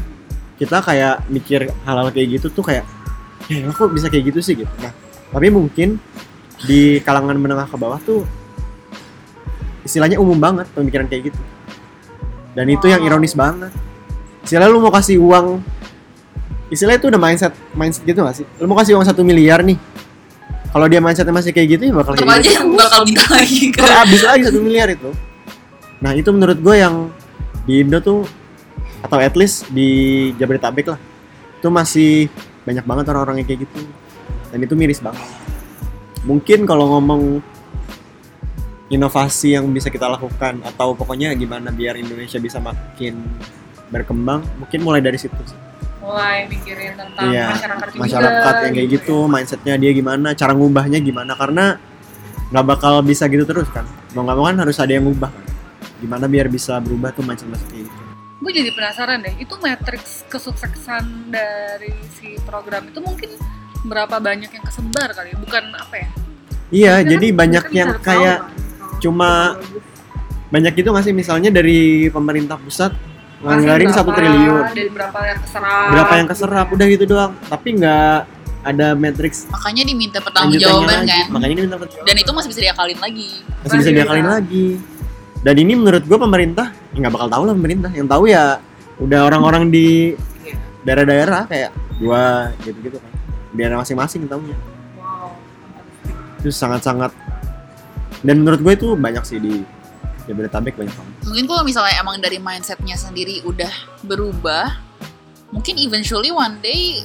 kita 0.56 0.80
kayak 0.80 1.26
mikir 1.28 1.72
hal-hal 1.84 2.08
kayak 2.10 2.40
gitu 2.40 2.48
tuh 2.50 2.64
kayak 2.64 2.86
ya 3.50 3.66
lo 3.66 3.74
kok 3.74 3.90
bisa 3.94 4.12
kayak 4.12 4.34
gitu 4.34 4.40
sih 4.44 4.54
gitu. 4.60 4.74
Nah 4.82 4.94
tapi 5.32 5.48
mungkin 5.48 5.98
di 6.68 7.02
kalangan 7.02 7.40
menengah 7.40 7.66
ke 7.66 7.78
bawah 7.80 7.98
tuh 8.04 8.28
istilahnya 9.82 10.22
umum 10.22 10.38
banget 10.38 10.70
pemikiran 10.76 11.08
kayak 11.10 11.34
gitu. 11.34 11.42
Dan 12.52 12.68
itu 12.68 12.92
yang 12.92 13.02
ironis 13.02 13.34
banget. 13.34 13.72
Istilahnya 14.44 14.70
lu 14.70 14.84
mau 14.84 14.92
kasih 14.92 15.18
uang 15.22 15.64
istilahnya 16.72 17.00
itu 17.04 17.08
udah 17.12 17.22
mindset 17.22 17.54
mindset 17.74 18.04
gitu 18.04 18.20
gak 18.22 18.36
sih? 18.38 18.46
Lu 18.60 18.68
mau 18.68 18.78
kasih 18.78 19.00
uang 19.00 19.06
satu 19.08 19.24
miliar 19.24 19.64
nih 19.64 19.80
kalau 20.72 20.88
dia 20.88 21.04
mindsetnya 21.04 21.36
masih 21.36 21.52
kayak 21.52 21.80
gitu 21.80 21.84
ya 21.92 21.94
bakal 21.96 22.16
Tetep 22.16 22.28
kayak 22.28 22.40
aja 22.40 22.52
gitu 22.64 22.76
bakal 22.80 23.02
minta 23.04 23.26
lagi 23.28 23.62
kan. 23.76 23.92
Habis 24.08 24.22
lagi 24.24 24.42
satu 24.48 24.60
miliar 24.64 24.88
itu? 24.88 25.12
Nah 26.00 26.12
itu 26.16 26.30
menurut 26.32 26.58
gue 26.58 26.76
yang 26.80 27.12
di 27.68 27.84
Indo 27.84 28.00
tuh 28.02 28.24
atau 29.04 29.18
at 29.20 29.36
least 29.36 29.70
di 29.74 29.90
Jabodetabek 30.38 30.94
lah 30.94 31.00
itu 31.62 31.68
masih 31.70 32.12
banyak 32.66 32.86
banget 32.86 33.06
orang-orang 33.10 33.42
yang 33.42 33.48
kayak 33.48 33.62
gitu. 33.66 33.80
Dan 34.52 34.60
itu 34.62 34.74
miris 34.78 35.02
banget. 35.02 35.24
Mungkin 36.28 36.70
kalau 36.70 36.98
ngomong 36.98 37.42
inovasi 38.92 39.56
yang 39.56 39.72
bisa 39.72 39.88
kita 39.88 40.06
lakukan 40.06 40.60
atau 40.68 40.92
pokoknya 40.92 41.32
gimana 41.34 41.72
biar 41.72 41.96
Indonesia 41.96 42.38
bisa 42.44 42.60
makin 42.60 43.24
berkembang 43.88 44.44
mungkin 44.60 44.80
mulai 44.84 45.00
dari 45.00 45.16
situ 45.16 45.36
sih. 45.48 45.60
mulai 46.02 46.50
mikirin 46.50 46.98
tentang 46.98 47.30
Iya, 47.30 47.54
masyarakat 47.56 47.88
juga 47.94 48.02
masyarakat 48.04 48.54
yang 48.66 48.74
kayak 48.74 48.90
gitu 48.90 49.16
mindsetnya 49.30 49.74
dia 49.78 49.92
gimana 49.94 50.34
cara 50.34 50.52
ngubahnya 50.58 50.98
gimana 50.98 51.38
karena 51.38 51.78
nggak 52.50 52.66
bakal 52.68 53.06
bisa 53.06 53.30
gitu 53.30 53.46
terus 53.46 53.70
kan. 53.70 53.86
Mau 54.18 54.26
nggak 54.26 54.36
mau 54.36 54.46
kan 54.50 54.58
harus 54.60 54.82
ada 54.82 54.92
yang 54.92 55.06
ngubah. 55.08 55.30
Gimana 56.02 56.26
biar 56.26 56.50
bisa 56.50 56.82
berubah 56.82 57.14
tuh 57.14 57.22
mindset 57.22 57.48
mindset 57.48 57.70
kayak 57.70 57.86
gitu 57.86 58.01
gue 58.42 58.52
jadi 58.52 58.70
penasaran 58.72 59.22
deh 59.22 59.38
itu 59.38 59.54
matriks 59.56 60.26
kesuksesan 60.26 61.30
dari 61.30 61.94
si 62.12 62.42
program 62.42 62.84
itu 62.84 62.98
mungkin 62.98 63.30
berapa 63.82 64.18
banyak 64.18 64.50
yang 64.50 64.64
kesebar 64.64 65.10
kali 65.12 65.30
ya? 65.30 65.38
bukan 65.38 65.64
apa 65.74 65.96
ya? 65.96 66.10
Iya 66.72 66.94
Kita 66.98 67.10
jadi 67.10 67.28
kan- 67.28 67.38
banyak 67.38 67.66
yang 67.72 67.90
kayak 68.00 68.38
kan, 68.40 68.50
cuma- 69.00 69.58
banyak 70.48 70.74
itu 70.76 70.88
nggak 70.88 71.04
sih? 71.04 71.14
Misalnya 71.14 71.50
dari 71.50 71.80
pemerintah 72.08 72.58
pusat 72.58 72.92
nganggarin 73.40 73.88
Masih 73.88 73.98
satu 73.98 74.12
triliun. 74.12 74.64
Dan 74.70 74.90
berapa 74.92 75.20
yang 75.24 75.40
keserap? 75.40 75.86
Berapa 75.90 76.14
yang 76.14 76.28
keserap? 76.28 76.66
Udah 76.70 76.86
gitu 76.88 77.04
doang. 77.06 77.32
Tapi 77.44 77.68
nggak 77.74 78.16
ada 78.62 78.88
matrix 78.94 79.50
Makanya 79.50 79.84
diminta 79.84 80.18
pertanggungjawaban 80.20 81.02
kan. 81.02 81.26
makanya 81.30 81.50
ini 81.52 81.62
minta 81.64 81.78
pertanggungjawaban. 81.78 82.06
Dan 82.06 82.16
itu 82.20 82.32
masih 82.32 82.50
bisa 82.50 82.62
diakalin 82.62 83.00
lagi. 83.00 83.30
masih 83.60 83.66
bisa 83.72 83.76
Masih 83.80 83.94
diakalin 83.96 84.28
lagi. 84.28 84.68
Dan 85.42 85.56
ini 85.58 85.74
menurut 85.74 86.04
gue 86.04 86.20
pemerintah 86.20 86.68
nggak 86.96 87.12
bakal 87.12 87.28
tahu 87.32 87.44
lah 87.48 87.54
pemerintah. 87.56 87.92
Yang 87.94 88.08
tahu 88.12 88.24
ya 88.28 88.60
udah 89.02 89.20
orang-orang 89.28 89.72
di 89.72 90.18
daerah-daerah 90.84 91.48
kayak 91.48 91.72
gua 92.02 92.52
gitu-gitu 92.64 92.98
kan. 92.98 93.12
Daerah 93.52 93.84
masing-masing 93.84 94.26
tahunya. 94.28 94.58
Wow 95.00 95.52
itu 96.42 96.50
sangat-sangat 96.50 97.14
dan 98.26 98.42
menurut 98.42 98.60
gue 98.66 98.74
itu 98.74 98.88
banyak 98.98 99.24
sih 99.26 99.38
di 99.38 99.62
Jabodetabek 100.26 100.78
banyak 100.78 100.94
banget. 100.94 101.14
Mungkin 101.26 101.46
kalau 101.50 101.64
misalnya 101.66 101.98
emang 101.98 102.22
dari 102.22 102.38
mindsetnya 102.38 102.94
sendiri 102.94 103.42
udah 103.42 103.70
berubah, 104.06 104.78
mungkin 105.50 105.82
eventually 105.82 106.30
one 106.30 106.62
day 106.62 107.02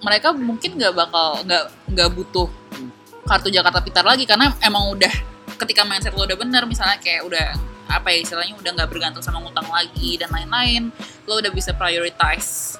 mereka 0.00 0.32
mungkin 0.32 0.80
nggak 0.80 0.96
bakal 0.96 1.44
nggak 1.44 1.64
nggak 1.92 2.08
butuh 2.16 2.48
kartu 3.28 3.52
Jakarta 3.52 3.84
Pintar 3.84 4.08
lagi. 4.08 4.24
Karena 4.24 4.48
emang 4.64 4.96
udah 4.96 5.12
ketika 5.60 5.84
mindset 5.84 6.16
lo 6.16 6.24
udah 6.24 6.38
bener 6.40 6.64
misalnya 6.64 6.96
kayak 6.96 7.28
udah 7.28 7.46
apa 7.90 8.14
ya 8.14 8.22
istilahnya 8.22 8.54
udah 8.54 8.70
nggak 8.78 8.88
bergantung 8.88 9.20
sama 9.20 9.42
ngutang 9.42 9.66
lagi 9.66 10.14
dan 10.16 10.30
lain-lain 10.30 10.94
lo 11.26 11.42
udah 11.42 11.50
bisa 11.50 11.74
prioritize 11.74 12.78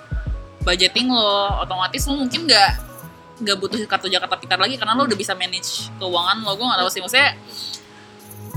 budgeting 0.63 1.11
lo 1.11 1.61
otomatis 1.61 2.07
lo 2.07 2.15
mungkin 2.15 2.47
nggak 2.47 2.71
nggak 3.41 3.57
butuh 3.57 3.81
kartu 3.89 4.07
Jakarta 4.07 4.37
Pintar 4.39 4.61
lagi 4.61 4.77
karena 4.79 4.95
lo 4.95 5.09
udah 5.09 5.19
bisa 5.19 5.35
manage 5.35 5.91
keuangan 5.99 6.45
lo 6.47 6.55
gue 6.55 6.67
nggak 6.67 6.81
tahu 6.85 6.91
sih 6.93 7.01
maksudnya 7.03 7.31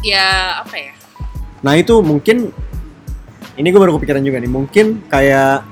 ya 0.03 0.59
apa 0.61 0.75
ya 0.75 0.93
nah 1.63 1.73
itu 1.73 1.95
mungkin 2.03 2.51
ini 3.55 3.67
gue 3.71 3.79
baru 3.79 3.95
kepikiran 3.97 4.21
juga 4.21 4.37
nih 4.43 4.51
mungkin 4.51 4.85
kayak 5.07 5.63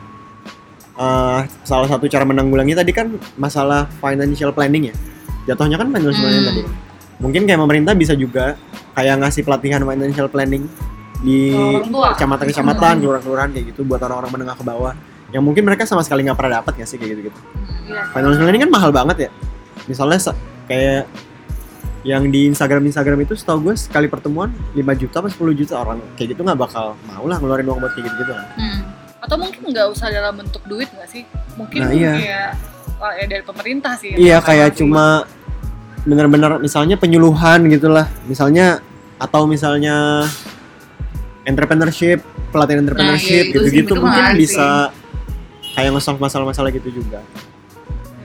eh, 0.95 1.39
salah 1.67 1.87
satu 1.91 2.07
cara 2.07 2.23
menanggulangi 2.23 2.73
tadi 2.73 2.91
kan 2.95 3.11
masalah 3.35 3.85
financial 3.99 4.55
planning 4.55 4.89
ya 4.89 4.95
jatuhnya 5.51 5.75
kan 5.75 5.89
financial 5.91 6.15
Hmm. 6.15 6.23
planning 6.23 6.45
tadi 6.47 6.61
kan. 6.63 6.73
Mungkin 7.21 7.45
kayak 7.45 7.59
pemerintah 7.59 7.93
bisa 7.93 8.13
juga 8.13 8.57
kayak 8.91 9.21
ngasih 9.21 9.41
pelatihan 9.41 9.79
financial 9.79 10.27
planning 10.27 10.65
di 11.21 11.53
kecamatan-kecamatan 12.11 12.93
kelurahan-kelurahan 12.97 13.49
kayak 13.51 13.65
gitu 13.69 13.85
buat 13.85 14.01
orang-orang 14.01 14.31
menengah 14.33 14.57
ke 14.57 14.63
bawah 14.63 14.93
yang 15.29 15.41
mungkin 15.41 15.63
mereka 15.63 15.85
sama 15.85 16.01
sekali 16.01 16.25
nggak 16.25 16.35
pernah 16.35 16.59
dapat 16.59 16.75
nggak 16.75 16.89
sih 16.89 16.97
kayak 16.97 17.15
gitu-gitu 17.15 17.39
Iya. 17.83 18.03
financial 18.09 18.41
planning 18.41 18.61
kan 18.61 18.71
mahal 18.71 18.89
banget 18.89 19.17
ya 19.19 19.29
misalnya 19.85 20.19
sa- 20.19 20.37
kayak 20.65 21.05
yang 22.01 22.25
di 22.25 22.49
Instagram 22.49 22.81
Instagram 22.83 23.21
itu 23.21 23.37
setahu 23.37 23.69
gue 23.69 23.75
sekali 23.75 24.09
pertemuan 24.09 24.49
5 24.73 24.81
juta 24.97 25.21
apa 25.21 25.29
10 25.29 25.37
juta 25.53 25.77
orang 25.77 26.01
kayak 26.15 26.33
gitu 26.33 26.41
nggak 26.41 26.57
bakal 26.59 26.97
mau 27.05 27.23
lah 27.23 27.37
ngeluarin 27.37 27.63
uang 27.63 27.79
buat 27.79 27.93
kayak 27.93 28.05
gitu 28.07 28.15
gitu 28.19 28.33
kan 28.33 28.45
Hmm. 28.57 28.79
Atau 29.21 29.37
mungkin 29.37 29.61
nggak 29.63 29.85
usah 29.87 30.09
dalam 30.09 30.33
bentuk 30.33 30.65
duit 30.65 30.89
nggak 30.89 31.05
sih? 31.05 31.21
Mungkin 31.53 31.77
Nah, 31.77 31.93
iya. 31.93 32.13
kayak 32.17 32.49
oh, 32.97 33.11
ya 33.13 33.25
dari 33.29 33.43
pemerintah 33.45 33.93
sih. 33.93 34.17
iya 34.17 34.41
kayak 34.41 34.73
cuma 34.73 35.29
bener-bener 36.07 36.57
misalnya 36.57 36.95
penyuluhan 36.97 37.65
gitulah. 37.69 38.09
Misalnya 38.25 38.81
atau 39.21 39.45
misalnya 39.45 40.25
entrepreneurship 41.45 42.21
pelatihan 42.51 42.83
entrepreneurship 42.85 43.29
Nah, 43.31 43.47
iya, 43.47 43.53
itu 43.53 43.59
sih, 43.61 43.65
gitu-gitu 43.71 43.93
itu 43.97 44.01
mungkin 44.01 44.25
bisa 44.37 44.67
kayak 45.73 45.89
nge-solve 45.95 46.19
masalah-masalah 46.19 46.69
gitu 46.73 46.89
juga. 47.01 47.21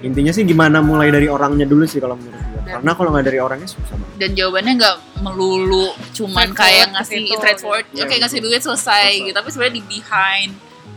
Intinya 0.05 0.33
sih 0.35 0.45
gimana 0.45 0.85
mulai 0.85 1.09
dari 1.09 1.27
orangnya 1.27 1.65
dulu 1.65 1.89
sih 1.89 1.99
kalau 1.99 2.21
menurut 2.21 2.37
gue 2.37 2.61
karena 2.67 2.93
kalau 2.99 3.09
nggak 3.15 3.25
dari 3.31 3.39
orangnya 3.41 3.69
susah 3.71 3.95
banget. 3.97 4.19
dan 4.19 4.31
jawabannya 4.35 4.73
nggak 4.77 4.97
melulu 5.23 5.87
cuman 6.13 6.51
Straightforward 6.51 6.59
kayak 6.59 6.87
ke 6.87 6.93
ngasih 6.93 7.21
straightforward 7.39 7.87
gitu. 7.87 8.03
oke 8.03 8.11
Iya, 8.13 8.19
ngasih 8.27 8.41
duit 8.43 8.61
selesai 8.61 9.07
Selesai. 9.07 9.25
gitu. 9.25 9.37
Tapi 9.39 9.49
sebenarnya 9.55 9.75
di 9.79 9.85
behind 9.87 10.51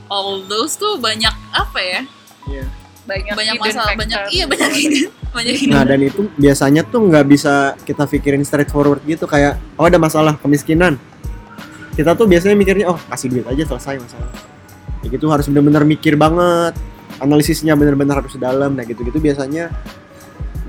all 0.10 0.42
those 0.50 0.74
tuh 0.76 0.98
banyak 0.98 1.36
apa 1.54 1.80
ya? 1.80 2.02
Iya. 2.50 2.66
Banyak, 3.10 3.34
banyak 3.34 3.56
masalah 3.58 3.90
factor. 3.90 4.00
banyak 4.00 4.20
iya 4.30 4.46
banyak 4.46 4.72
ini 4.78 5.00
banyak 5.36 5.56
ini 5.58 5.72
Nah 5.74 5.84
dan 5.84 6.00
itu 6.00 6.22
biasanya 6.36 6.82
tuh 6.86 7.02
nggak 7.04 7.26
bisa 7.26 7.54
kita 7.82 8.06
pikirin 8.06 8.46
straightforward 8.46 9.02
gitu 9.04 9.26
kayak 9.26 9.58
oh 9.76 9.90
ada 9.90 9.98
masalah 9.98 10.38
kemiskinan 10.38 11.02
kita 11.94 12.14
tuh 12.14 12.30
biasanya 12.30 12.54
mikirnya 12.54 12.86
oh 12.88 13.00
kasih 13.10 13.28
duit 13.28 13.46
aja 13.46 13.66
selesai 13.66 13.98
masalah 13.98 14.30
kayak 15.02 15.18
gitu 15.18 15.26
harus 15.28 15.50
bener-bener 15.50 15.84
mikir 15.84 16.14
banget 16.14 16.78
analisisnya 17.18 17.74
bener-bener 17.74 18.16
harus 18.16 18.38
dalam 18.38 18.78
nah 18.78 18.86
gitu-gitu 18.86 19.18
biasanya 19.18 19.74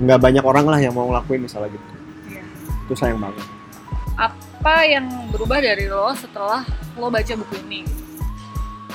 nggak 0.01 0.17
banyak 0.17 0.43
orang 0.43 0.65
lah 0.65 0.79
yang 0.81 0.91
mau 0.91 1.05
ngelakuin 1.07 1.45
misalnya 1.45 1.71
gitu 1.71 1.87
Iya. 2.27 2.43
itu 2.83 2.93
sayang 2.97 3.21
banget 3.21 3.45
Apa 4.13 4.85
yang 4.85 5.05
berubah 5.29 5.57
dari 5.57 5.87
lo 5.87 6.13
setelah 6.13 6.61
lo 6.93 7.09
baca 7.09 7.33
buku 7.33 7.57
ini? 7.65 7.81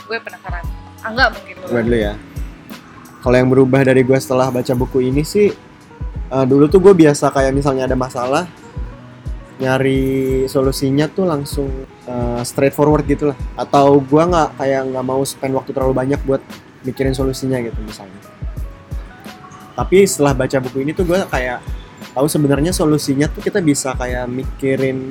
Gue 0.07 0.23
penasaran. 0.23 0.63
Angga 1.03 1.35
mungkin 1.35 1.55
lo. 1.59 1.67
gue 1.67 1.83
dulu 1.83 1.99
ya 1.99 2.15
kalau 3.27 3.43
yang 3.43 3.51
berubah 3.51 3.83
dari 3.83 4.07
gue 4.07 4.15
setelah 4.23 4.55
baca 4.55 4.71
buku 4.79 5.11
ini 5.11 5.27
sih 5.27 5.51
eh, 6.31 6.45
dulu 6.47 6.71
tuh 6.71 6.79
gue 6.79 6.95
biasa 6.95 7.35
kayak 7.35 7.51
misalnya 7.51 7.91
ada 7.91 7.99
masalah 7.99 8.47
nyari 9.59 10.47
solusinya 10.47 11.11
tuh 11.11 11.27
langsung 11.27 11.67
eh, 12.07 12.41
straightforward 12.47 13.03
gitu 13.11 13.35
lah. 13.35 13.39
Atau 13.59 13.99
gue 13.99 14.23
nggak 14.23 14.63
kayak 14.63 14.95
nggak 14.95 15.05
mau 15.11 15.19
spend 15.27 15.59
waktu 15.59 15.75
terlalu 15.75 16.07
banyak 16.07 16.23
buat 16.23 16.39
mikirin 16.87 17.19
solusinya 17.19 17.59
gitu 17.67 17.83
misalnya. 17.83 18.21
Tapi 19.75 20.07
setelah 20.07 20.47
baca 20.47 20.63
buku 20.63 20.87
ini 20.87 20.95
tuh 20.95 21.03
gue 21.03 21.19
kayak 21.27 21.59
tahu 22.15 22.31
sebenarnya 22.31 22.71
solusinya 22.71 23.27
tuh 23.27 23.43
kita 23.43 23.59
bisa 23.59 23.91
kayak 23.99 24.31
mikirin 24.31 25.11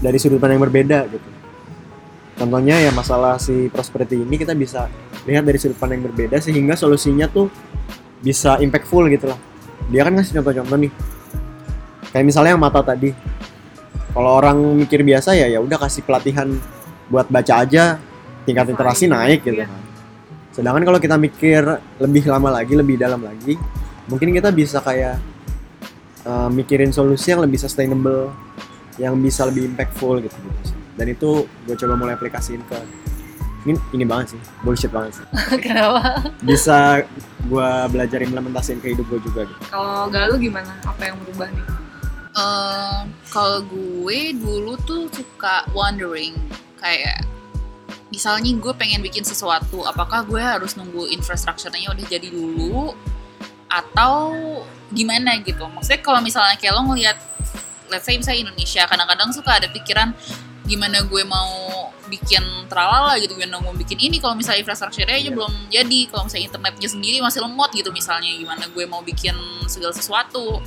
dari 0.00 0.16
sudut 0.16 0.40
pandang 0.40 0.56
yang 0.56 0.66
berbeda 0.66 1.04
gitu 1.06 1.31
contohnya 2.38 2.80
ya 2.80 2.90
masalah 2.94 3.36
si 3.36 3.68
prosperity 3.68 4.22
ini 4.22 4.40
kita 4.40 4.56
bisa 4.56 4.88
lihat 5.28 5.46
dari 5.46 5.58
sudut 5.60 5.78
pandang 5.78 6.02
yang 6.02 6.10
berbeda 6.10 6.42
sehingga 6.42 6.74
solusinya 6.74 7.30
tuh 7.30 7.52
bisa 8.22 8.58
impactful 8.62 9.06
gitu 9.12 9.30
lah 9.30 9.38
dia 9.90 10.06
kan 10.06 10.12
ngasih 10.14 10.38
contoh-contoh 10.38 10.78
nih. 10.78 10.92
Kayak 12.12 12.24
misalnya 12.28 12.50
yang 12.54 12.62
mata 12.62 12.80
tadi. 12.84 13.10
Kalau 14.12 14.30
orang 14.36 14.60
mikir 14.76 15.00
biasa 15.00 15.32
ya 15.32 15.48
ya 15.48 15.58
udah 15.60 15.80
kasih 15.80 16.04
pelatihan 16.04 16.52
buat 17.08 17.32
baca 17.32 17.64
aja 17.64 17.96
tingkat 18.44 18.68
literasi 18.68 19.08
naik 19.08 19.40
gitu 19.40 19.64
Iya. 19.64 19.68
kan. 19.68 19.82
Sedangkan 20.52 20.84
kalau 20.84 21.00
kita 21.00 21.16
mikir 21.16 21.64
lebih 21.96 22.28
lama 22.28 22.52
lagi 22.52 22.76
lebih 22.76 23.00
dalam 23.00 23.24
lagi 23.24 23.56
mungkin 24.12 24.36
kita 24.36 24.52
bisa 24.52 24.84
kayak 24.84 25.16
uh, 26.28 26.52
mikirin 26.52 26.92
solusi 26.92 27.32
yang 27.32 27.40
lebih 27.40 27.56
sustainable 27.56 28.28
yang 29.00 29.16
bisa 29.16 29.48
lebih 29.48 29.72
impactful 29.72 30.20
gitu, 30.20 30.36
gitu 30.36 30.60
sih. 30.68 30.76
Dan 30.96 31.06
itu 31.08 31.46
gue 31.66 31.76
coba 31.76 31.94
mulai 31.96 32.14
aplikasiin 32.14 32.62
ke 32.68 32.78
ini 33.62 33.78
ini 33.94 34.04
banget 34.04 34.34
sih 34.34 34.40
bullshit 34.66 34.90
banget 34.90 35.22
sih 35.22 35.26
Kenapa? 35.64 36.26
bisa 36.42 37.06
gue 37.46 37.70
belajar 37.94 38.18
implementasiin 38.18 38.82
ke 38.82 38.94
hidup 38.94 39.06
gue 39.06 39.20
juga 39.22 39.46
gitu 39.46 39.62
Kalau 39.70 40.10
Galuh 40.10 40.38
gimana? 40.38 40.74
Apa 40.82 41.10
yang 41.10 41.16
berubah 41.22 41.46
nih? 41.50 41.66
Eh, 42.32 43.00
kalau 43.28 43.60
gue 43.68 44.20
dulu 44.34 44.74
tuh 44.82 45.06
suka 45.12 45.68
wondering 45.76 46.32
kayak 46.80 47.22
misalnya 48.08 48.52
gue 48.56 48.72
pengen 48.76 49.00
bikin 49.04 49.24
sesuatu 49.24 49.84
apakah 49.84 50.24
gue 50.24 50.40
harus 50.40 50.76
nunggu 50.76 51.08
infrastrukturnya 51.12 51.92
udah 51.92 52.04
jadi 52.08 52.28
dulu 52.28 52.92
atau 53.72 54.32
gimana 54.92 55.40
gitu 55.40 55.64
maksudnya 55.72 56.04
kalau 56.04 56.20
misalnya 56.20 56.60
kayak 56.60 56.76
lo 56.76 56.84
ngelihat 56.92 57.16
let's 57.88 58.04
say 58.04 58.16
misalnya 58.16 58.48
Indonesia 58.48 58.84
kadang-kadang 58.84 59.32
suka 59.32 59.60
ada 59.60 59.68
pikiran 59.72 60.12
gimana 60.62 61.02
gue 61.02 61.22
mau 61.26 61.90
bikin 62.06 62.42
tralala 62.70 63.18
gitu 63.18 63.34
gimana 63.34 63.58
mau 63.58 63.74
bikin 63.74 63.98
ini 63.98 64.22
kalau 64.22 64.38
misalnya 64.38 64.62
infrastrukturnya 64.62 65.18
aja 65.18 65.26
Iya. 65.26 65.34
belum 65.34 65.52
jadi 65.72 65.98
kalau 66.12 66.22
misalnya 66.28 66.46
internetnya 66.54 66.88
sendiri 66.88 67.16
masih 67.18 67.40
lemot 67.42 67.70
gitu 67.74 67.90
misalnya 67.90 68.30
gimana 68.30 68.64
gue 68.70 68.84
mau 68.86 69.02
bikin 69.02 69.34
segala 69.66 69.92
sesuatu 69.94 70.62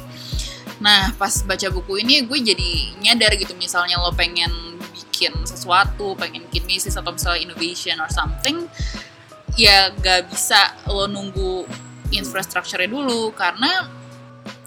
Nah, 0.75 1.15
pas 1.15 1.31
baca 1.47 1.67
buku 1.71 2.03
ini 2.03 2.27
gue 2.27 2.35
jadi 2.35 2.99
nyadar 2.99 3.39
gitu 3.39 3.55
misalnya 3.55 3.95
lo 3.95 4.11
pengen 4.11 4.51
bikin 4.91 5.31
sesuatu, 5.47 6.19
pengen 6.19 6.43
bikin 6.51 6.67
bisnis 6.67 6.99
atau 6.99 7.15
misalnya 7.15 7.47
innovation 7.47 7.95
or 8.03 8.11
something, 8.11 8.67
ya 9.55 9.95
gak 10.03 10.27
bisa 10.27 10.75
lo 10.91 11.07
nunggu 11.07 11.63
infrastrukturnya 12.11 12.91
dulu 12.91 13.31
karena 13.31 13.87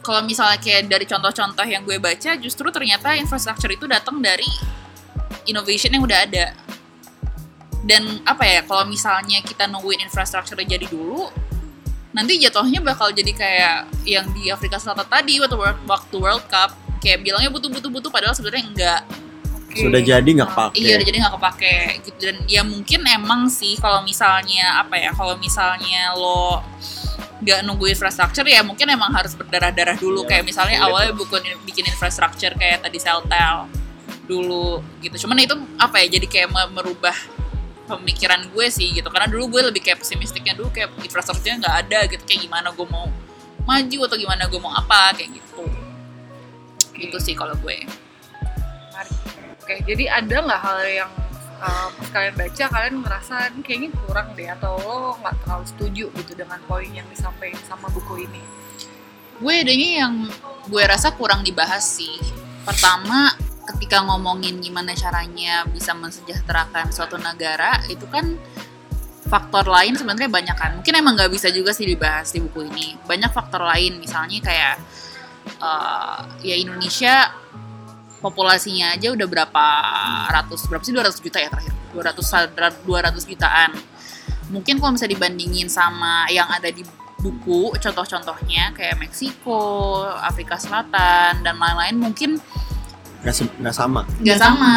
kalau 0.01 0.24
misalnya 0.24 0.57
kayak 0.57 0.89
dari 0.89 1.05
contoh-contoh 1.05 1.66
yang 1.68 1.85
gue 1.85 2.01
baca 2.01 2.41
justru 2.41 2.72
ternyata 2.72 3.12
infrastruktur 3.20 3.68
itu 3.68 3.85
datang 3.85 4.24
dari 4.24 4.49
innovation 5.49 5.90
yang 5.90 6.05
udah 6.05 6.28
ada. 6.28 6.53
Dan 7.82 8.20
apa 8.28 8.44
ya, 8.44 8.61
kalau 8.68 8.84
misalnya 8.84 9.40
kita 9.40 9.64
nungguin 9.64 10.05
infrastrukturnya 10.05 10.76
jadi 10.76 10.86
dulu, 10.92 11.32
nanti 12.12 12.36
jatuhnya 12.36 12.84
bakal 12.84 13.09
jadi 13.11 13.32
kayak 13.32 13.76
yang 14.05 14.28
di 14.36 14.53
Afrika 14.53 14.76
Selatan 14.76 15.09
tadi 15.09 15.40
waktu 15.40 15.57
World, 15.57 15.80
waktu 15.88 16.16
World 16.20 16.44
Cup. 16.53 16.76
Kayak 16.99 17.22
bilangnya 17.22 17.49
butuh 17.49 17.70
butuh 17.70 17.90
butuh 17.90 18.11
padahal 18.11 18.34
sebenarnya 18.34 18.64
enggak. 18.68 19.03
Oke. 19.68 19.84
sudah 19.84 20.01
jadi 20.01 20.24
nggak 20.24 20.53
pakai 20.57 20.80
iya 20.80 20.96
udah 20.96 21.07
jadi 21.12 21.18
nggak 21.20 21.34
kepake 21.36 21.76
gitu. 22.01 22.18
Dan 22.24 22.36
ya 22.49 22.62
mungkin 22.64 23.01
emang 23.05 23.53
sih 23.53 23.76
kalau 23.76 24.01
misalnya 24.01 24.80
apa 24.80 24.96
ya 24.96 25.12
kalau 25.12 25.36
misalnya 25.36 26.16
lo 26.16 26.64
nggak 27.44 27.62
nunggu 27.62 27.94
infrastruktur 27.94 28.42
ya 28.49 28.64
mungkin 28.64 28.88
emang 28.88 29.12
harus 29.12 29.36
berdarah-darah 29.36 30.01
dulu. 30.01 30.24
Iya, 30.24 30.28
kayak 30.40 30.44
misalnya 30.49 30.76
awalnya 30.82 31.12
bukan 31.14 31.44
bikin 31.68 31.84
infrastruktur 31.86 32.57
kayak 32.57 32.80
tadi 32.80 32.99
Celtel 32.99 33.68
dulu 34.29 34.85
gitu. 35.01 35.26
Cuman 35.26 35.41
itu 35.41 35.57
apa 35.81 36.05
ya 36.05 36.20
jadi 36.20 36.26
kayak 36.29 36.49
me- 36.53 36.72
merubah 36.76 37.16
pemikiran 37.89 38.45
gue 38.53 38.66
sih 38.68 38.93
gitu. 38.93 39.09
Karena 39.09 39.26
dulu 39.26 39.59
gue 39.59 39.72
lebih 39.72 39.81
kayak 39.81 40.05
pesimistiknya 40.05 40.53
dulu 40.53 40.68
kayak 40.68 40.93
infrastrukturnya 41.01 41.64
nggak 41.64 41.76
ada 41.89 42.01
gitu. 42.12 42.22
Kayak 42.29 42.41
gimana 42.45 42.68
gue 42.70 42.87
mau 42.87 43.09
maju 43.64 43.99
atau 44.07 44.16
gimana 44.20 44.43
gue 44.45 44.61
mau 44.61 44.72
apa 44.76 45.16
kayak 45.16 45.33
gitu. 45.33 45.64
Gitu 46.93 47.16
sih 47.18 47.33
kalau 47.33 47.57
gue. 47.59 47.89
Menarik. 48.93 49.16
Oke, 49.64 49.74
jadi 49.89 50.05
ada 50.22 50.37
nggak 50.45 50.61
hal 50.61 50.79
yang 50.87 51.11
uh, 51.64 51.89
pas 51.93 52.09
kalian 52.12 52.35
baca 52.37 52.64
kalian 52.68 52.95
ngerasa 53.01 53.35
ini 53.53 53.61
kayaknya 53.64 53.91
kurang 54.05 54.29
deh 54.37 54.49
atau 54.49 54.76
lo 54.81 55.16
nggak 55.24 55.35
terlalu 55.45 55.64
setuju 55.64 56.05
gitu 56.12 56.33
dengan 56.37 56.61
poin 56.68 56.89
yang 56.89 57.09
disampaikan 57.09 57.61
sama 57.64 57.89
buku 57.89 58.29
ini? 58.29 58.59
gue 59.39 59.55
adanya 59.55 59.91
yang 60.05 60.14
gue 60.66 60.83
rasa 60.83 61.14
kurang 61.14 61.47
dibahas 61.47 61.87
sih. 61.87 62.18
Pertama 62.66 63.33
ketika 63.75 64.01
ngomongin 64.05 64.61
gimana 64.64 64.97
caranya 64.97 65.69
bisa 65.69 65.93
mensejahterakan 65.93 66.89
suatu 66.89 67.21
negara 67.21 67.83
itu 67.93 68.09
kan 68.09 68.37
faktor 69.29 69.69
lain 69.69 69.93
sebenarnya 69.95 70.33
banyak 70.33 70.57
kan. 70.57 70.71
Mungkin 70.81 70.95
emang 70.97 71.14
nggak 71.14 71.31
bisa 71.33 71.53
juga 71.53 71.77
sih 71.77 71.85
dibahas 71.85 72.33
di 72.33 72.41
buku 72.41 72.64
ini. 72.64 72.97
Banyak 73.05 73.31
faktor 73.31 73.61
lain 73.61 74.01
misalnya 74.01 74.41
kayak 74.41 74.75
eh, 75.61 76.19
ya 76.49 76.57
Indonesia 76.57 77.29
populasinya 78.19 78.99
aja 78.99 79.14
udah 79.14 79.27
berapa 79.31 79.66
ratus 80.33 80.66
berapa 80.66 80.83
sih 80.83 80.97
200 80.97 81.25
juta 81.25 81.39
ya 81.39 81.49
terakhir? 81.53 81.75
200 81.93 82.89
200 82.89 83.31
jutaan. 83.31 83.71
Mungkin 84.49 84.81
kalau 84.81 84.97
bisa 84.97 85.05
dibandingin 85.05 85.69
sama 85.69 86.25
yang 86.33 86.49
ada 86.49 86.73
di 86.73 86.81
buku 87.19 87.75
contoh-contohnya 87.77 88.73
kayak 88.73 88.97
Meksiko, 88.97 90.07
Afrika 90.23 90.55
Selatan 90.57 91.43
dan 91.43 91.55
lain-lain 91.59 91.99
mungkin 91.99 92.39
nggak 93.23 93.75
sama? 93.75 94.01
Nggak 94.19 94.39
sama. 94.39 94.73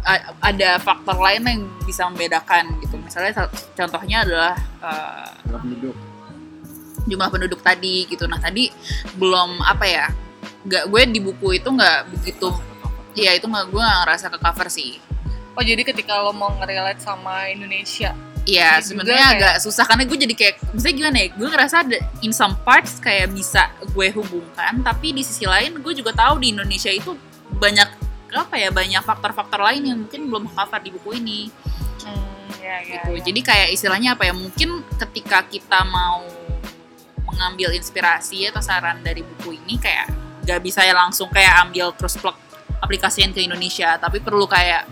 A- 0.00 0.32
ada 0.40 0.80
faktor 0.80 1.16
lain 1.16 1.44
yang 1.44 1.60
bisa 1.84 2.08
membedakan 2.08 2.72
gitu. 2.80 2.96
Misalnya 2.96 3.32
sa- 3.36 3.52
contohnya 3.74 4.24
adalah 4.24 4.54
eh, 4.80 5.28
penduduk. 5.46 5.96
jumlah 7.00 7.28
penduduk 7.28 7.60
tadi 7.60 8.04
gitu. 8.06 8.24
Nah 8.24 8.36
tadi 8.36 8.68
belum 9.14 9.60
apa 9.60 9.84
ya 9.84 10.06
nggak 10.60 10.84
gue 10.86 11.02
di 11.08 11.20
buku 11.20 11.56
itu 11.56 11.66
nggak 11.66 12.12
begitu 12.12 12.52
ya 13.12 13.32
itu 13.32 13.44
nggak 13.44 13.66
gue 13.68 13.80
nggak 13.80 14.00
ngerasa 14.04 14.26
ke 14.28 14.38
cover 14.38 14.68
sih. 14.68 15.00
Oh 15.52 15.62
jadi 15.62 15.80
ketika 15.82 16.20
lo 16.20 16.30
mau 16.30 16.52
ngerelate 16.54 17.00
sama 17.00 17.48
Indonesia 17.48 18.12
Iya, 18.40 18.80
sebenarnya 18.80 19.20
kayak- 19.20 19.36
agak 19.36 19.54
susah 19.60 19.84
karena 19.84 20.08
gue 20.08 20.18
jadi 20.18 20.34
kayak, 20.34 20.54
misalnya 20.72 20.96
gimana 20.96 21.16
ya? 21.20 21.26
Gue 21.30 21.48
ngerasa 21.52 21.74
ada 21.84 21.98
in 22.20 22.32
some 22.32 22.56
parts 22.64 22.96
kayak 22.96 23.28
bisa 23.30 23.68
gue 23.84 24.08
hubungkan, 24.10 24.80
tapi 24.80 25.12
di 25.12 25.20
sisi 25.20 25.44
lain 25.44 25.76
gue 25.76 25.92
juga 25.92 26.16
tahu 26.16 26.40
di 26.40 26.48
Indonesia 26.50 26.88
itu 26.88 27.12
banyak 27.60 27.88
apa 28.30 28.54
ya 28.56 28.70
banyak 28.70 29.02
faktor-faktor 29.02 29.60
lain 29.60 29.82
yang 29.90 29.98
mungkin 30.06 30.30
belum 30.30 30.44
cover 30.54 30.80
di 30.80 30.90
buku 30.94 31.18
ini 31.18 31.40
hmm, 32.06 32.62
ya, 32.62 32.76
ya, 32.80 33.02
gitu. 33.02 33.10
ya. 33.18 33.20
Jadi 33.26 33.40
kayak 33.42 33.68
istilahnya 33.74 34.16
apa 34.16 34.24
ya? 34.26 34.34
Mungkin 34.34 34.86
ketika 34.96 35.44
kita 35.44 35.82
mau 35.84 36.24
mengambil 37.26 37.74
inspirasi 37.74 38.48
atau 38.50 38.62
saran 38.62 39.02
dari 39.04 39.22
buku 39.22 39.58
ini 39.60 39.78
kayak 39.78 40.10
gak 40.46 40.60
bisa 40.64 40.82
ya 40.82 40.96
langsung 40.96 41.30
kayak 41.30 41.62
ambil 41.68 41.94
terus 41.94 42.18
plug 42.18 42.34
aplikasiin 42.80 43.36
ke 43.36 43.44
Indonesia, 43.44 44.00
tapi 44.00 44.24
perlu 44.24 44.48
kayak 44.48 44.88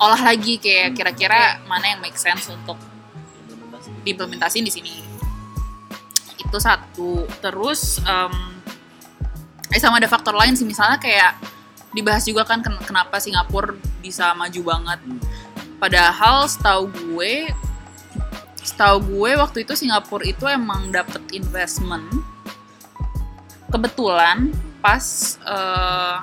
olah 0.00 0.20
lagi 0.20 0.58
kayak 0.58 0.96
kira-kira 0.96 1.60
mana 1.68 1.94
yang 1.94 2.00
make 2.02 2.18
sense 2.18 2.50
untuk 2.50 2.76
diimplementasiin 4.02 4.64
di 4.66 4.72
sini. 4.72 4.94
Itu 6.40 6.58
satu. 6.58 7.28
Terus 7.38 8.02
em, 8.02 8.34
eh 9.70 9.78
sama 9.78 10.02
ada 10.02 10.10
faktor 10.10 10.34
lain 10.34 10.58
sih 10.58 10.66
misalnya 10.66 10.98
kayak 10.98 11.38
dibahas 11.90 12.22
juga 12.22 12.46
kan 12.46 12.62
ken- 12.62 12.80
kenapa 12.82 13.18
Singapura 13.18 13.74
bisa 13.98 14.30
maju 14.32 14.60
banget. 14.62 15.00
Padahal 15.76 16.44
setahu 16.46 16.86
gue 16.90 17.50
setahu 18.60 18.96
gue 19.00 19.30
waktu 19.40 19.64
itu 19.64 19.72
Singapura 19.72 20.22
itu 20.22 20.44
emang 20.44 20.92
dapet 20.92 21.24
investment 21.32 22.04
kebetulan 23.72 24.52
pas 24.80 25.04
eh, 25.40 26.16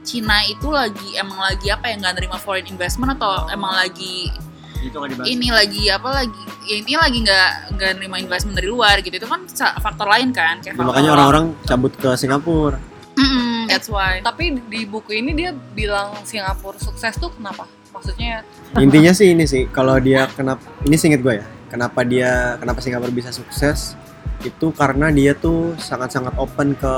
Cina 0.00 0.42
itu 0.48 0.68
lagi 0.72 1.16
emang 1.16 1.38
lagi 1.38 1.68
apa 1.68 1.92
ya 1.92 1.94
nggak 2.00 2.14
nerima 2.16 2.36
foreign 2.40 2.66
investment 2.66 3.16
atau 3.16 3.46
emang 3.48 3.72
lagi 3.76 4.32
itu 4.80 4.96
ini 5.28 5.52
lagi 5.52 5.92
apa 5.92 6.24
lagi 6.24 6.40
ya 6.64 6.74
intinya 6.80 7.00
lagi 7.04 7.18
nggak 7.20 7.50
nggak 7.76 7.90
nerima 8.00 8.16
investment 8.16 8.56
dari 8.56 8.68
luar 8.68 8.96
gitu. 9.04 9.12
Itu 9.12 9.28
kan 9.28 9.44
faktor 9.76 10.08
lain 10.08 10.32
kan 10.32 10.64
kayak 10.64 10.72
Ya, 10.72 10.78
faktor 10.80 10.88
makanya 10.88 11.10
orang-orang 11.16 11.44
cabut 11.68 11.92
ke 12.00 12.08
Singapura. 12.16 12.80
Mm-mm, 13.20 13.49
that's 13.70 13.88
why. 13.88 14.18
Tapi 14.18 14.58
di 14.66 14.82
buku 14.82 15.22
ini 15.22 15.30
dia 15.32 15.54
bilang 15.54 16.18
Singapura 16.26 16.76
sukses 16.82 17.14
tuh 17.14 17.30
kenapa? 17.30 17.70
Maksudnya 17.94 18.42
intinya 18.84 19.14
sih 19.14 19.34
ini 19.34 19.46
sih 19.46 19.70
kalau 19.70 19.98
dia 20.02 20.26
kenapa 20.34 20.62
ini 20.82 20.98
singkat 20.98 21.22
gue 21.22 21.34
ya 21.38 21.46
kenapa 21.70 22.02
dia 22.02 22.58
kenapa 22.58 22.82
Singapura 22.82 23.14
bisa 23.14 23.30
sukses 23.30 23.94
itu 24.42 24.72
karena 24.74 25.12
dia 25.14 25.36
tuh 25.36 25.78
sangat-sangat 25.78 26.34
open 26.40 26.74
ke 26.74 26.94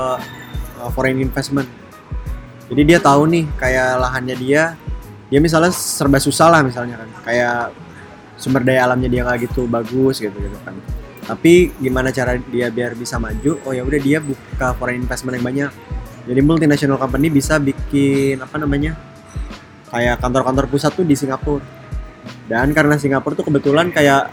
uh, 0.81 0.89
foreign 0.91 1.21
investment. 1.21 1.69
Jadi 2.71 2.81
dia 2.89 2.97
tahu 2.97 3.29
nih 3.29 3.45
kayak 3.59 4.01
lahannya 4.01 4.35
dia 4.39 4.73
dia 5.29 5.39
misalnya 5.41 5.73
serba 5.73 6.17
susah 6.17 6.49
lah 6.49 6.61
misalnya 6.65 6.97
kan 6.97 7.09
kayak 7.25 7.73
sumber 8.37 8.65
daya 8.65 8.85
alamnya 8.89 9.09
dia 9.09 9.21
nggak 9.25 9.49
gitu 9.49 9.69
bagus 9.69 10.23
gitu 10.23 10.33
gitu 10.33 10.57
kan. 10.65 10.73
Tapi 11.23 11.71
gimana 11.79 12.11
cara 12.11 12.35
dia 12.35 12.67
biar 12.67 12.99
bisa 12.99 13.15
maju? 13.15 13.55
Oh 13.63 13.71
ya 13.71 13.83
udah 13.87 13.99
dia 13.99 14.19
buka 14.19 14.75
foreign 14.75 15.03
investment 15.03 15.39
yang 15.39 15.45
banyak 15.45 15.71
jadi 16.23 16.39
multinational 16.39 16.95
company 16.95 17.27
bisa 17.27 17.59
bikin 17.59 18.39
apa 18.39 18.55
namanya 18.55 18.95
kayak 19.91 20.23
kantor-kantor 20.23 20.65
pusat 20.71 20.95
tuh 20.95 21.03
di 21.03 21.13
Singapura. 21.19 21.63
Dan 22.47 22.71
karena 22.71 22.95
Singapura 22.95 23.35
tuh 23.35 23.45
kebetulan 23.47 23.91
kayak 23.91 24.31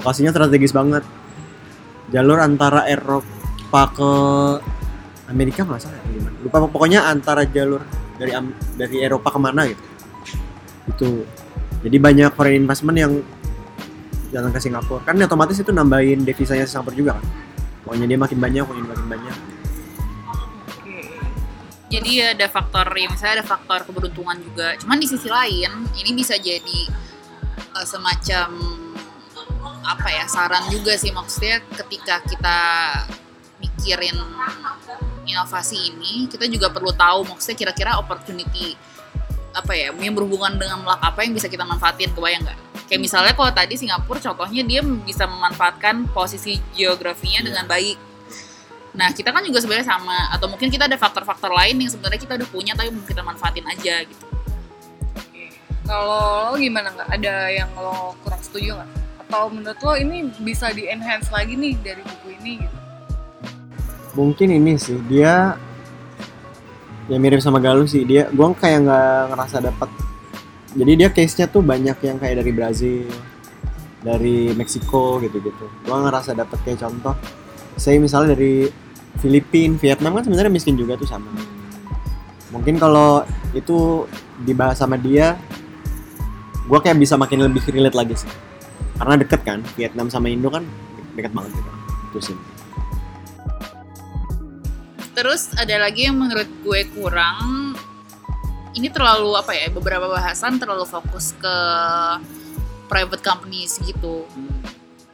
lokasinya 0.00 0.32
strategis 0.32 0.72
banget. 0.72 1.04
Jalur 2.10 2.40
antara 2.40 2.88
Eropa 2.88 3.82
ke 3.94 4.10
Amerika 5.30 5.62
nggak 5.62 5.78
salah 5.78 6.00
ya, 6.10 6.26
lupa 6.42 6.66
pokoknya 6.66 7.06
antara 7.06 7.46
jalur 7.46 7.86
dari 8.18 8.34
dari 8.74 8.96
Eropa 8.98 9.30
ke 9.30 9.38
mana 9.38 9.62
gitu. 9.68 9.84
Itu. 10.90 11.10
Jadi 11.80 11.96
banyak 11.96 12.34
foreign 12.34 12.66
investment 12.66 12.96
yang 12.98 13.12
jalan 14.34 14.50
ke 14.50 14.58
Singapura. 14.58 15.06
Kan 15.06 15.22
otomatis 15.22 15.60
itu 15.60 15.70
nambahin 15.70 16.26
devisanya 16.26 16.66
Singapura 16.66 16.96
juga 16.96 17.12
kan. 17.20 17.24
Pokoknya 17.86 18.06
dia 18.10 18.18
makin 18.18 18.38
banyak 18.42 18.64
makin 18.66 19.06
banyak 19.06 19.36
jadi 21.90 22.38
ada 22.38 22.46
faktor 22.46 22.86
ya 22.94 23.10
misalnya 23.10 23.42
ada 23.42 23.46
faktor 23.46 23.82
keberuntungan 23.82 24.38
juga. 24.38 24.78
Cuman 24.78 25.02
di 25.02 25.10
sisi 25.10 25.26
lain 25.26 25.90
ini 25.98 26.10
bisa 26.14 26.38
jadi 26.38 26.80
eh, 27.74 27.86
semacam 27.86 28.54
apa 29.82 30.08
ya 30.14 30.24
saran 30.30 30.70
juga 30.70 30.94
sih. 30.94 31.10
Maksudnya 31.10 31.58
ketika 31.74 32.22
kita 32.30 32.58
mikirin 33.58 34.14
inovasi 35.26 35.90
ini 35.90 36.30
kita 36.30 36.46
juga 36.46 36.70
perlu 36.70 36.94
tahu 36.94 37.28
maksudnya 37.28 37.58
kira-kira 37.58 37.98
opportunity 38.00 38.78
apa 39.50 39.74
ya 39.74 39.90
yang 39.98 40.14
berhubungan 40.14 40.56
dengan 40.56 40.80
melak 40.86 41.02
apa 41.02 41.26
yang 41.26 41.34
bisa 41.34 41.50
kita 41.50 41.66
manfaatin 41.66 42.14
kebayang 42.14 42.46
nggak? 42.46 42.58
Kayak 42.86 43.00
misalnya 43.02 43.34
kalau 43.34 43.50
tadi 43.50 43.74
Singapura 43.74 44.22
contohnya 44.22 44.62
dia 44.62 44.80
bisa 44.82 45.26
memanfaatkan 45.26 46.06
posisi 46.14 46.62
geografinya 46.70 47.50
dengan 47.50 47.66
baik 47.66 48.09
Nah, 48.90 49.14
kita 49.14 49.30
kan 49.30 49.42
juga 49.46 49.62
sebenarnya 49.62 49.86
sama 49.86 50.34
atau 50.34 50.50
mungkin 50.50 50.66
kita 50.66 50.90
ada 50.90 50.98
faktor-faktor 50.98 51.54
lain 51.54 51.78
yang 51.78 51.90
sebenarnya 51.90 52.20
kita 52.20 52.34
udah 52.38 52.48
punya 52.50 52.72
tapi 52.74 52.90
belum 52.90 53.06
kita 53.06 53.22
manfaatin 53.22 53.66
aja 53.66 54.02
gitu. 54.02 54.26
kalau 55.90 56.54
lo 56.54 56.58
gimana 56.58 56.94
nggak? 56.94 57.08
Ada 57.18 57.34
yang 57.50 57.70
lo 57.74 58.14
kurang 58.22 58.42
setuju 58.42 58.78
nggak? 58.78 58.90
Atau 59.26 59.42
menurut 59.50 59.80
lo 59.82 59.92
ini 59.98 60.30
bisa 60.42 60.70
di 60.70 60.86
enhance 60.86 61.30
lagi 61.34 61.58
nih 61.58 61.74
dari 61.82 62.02
buku 62.02 62.28
ini 62.38 62.52
gitu? 62.62 62.80
mungkin 64.14 64.50
ini 64.50 64.74
sih 64.74 64.98
dia 65.06 65.54
ya 67.06 67.16
mirip 67.18 67.42
sama 67.42 67.62
Galuh 67.62 67.86
sih 67.86 68.02
dia 68.02 68.26
gua 68.34 68.50
kayak 68.54 68.86
nggak 68.86 69.22
ngerasa 69.34 69.56
dapat 69.62 69.90
jadi 70.74 70.92
dia 70.94 71.08
case 71.10 71.34
nya 71.42 71.46
tuh 71.50 71.62
banyak 71.62 71.98
yang 72.02 72.16
kayak 72.18 72.42
dari 72.42 72.52
Brazil 72.54 73.06
dari 74.02 74.50
Meksiko 74.54 75.22
gitu-gitu 75.22 75.66
gua 75.86 76.10
ngerasa 76.10 76.34
dapat 76.34 76.58
kayak 76.66 76.82
contoh 76.82 77.14
saya 77.76 77.98
misalnya 77.98 78.38
dari 78.38 78.70
Filipina 79.18 79.76
Vietnam 79.76 80.16
kan 80.16 80.24
sebenarnya 80.24 80.52
miskin 80.52 80.78
juga 80.78 80.94
tuh 80.96 81.06
sama. 81.06 81.28
Mungkin 82.50 82.78
kalau 82.78 83.26
itu 83.54 84.06
dibahas 84.42 84.78
sama 84.78 84.98
dia 84.98 85.38
gua 86.70 86.78
kayak 86.78 86.98
bisa 86.98 87.18
makin 87.18 87.46
lebih 87.46 87.62
relate 87.70 87.98
lagi 87.98 88.14
sih. 88.14 88.30
Karena 89.00 89.18
deket 89.18 89.40
kan 89.42 89.60
Vietnam 89.74 90.12
sama 90.12 90.30
Indo 90.30 90.48
kan 90.48 90.62
deket 91.18 91.34
banget 91.34 91.52
gitu. 91.56 91.70
Itu 92.10 92.18
sih. 92.32 92.36
Terus 95.16 95.52
ada 95.58 95.76
lagi 95.76 96.08
yang 96.08 96.16
menurut 96.16 96.48
gue 96.64 96.80
kurang. 96.96 97.76
Ini 98.72 98.88
terlalu 98.88 99.34
apa 99.36 99.52
ya 99.52 99.68
beberapa 99.68 100.06
bahasan 100.08 100.56
terlalu 100.62 100.86
fokus 100.86 101.36
ke 101.36 101.56
private 102.88 103.20
companies 103.20 103.76
gitu. 103.84 104.24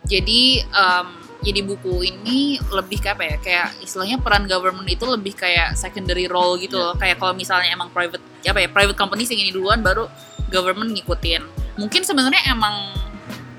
Jadi 0.06 0.62
em, 0.62 1.25
jadi 1.46 1.62
buku 1.62 2.02
ini 2.02 2.58
lebih 2.74 2.98
kayak 2.98 3.14
apa 3.14 3.24
ya 3.24 3.36
kayak 3.38 3.66
istilahnya 3.78 4.18
peran 4.18 4.50
government 4.50 4.90
itu 4.90 5.06
lebih 5.06 5.38
kayak 5.38 5.78
secondary 5.78 6.26
role 6.26 6.58
gitu 6.58 6.74
loh. 6.74 6.98
Kayak 6.98 7.22
kalau 7.22 7.38
misalnya 7.38 7.70
emang 7.70 7.86
private 7.94 8.18
apa 8.42 8.58
ya 8.58 8.68
private 8.68 8.98
companies 8.98 9.30
yang 9.30 9.46
ini 9.46 9.54
duluan 9.54 9.78
baru 9.78 10.10
government 10.50 10.90
ngikutin. 10.90 11.46
Mungkin 11.78 12.02
sebenarnya 12.02 12.50
emang 12.50 12.74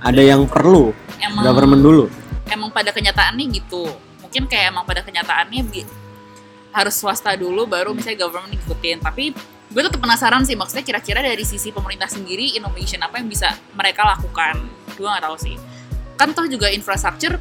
ada 0.03 0.19
yang 0.19 0.43
perlu 0.51 0.91
emang 1.23 1.47
government 1.47 1.79
dulu. 1.79 2.05
emang 2.51 2.67
pada 2.75 2.91
kenyataannya 2.91 3.55
gitu. 3.55 3.87
Mungkin 4.19 4.51
kayak 4.51 4.75
emang 4.75 4.83
pada 4.83 4.99
kenyataannya 5.07 5.63
bi- 5.71 5.87
harus 6.75 6.95
swasta 6.99 7.39
dulu 7.39 7.63
baru 7.63 7.95
misalnya 7.95 8.27
government 8.27 8.51
ngikutin. 8.51 8.99
Tapi 8.99 9.31
gue 9.67 9.81
tetap 9.83 9.99
penasaran 10.03 10.43
sih 10.43 10.59
maksudnya 10.59 10.83
kira-kira 10.83 11.23
dari 11.23 11.43
sisi 11.47 11.71
pemerintah 11.71 12.11
sendiri 12.11 12.59
innovation 12.59 12.99
apa 12.99 13.23
yang 13.23 13.31
bisa 13.31 13.55
mereka 13.71 14.03
lakukan? 14.03 14.59
Gue 14.99 15.07
nggak 15.07 15.23
tahu 15.23 15.39
sih. 15.39 15.55
Kan 16.19 16.35
toh 16.35 16.49
juga 16.51 16.67
infrastruktur 16.67 17.39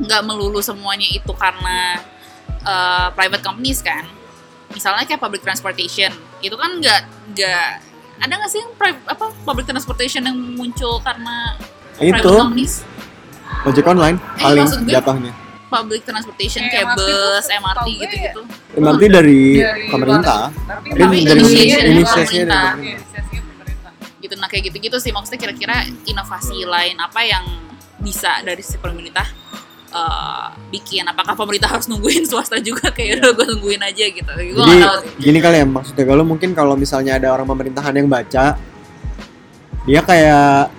nggak 0.00 0.22
melulu 0.24 0.62
semuanya 0.64 1.08
itu 1.10 1.32
karena 1.36 2.00
uh, 2.64 3.08
private 3.12 3.44
companies 3.44 3.84
kan. 3.84 4.08
Misalnya 4.72 5.04
kayak 5.04 5.20
public 5.20 5.44
transportation 5.44 6.12
itu 6.40 6.56
kan 6.56 6.80
nggak 6.80 7.00
nggak 7.36 7.68
ada 8.22 8.32
nggak 8.32 8.50
sih 8.50 8.60
yang 8.62 8.72
private 8.78 9.04
apa 9.04 9.26
public 9.44 9.66
transportation 9.68 10.22
yang 10.24 10.38
muncul 10.56 11.02
karena 11.04 11.58
itu. 12.00 12.14
private 12.14 12.40
companies? 12.40 12.74
Ojek 13.62 13.84
online 13.84 14.16
Eh, 14.16 14.42
paling 14.42 14.66
jatuhnya 14.88 15.32
public 15.72 16.02
transportation 16.04 16.68
Kayak 16.68 16.72
kayak 16.72 16.86
MRT 16.92 17.00
tuh 17.00 17.08
bus, 17.08 17.44
setahu 17.48 17.60
MRT 17.64 17.88
gitu-gitu. 17.96 18.40
dari, 19.08 19.40
Dari 19.56 19.84
pemerintah. 19.88 20.40
Tapi 20.52 20.86
Ini 20.92 21.00
Tapi 21.00 21.16
dari 21.24 21.40
pemerintah. 21.40 21.88
Inisiasinya 21.88 22.60
pemerintah. 23.56 23.90
Gitu 24.20 24.34
nah 24.36 24.48
kayak 24.52 24.62
gitu-gitu 24.68 24.96
sih. 25.00 25.10
Maksudnya 25.16 25.40
kira-kira 25.40 25.76
inovasi 26.04 26.68
lain 26.68 26.96
apa 27.00 27.20
yang 27.24 27.44
bisa 28.04 28.44
dari 28.44 28.60
si 28.60 28.76
pemerintah 28.76 29.24
eh, 29.92 30.46
bikin 30.72 31.04
apakah 31.06 31.36
pemerintah 31.36 31.68
harus 31.68 31.86
nungguin 31.86 32.24
swasta 32.30 32.56
juga 32.58 32.88
kayak 32.88 33.20
udah 33.20 33.30
gue 33.36 33.46
nungguin 33.52 33.82
aja 33.84 34.04
gitu 34.08 34.32
gue 34.32 34.56
Jadi 34.56 34.80
tahu 34.80 34.96
sih 35.04 35.10
gini 35.20 35.38
kali 35.38 35.56
ya 35.60 35.66
maksudnya 35.68 36.04
kalau 36.08 36.24
mungkin 36.24 36.50
kalau 36.56 36.74
misalnya 36.74 37.20
ada 37.20 37.28
orang 37.30 37.44
pemerintahan 37.44 37.94
yang 37.94 38.08
baca 38.08 38.56
dia 39.82 40.00
kayak 40.02 40.70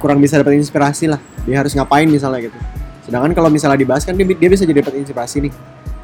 kurang 0.00 0.20
bisa 0.20 0.40
dapat 0.40 0.56
inspirasi 0.56 1.08
lah. 1.10 1.20
Dia 1.44 1.62
harus 1.62 1.72
ngapain 1.76 2.08
misalnya 2.08 2.48
gitu. 2.48 2.58
Sedangkan 3.06 3.32
kalau 3.36 3.48
misalnya 3.52 3.78
dibahas 3.78 4.02
kan 4.02 4.16
dia, 4.18 4.26
dia 4.26 4.48
bisa 4.50 4.66
jadi 4.66 4.82
dapat 4.82 4.98
inspirasi 4.98 5.46
nih. 5.48 5.52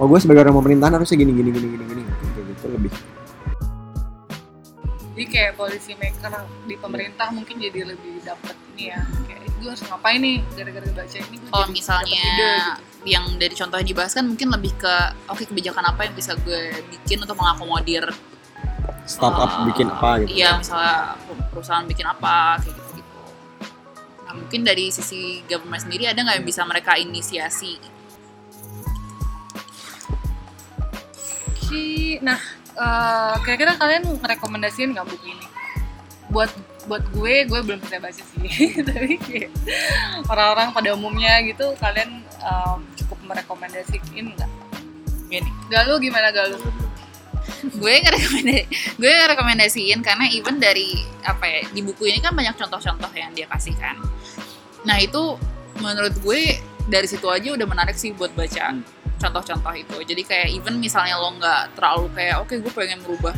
Oh 0.00 0.08
gue 0.08 0.18
sebagai 0.20 0.46
orang 0.48 0.56
pemerintahan 0.56 0.92
harusnya 0.96 1.16
gini 1.20 1.32
gini 1.34 1.50
gini 1.52 1.66
gini 1.76 1.84
gini 1.84 2.02
kayak 2.02 2.44
gitu 2.56 2.66
lebih. 2.72 2.90
Jadi 5.12 5.26
kayak 5.28 5.52
policy 5.60 5.92
maker 6.00 6.32
di 6.64 6.74
pemerintah 6.80 7.28
mungkin 7.28 7.60
jadi 7.60 7.92
lebih 7.92 8.24
dapet 8.24 8.56
ini 8.72 8.84
ya 8.88 9.00
kayak 9.28 9.42
gue 9.60 9.68
harus 9.68 9.84
ngapain 9.84 10.18
nih 10.18 10.36
gara-gara 10.56 10.88
baca 10.90 11.16
ini 11.20 11.36
gue 11.36 11.48
kalau 11.52 11.66
jadi 11.68 11.74
misalnya 11.76 12.24
ide 12.24 12.48
gitu. 12.48 12.82
yang 13.04 13.24
dari 13.36 13.54
contoh 13.54 13.76
yang 13.76 13.88
dibahas 13.88 14.12
kan 14.16 14.24
mungkin 14.24 14.48
lebih 14.48 14.72
ke 14.80 14.94
oke 15.28 15.42
kebijakan 15.44 15.84
apa 15.84 16.00
yang 16.08 16.14
bisa 16.16 16.32
gue 16.40 16.62
bikin 16.88 17.20
untuk 17.20 17.36
mengakomodir 17.36 18.04
Startup 19.04 19.50
eh, 19.50 19.66
bikin 19.68 19.86
apa 19.92 20.10
gitu. 20.24 20.32
iya 20.32 20.56
misalnya 20.56 21.20
perusahaan 21.52 21.84
bikin 21.84 22.06
apa 22.08 22.58
kayak 22.64 22.72
gitu 22.72 22.90
gitu 23.04 23.20
nah 24.24 24.32
mungkin 24.32 24.60
dari 24.64 24.88
sisi 24.88 25.44
government 25.44 25.84
sendiri 25.84 26.08
ada 26.08 26.24
nggak 26.24 26.36
yang 26.40 26.46
bisa 26.48 26.64
mereka 26.64 26.96
inisiasi 26.96 27.76
Si- 31.68 32.18
nah 32.24 32.61
eh, 32.76 33.34
kira-kira 33.44 33.72
kalian 33.76 34.04
merekomendasiin 34.20 34.92
nggak 34.96 35.06
buku 35.08 35.26
ini? 35.32 35.46
Buat 36.32 36.52
buat 36.88 37.04
gue 37.14 37.46
gue 37.46 37.60
belum 37.62 37.78
bisa 37.78 38.02
baca 38.02 38.22
sih. 38.22 38.48
Tapi 38.88 39.16
kayak 39.20 39.50
orang-orang 40.26 40.68
pada 40.74 40.88
umumnya 40.96 41.38
gitu 41.46 41.76
kalian 41.78 42.24
em, 42.24 42.78
cukup 42.98 43.18
merekomendasiin 43.28 44.26
nggak? 44.34 44.50
Gini 45.30 45.50
Galuh 45.72 45.96
gimana 45.96 46.28
Galuh? 46.34 46.60
gue 47.62 47.94
ngerekomendasi 48.02 48.64
gue 48.98 49.10
ngerekomendasiin 49.10 49.98
karena 50.02 50.26
even 50.34 50.58
dari 50.58 51.06
apa 51.22 51.46
ya 51.46 51.60
di 51.70 51.80
buku 51.82 52.10
ini 52.10 52.18
kan 52.18 52.34
banyak 52.34 52.54
contoh-contoh 52.58 53.10
yang 53.14 53.30
dia 53.34 53.46
kasihkan 53.46 53.98
nah 54.82 54.98
itu 54.98 55.38
menurut 55.78 56.14
gue 56.22 56.58
dari 56.90 57.06
situ 57.06 57.26
aja 57.30 57.54
udah 57.54 57.66
menarik 57.66 57.94
sih 57.94 58.10
buat 58.10 58.34
baca 58.34 58.82
contoh-contoh 59.22 59.74
itu. 59.78 59.96
Jadi 60.02 60.22
kayak 60.26 60.48
even 60.50 60.82
misalnya 60.82 61.14
lo 61.14 61.30
nggak 61.38 61.78
terlalu 61.78 62.10
kayak 62.18 62.42
oke 62.42 62.54
gue 62.58 62.72
pengen 62.74 62.98
merubah 63.06 63.34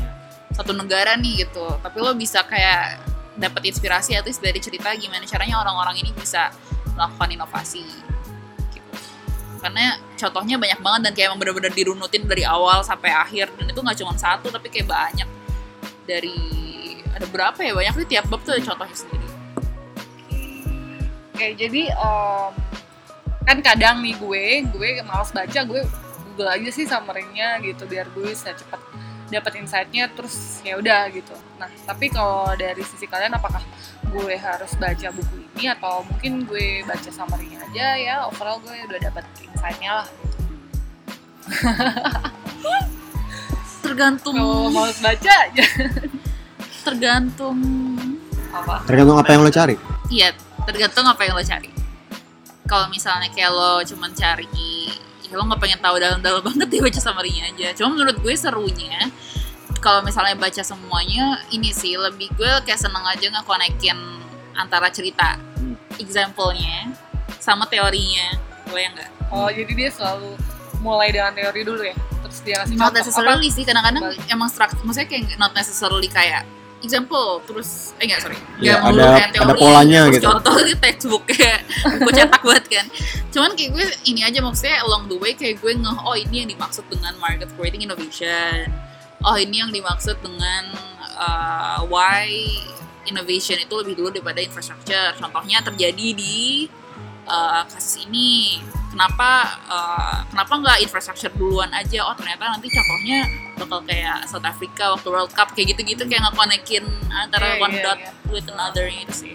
satu 0.57 0.73
negara 0.73 1.13
nih 1.21 1.45
gitu. 1.45 1.67
Tapi 1.85 1.97
lo 2.01 2.17
bisa 2.17 2.41
kayak 2.49 3.05
dapat 3.37 3.69
inspirasi 3.69 4.17
at 4.17 4.25
least 4.25 4.41
dari 4.41 4.63
cerita 4.63 4.95
gimana 4.97 5.27
caranya 5.29 5.61
orang-orang 5.61 6.01
ini 6.01 6.11
bisa 6.17 6.49
melakukan 6.97 7.29
inovasi 7.37 7.85
gitu. 8.73 8.93
Karena 9.61 10.01
contohnya 10.17 10.57
banyak 10.57 10.81
banget 10.81 11.01
dan 11.05 11.13
kayak 11.13 11.27
emang 11.29 11.41
bener-bener 11.43 11.73
dirunutin 11.75 12.25
dari 12.25 12.49
awal 12.49 12.81
sampai 12.81 13.13
akhir. 13.13 13.53
Dan 13.61 13.69
itu 13.69 13.81
nggak 13.85 13.99
cuma 14.01 14.17
satu 14.17 14.49
tapi 14.49 14.73
kayak 14.73 14.89
banyak. 14.89 15.29
Dari 16.05 16.37
ada 17.13 17.27
berapa 17.29 17.61
ya? 17.61 17.73
Banyak 17.77 17.95
sih 18.01 18.09
tiap 18.09 18.25
bab 18.33 18.41
tuh 18.41 18.57
ada 18.57 18.63
contohnya 18.65 18.97
sendiri. 18.97 19.29
Oke, 21.35 21.51
jadi 21.59 21.91
em, 21.91 22.53
kan 23.45 23.61
kadang 23.61 24.01
nih 24.01 24.17
gue, 24.17 24.45
gue 24.73 24.91
males 25.05 25.31
baca, 25.31 25.61
gue 25.65 25.81
Google 26.33 26.51
aja 26.51 26.71
sih 26.73 26.89
summary-nya 26.89 27.61
gitu 27.63 27.85
biar 27.87 28.11
gue 28.11 28.33
bisa 28.33 28.51
cepet 28.57 28.81
dapat 29.31 29.53
insight-nya 29.61 30.11
terus 30.13 30.61
ya 30.65 30.81
udah 30.81 31.09
gitu. 31.13 31.33
Nah, 31.61 31.71
tapi 31.85 32.11
kalau 32.11 32.51
dari 32.57 32.81
sisi 32.83 33.07
kalian 33.07 33.37
apakah 33.37 33.63
gue 34.11 34.35
harus 34.37 34.73
baca 34.77 35.09
buku 35.15 35.35
ini 35.55 35.71
atau 35.71 36.03
mungkin 36.07 36.49
gue 36.49 36.83
baca 36.87 37.11
summary-nya 37.11 37.59
aja 37.71 37.87
ya 37.99 38.15
overall 38.27 38.59
gue 38.63 38.75
udah 38.89 39.01
dapat 39.11 39.25
insight-nya 39.43 39.91
lah. 40.03 40.09
tergantung 43.85 44.35
Kalau 44.35 44.73
males 44.73 44.97
baca 44.99 45.35
ya 45.53 45.67
tergantung 46.85 47.59
apa? 48.49 48.81
Tergantung 48.89 49.17
apa 49.21 49.31
yang 49.35 49.43
lo 49.45 49.53
cari. 49.53 49.77
iya 50.09 50.33
tergantung 50.65 51.05
apa 51.05 51.21
yang 51.27 51.37
lo 51.37 51.45
cari 51.45 51.74
kalau 52.65 52.89
misalnya 52.89 53.29
kayak 53.29 53.49
lo 53.49 53.81
cuman 53.81 54.11
cari 54.11 54.49
ya 55.23 55.33
lo 55.33 55.45
nggak 55.45 55.59
pengen 55.59 55.81
tahu 55.81 55.97
dalam-dalam 55.97 56.43
banget 56.49 56.69
ya 56.69 56.81
baca 56.81 57.01
summary-nya 57.01 57.45
aja 57.51 57.69
cuma 57.75 57.93
menurut 57.93 58.17
gue 58.17 58.35
serunya 58.35 59.11
kalau 59.79 60.01
misalnya 60.01 60.33
baca 60.35 60.61
semuanya 60.61 61.25
ini 61.49 61.69
sih 61.71 61.95
lebih 61.95 62.33
gue 62.33 62.51
kayak 62.63 62.79
seneng 62.79 63.05
aja 63.05 63.27
ngekonekin 63.31 63.99
antara 64.55 64.89
cerita 64.89 65.37
Hmm. 65.55 65.79
example-nya 65.97 66.93
sama 67.39 67.65
teorinya 67.65 68.37
lo 68.67 68.77
yang 68.77 68.93
nggak 68.93 69.11
Oh, 69.31 69.49
jadi 69.49 69.73
dia 69.73 69.89
selalu 69.89 70.37
mulai 70.79 71.09
dengan 71.09 71.33
teori 71.33 71.65
dulu 71.65 71.81
ya. 71.81 71.97
Terus 72.21 72.39
dia 72.41 72.55
kasih 72.61 72.77
not 72.77 72.87
contoh. 72.87 73.01
necessarily 73.01 73.49
sih 73.49 73.65
kadang-kadang 73.65 74.05
emang 74.29 74.47
struct 74.47 74.77
maksudnya 74.79 75.09
kayak 75.09 75.25
not 75.37 75.51
necessarily 75.53 76.07
kayak 76.07 76.45
example 76.85 77.41
terus 77.49 77.97
eh 77.99 78.05
enggak 78.07 78.21
sorry. 78.23 78.39
Ya, 78.61 78.79
melulu 78.85 79.01
ada- 79.03 79.17
kayak 79.17 79.31
ada 79.41 79.55
polanya 79.57 80.01
terus 80.07 80.15
gitu. 80.21 80.27
contoh 80.29 80.55
di 80.69 80.75
textbook 80.79 81.25
kayak 81.27 81.61
buku 81.99 82.11
cetak 82.13 82.43
banget 82.45 82.67
kan. 82.69 82.87
Cuman 83.33 83.51
kayak 83.57 83.71
gue 83.73 83.87
ini 84.07 84.21
aja 84.23 84.39
maksudnya 84.45 84.77
along 84.85 85.09
the 85.09 85.17
way 85.19 85.33
kayak 85.33 85.59
gue 85.59 85.73
ngeh 85.73 85.99
oh 86.05 86.15
ini 86.15 86.45
yang 86.45 86.49
dimaksud 86.53 86.85
dengan 86.93 87.17
market 87.19 87.49
creating 87.57 87.83
innovation. 87.89 88.69
Oh 89.25 89.35
ini 89.41 89.65
yang 89.65 89.73
dimaksud 89.73 90.21
dengan 90.21 90.69
uh, 91.17 91.81
why 91.89 92.29
innovation 93.09 93.57
itu 93.57 93.73
lebih 93.73 93.97
dulu 93.97 94.09
daripada 94.13 94.45
infrastructure. 94.45 95.17
Contohnya 95.17 95.65
terjadi 95.65 96.09
di 96.13 96.69
uh, 97.29 97.65
kasus 97.69 98.05
ini 98.09 98.61
kenapa 98.95 99.59
uh, 99.67 100.17
kenapa 100.31 100.53
nggak 100.63 100.79
infrastructure 100.87 101.35
duluan 101.35 101.67
aja 101.75 102.07
oh 102.07 102.15
ternyata 102.15 102.55
nanti 102.55 102.71
contohnya 102.71 103.27
bakal 103.59 103.83
kayak 103.83 104.23
South 104.31 104.47
Africa 104.47 104.95
waktu 104.95 105.09
World 105.11 105.35
Cup 105.35 105.51
kayak 105.51 105.75
gitu-gitu 105.75 106.07
kayak 106.07 106.23
ngekonekin 106.31 106.87
antara 107.11 107.59
Iya, 107.59 107.63
one 107.67 107.75
iya, 107.75 107.83
dot 107.83 107.99
iya. 107.99 108.11
with 108.31 108.47
another 108.47 108.87
itu 108.87 109.15
sih 109.15 109.35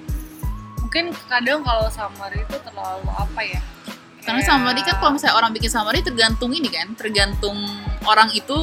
Mungkin 0.80 1.14
kadang 1.30 1.62
kalau 1.62 1.86
summary 1.94 2.42
itu 2.42 2.58
terlalu 2.66 3.06
apa 3.14 3.42
ya? 3.46 3.62
karena 4.26 4.42
Kayak 4.42 4.50
summary 4.50 4.82
kan 4.82 4.96
kalau 4.98 5.12
misalnya 5.16 5.36
orang 5.38 5.52
bikin 5.54 5.72
summary 5.72 6.00
tergantung 6.02 6.52
ini 6.56 6.70
kan 6.72 6.88
tergantung 6.96 7.58
orang 8.08 8.30
itu 8.32 8.58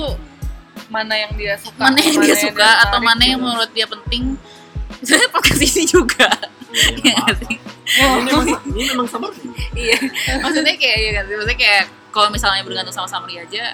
mana 0.92 1.14
yang 1.18 1.32
dia 1.34 1.54
suka, 1.58 1.80
mana 1.82 1.98
yang 1.98 2.16
dia 2.22 2.36
suka 2.38 2.68
atau 2.86 2.98
tertarik 3.00 3.08
mana 3.08 3.22
yang 3.26 3.40
gitu. 3.40 3.46
menurut 3.48 3.70
dia 3.74 3.86
penting 3.88 4.22
misalnya 5.02 5.28
podcast 5.32 5.62
ini 5.62 5.82
juga 5.88 6.30
Iya 6.76 7.24
sih? 7.40 7.56
Oh, 7.96 8.18
ini 8.18 8.28
memang, 8.28 8.46
ini 8.66 8.82
memang 8.90 9.06
sama. 9.06 9.26
iya 9.72 9.96
maksudnya 10.38 10.74
kayak 10.74 10.96
iya 10.98 11.10
kan 11.14 11.24
maksudnya 11.26 11.56
kayak 11.56 11.82
kalau 12.10 12.28
misalnya 12.28 12.62
bergantung 12.62 12.92
sama 12.92 13.06
summary 13.06 13.40
aja 13.40 13.72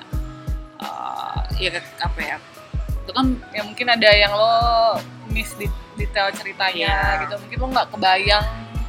eh, 0.79 1.39
ya 1.59 1.71
apa 1.99 2.21
ya? 2.21 2.37
Itu 3.03 3.11
kan 3.11 3.27
ya 3.51 3.63
mungkin 3.63 3.87
ada 3.89 4.09
yang 4.11 4.33
lo 4.33 4.99
miss 5.29 5.55
di 5.55 5.67
detail 5.95 6.31
ceritanya 6.33 6.93
Iya. 6.93 7.21
gitu. 7.27 7.35
Mungkin 7.41 7.59
lo 7.59 7.67
nggak 7.71 7.89
kebayang 7.91 8.47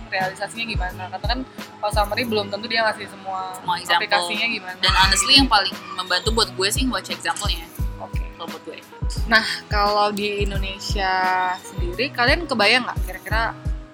realisasinya 0.10 0.66
gimana. 0.68 1.04
Karena 1.10 1.26
kan 1.28 1.40
kalau 1.80 1.92
summary 1.92 2.24
belum 2.24 2.48
tentu 2.48 2.66
dia 2.68 2.84
ngasih 2.84 3.10
semua, 3.10 3.58
Semua 3.58 3.76
example. 3.78 3.98
aplikasinya 4.00 4.48
gimana. 4.48 4.78
Dan 4.80 4.94
honestly 4.94 5.34
yang 5.36 5.50
paling 5.50 5.74
membantu 5.94 6.30
buat 6.32 6.50
gue 6.52 6.68
sih 6.70 6.86
baca 6.86 7.10
example-nya. 7.10 7.66
Oke. 8.00 8.22
Kalau 8.36 8.48
buat 8.50 8.64
gue. 8.64 8.78
Nah 9.26 9.42
kalau 9.68 10.10
di 10.10 10.44
Indonesia 10.44 11.14
sendiri 11.60 12.10
kalian 12.10 12.46
kebayang 12.46 12.84
nggak 12.84 12.98
kira-kira 13.06 13.54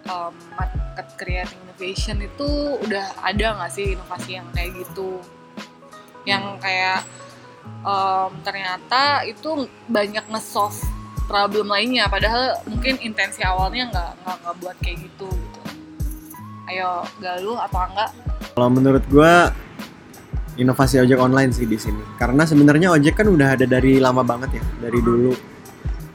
um, 0.10 0.34
market 0.58 1.08
creating 1.16 1.60
innovation 1.64 2.18
itu 2.20 2.50
udah 2.84 3.14
ada 3.22 3.56
nggak 3.62 3.72
sih 3.72 3.94
inovasi 3.94 4.42
yang 4.42 4.48
kayak 4.52 4.72
gitu 4.82 5.22
yang 6.28 6.44
kayak 6.60 7.06
um, 7.86 8.34
ternyata 8.44 9.24
itu 9.24 9.70
banyak 9.88 10.26
nge-solve 10.28 10.78
problem 11.30 11.70
lainnya 11.70 12.10
padahal 12.10 12.58
mungkin 12.66 12.98
intensi 13.00 13.46
awalnya 13.46 13.88
nggak 13.94 14.12
nggak 14.26 14.56
buat 14.60 14.78
kayak 14.82 14.98
gitu 15.06 15.30
gitu 15.30 15.62
ayo 16.74 17.06
galuh 17.22 17.58
apa 17.58 17.80
enggak 17.90 18.12
Kalau 18.58 18.70
menurut 18.76 19.06
gua 19.08 19.54
inovasi 20.60 21.00
ojek 21.00 21.16
online 21.16 21.56
sih 21.56 21.64
di 21.64 21.80
sini. 21.80 22.04
Karena 22.20 22.44
sebenarnya 22.44 22.92
ojek 22.92 23.16
kan 23.16 23.32
udah 23.32 23.56
ada 23.56 23.64
dari 23.64 23.98
lama 24.04 24.20
banget 24.28 24.60
ya, 24.60 24.64
dari 24.84 25.00
dulu. 25.00 25.32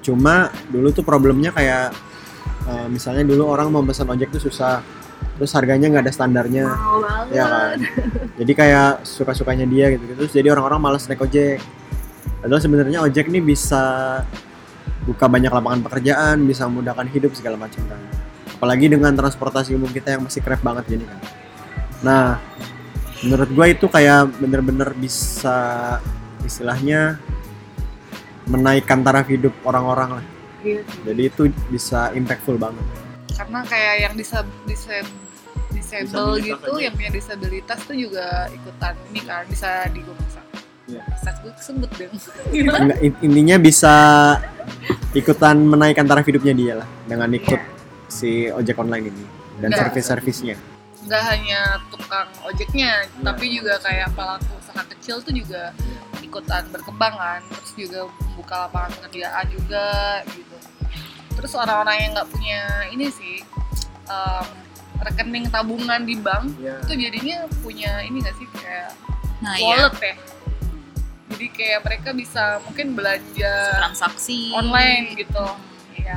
Cuma 0.04 0.52
dulu 0.68 0.92
tuh 0.92 1.00
problemnya 1.00 1.48
kayak 1.56 1.96
eh, 2.68 2.86
misalnya 2.88 3.24
dulu 3.26 3.48
orang 3.48 3.68
mau 3.70 3.84
pesan 3.84 4.08
ojek 4.10 4.32
tuh 4.34 4.48
susah. 4.50 4.80
Terus 5.34 5.50
harganya 5.56 5.90
nggak 5.90 6.04
ada 6.06 6.14
standarnya. 6.14 6.66
ya 7.34 7.44
kan? 7.46 7.78
Jadi 8.38 8.52
kayak 8.54 9.02
suka-sukanya 9.02 9.66
dia 9.66 9.94
gitu. 9.94 10.04
Terus 10.14 10.32
jadi 10.32 10.54
orang-orang 10.54 10.80
malas 10.80 11.06
naik 11.10 11.24
ojek. 11.24 11.58
Padahal 12.44 12.60
sebenarnya 12.60 12.98
ojek 13.02 13.32
nih 13.32 13.42
bisa 13.42 13.82
buka 15.04 15.28
banyak 15.28 15.52
lapangan 15.52 15.84
pekerjaan 15.84 16.48
bisa 16.48 16.64
memudahkan 16.64 17.08
hidup 17.12 17.32
segala 17.36 17.56
macam 17.60 17.82
kan. 17.88 18.00
Apalagi 18.56 18.88
dengan 18.88 19.12
transportasi 19.12 19.76
umum 19.76 19.90
kita 19.92 20.16
yang 20.16 20.24
masih 20.24 20.40
krep 20.40 20.60
banget 20.60 20.84
gini 20.96 21.04
kan. 21.08 21.20
Nah 22.04 22.24
menurut 23.24 23.48
gue 23.48 23.66
itu 23.72 23.86
kayak 23.88 24.36
bener-bener 24.36 24.92
bisa 24.96 25.98
istilahnya 26.44 27.16
menaikkan 28.44 29.00
taraf 29.00 29.24
hidup 29.32 29.56
orang-orang 29.64 30.20
lah 30.20 30.24
Iya. 30.64 30.80
jadi 31.04 31.22
itu 31.24 31.42
bisa 31.68 32.08
impactful 32.10 32.56
banget 32.56 32.80
karena 33.30 33.60
kayak 33.62 33.94
yang 34.00 34.14
bisa 34.14 34.38
bisa 34.64 35.04
disable 35.70 36.38
Disabilitas 36.38 36.46
gitu 36.56 36.70
aja. 36.72 36.82
yang 36.82 36.94
punya 36.94 37.10
disabilitas 37.12 37.78
tuh 37.82 37.96
juga 37.98 38.26
ikutan 38.48 38.94
ini 39.08 39.20
kan 39.22 39.44
bisa 39.44 39.68
digomesa 39.90 40.40
Iya. 40.84 41.00
bisa 41.06 41.30
gue 41.38 41.52
sebut 41.58 41.90
dong 41.90 42.12
gimana 42.54 42.94
in- 42.98 43.20
intinya 43.22 43.56
bisa 43.58 43.94
ikutan 45.12 45.56
menaikkan 45.60 46.04
taraf 46.04 46.24
hidupnya 46.24 46.52
dia 46.52 46.74
lah 46.76 46.88
dengan 47.04 47.28
ikut 47.30 47.56
Iya. 47.56 47.72
si 48.06 48.30
ojek 48.48 48.76
online 48.76 49.08
ini 49.08 49.24
dan 49.56 49.68
Enggak. 49.68 49.90
servis-servisnya. 49.90 50.56
nggak 51.04 51.22
hanya 51.26 51.60
tukang 51.88 52.28
ojeknya 52.44 52.92
Iya. 53.02 53.22
tapi 53.22 53.44
juga 53.50 53.76
kayak 53.78 54.08
pelaku 54.12 54.52
usaha 54.56 54.82
kecil 54.88 55.16
tuh 55.20 55.32
juga 55.32 55.72
ikutan 56.18 56.64
berkembang 56.68 57.12
kan 57.12 57.40
terus 57.50 57.72
juga 57.74 58.08
membuka 58.34 58.66
lapangan 58.66 58.90
pekerjaan 58.98 59.46
juga 59.46 59.86
gitu. 60.26 60.56
Terus 61.38 61.52
orang-orang 61.54 61.96
yang 62.02 62.10
nggak 62.18 62.28
punya 62.34 62.60
ini 62.90 63.06
sih 63.14 63.46
em, 64.10 64.46
rekening 64.98 65.46
tabungan 65.46 66.02
di 66.02 66.18
bank 66.18 66.50
itu 66.58 66.92
jadinya 66.98 67.46
punya 67.62 68.02
ini 68.02 68.18
nggak 68.18 68.34
sih 68.34 68.48
kayak 68.58 68.90
Nah, 69.44 69.54
iya. 69.60 69.66
wallet 69.76 69.96
ya. 70.00 70.14
Jadi 71.34 71.46
kayak 71.52 71.80
mereka 71.84 72.08
bisa 72.16 72.62
mungkin 72.64 72.96
belanja 72.96 73.54
Transaksi. 73.76 74.56
online 74.56 75.12
gitu. 75.20 75.46
Iya. 76.00 76.16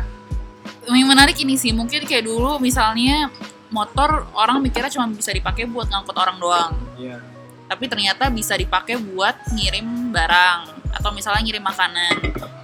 Yang 0.88 1.08
menarik 1.12 1.38
ini 1.44 1.60
sih, 1.60 1.76
mungkin 1.76 2.08
kayak 2.08 2.24
dulu 2.24 2.56
misalnya 2.64 3.28
motor 3.68 4.32
orang 4.32 4.64
mikirnya 4.64 4.88
cuma 4.88 5.12
bisa 5.12 5.36
dipakai 5.36 5.68
buat 5.68 5.92
ngangkut 5.92 6.16
orang 6.16 6.38
doang. 6.40 6.72
Iya. 6.96 7.20
Tapi 7.68 7.84
ternyata 7.92 8.32
bisa 8.32 8.56
dipakai 8.56 8.96
buat 8.96 9.36
ngirim 9.52 10.16
barang 10.16 10.77
atau 10.98 11.14
misalnya 11.14 11.42
ngirim 11.46 11.64
makanan 11.64 12.16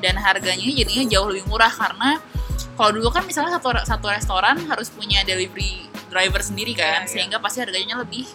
dan 0.01 0.15
harganya 0.19 0.65
jadinya 0.65 1.03
jauh 1.07 1.29
lebih 1.29 1.45
murah 1.47 1.71
karena 1.71 2.17
kalau 2.73 2.91
dulu 2.97 3.09
kan 3.13 3.23
misalnya 3.23 3.53
satu 3.57 3.69
satu 3.85 4.05
restoran 4.09 4.57
harus 4.65 4.89
punya 4.89 5.21
delivery 5.23 5.85
driver 6.09 6.41
sendiri 6.41 6.73
kan 6.73 7.05
Iya, 7.05 7.05
iya. 7.05 7.09
sehingga 7.09 7.37
pasti 7.37 7.61
harganya 7.61 8.01
lebih 8.01 8.25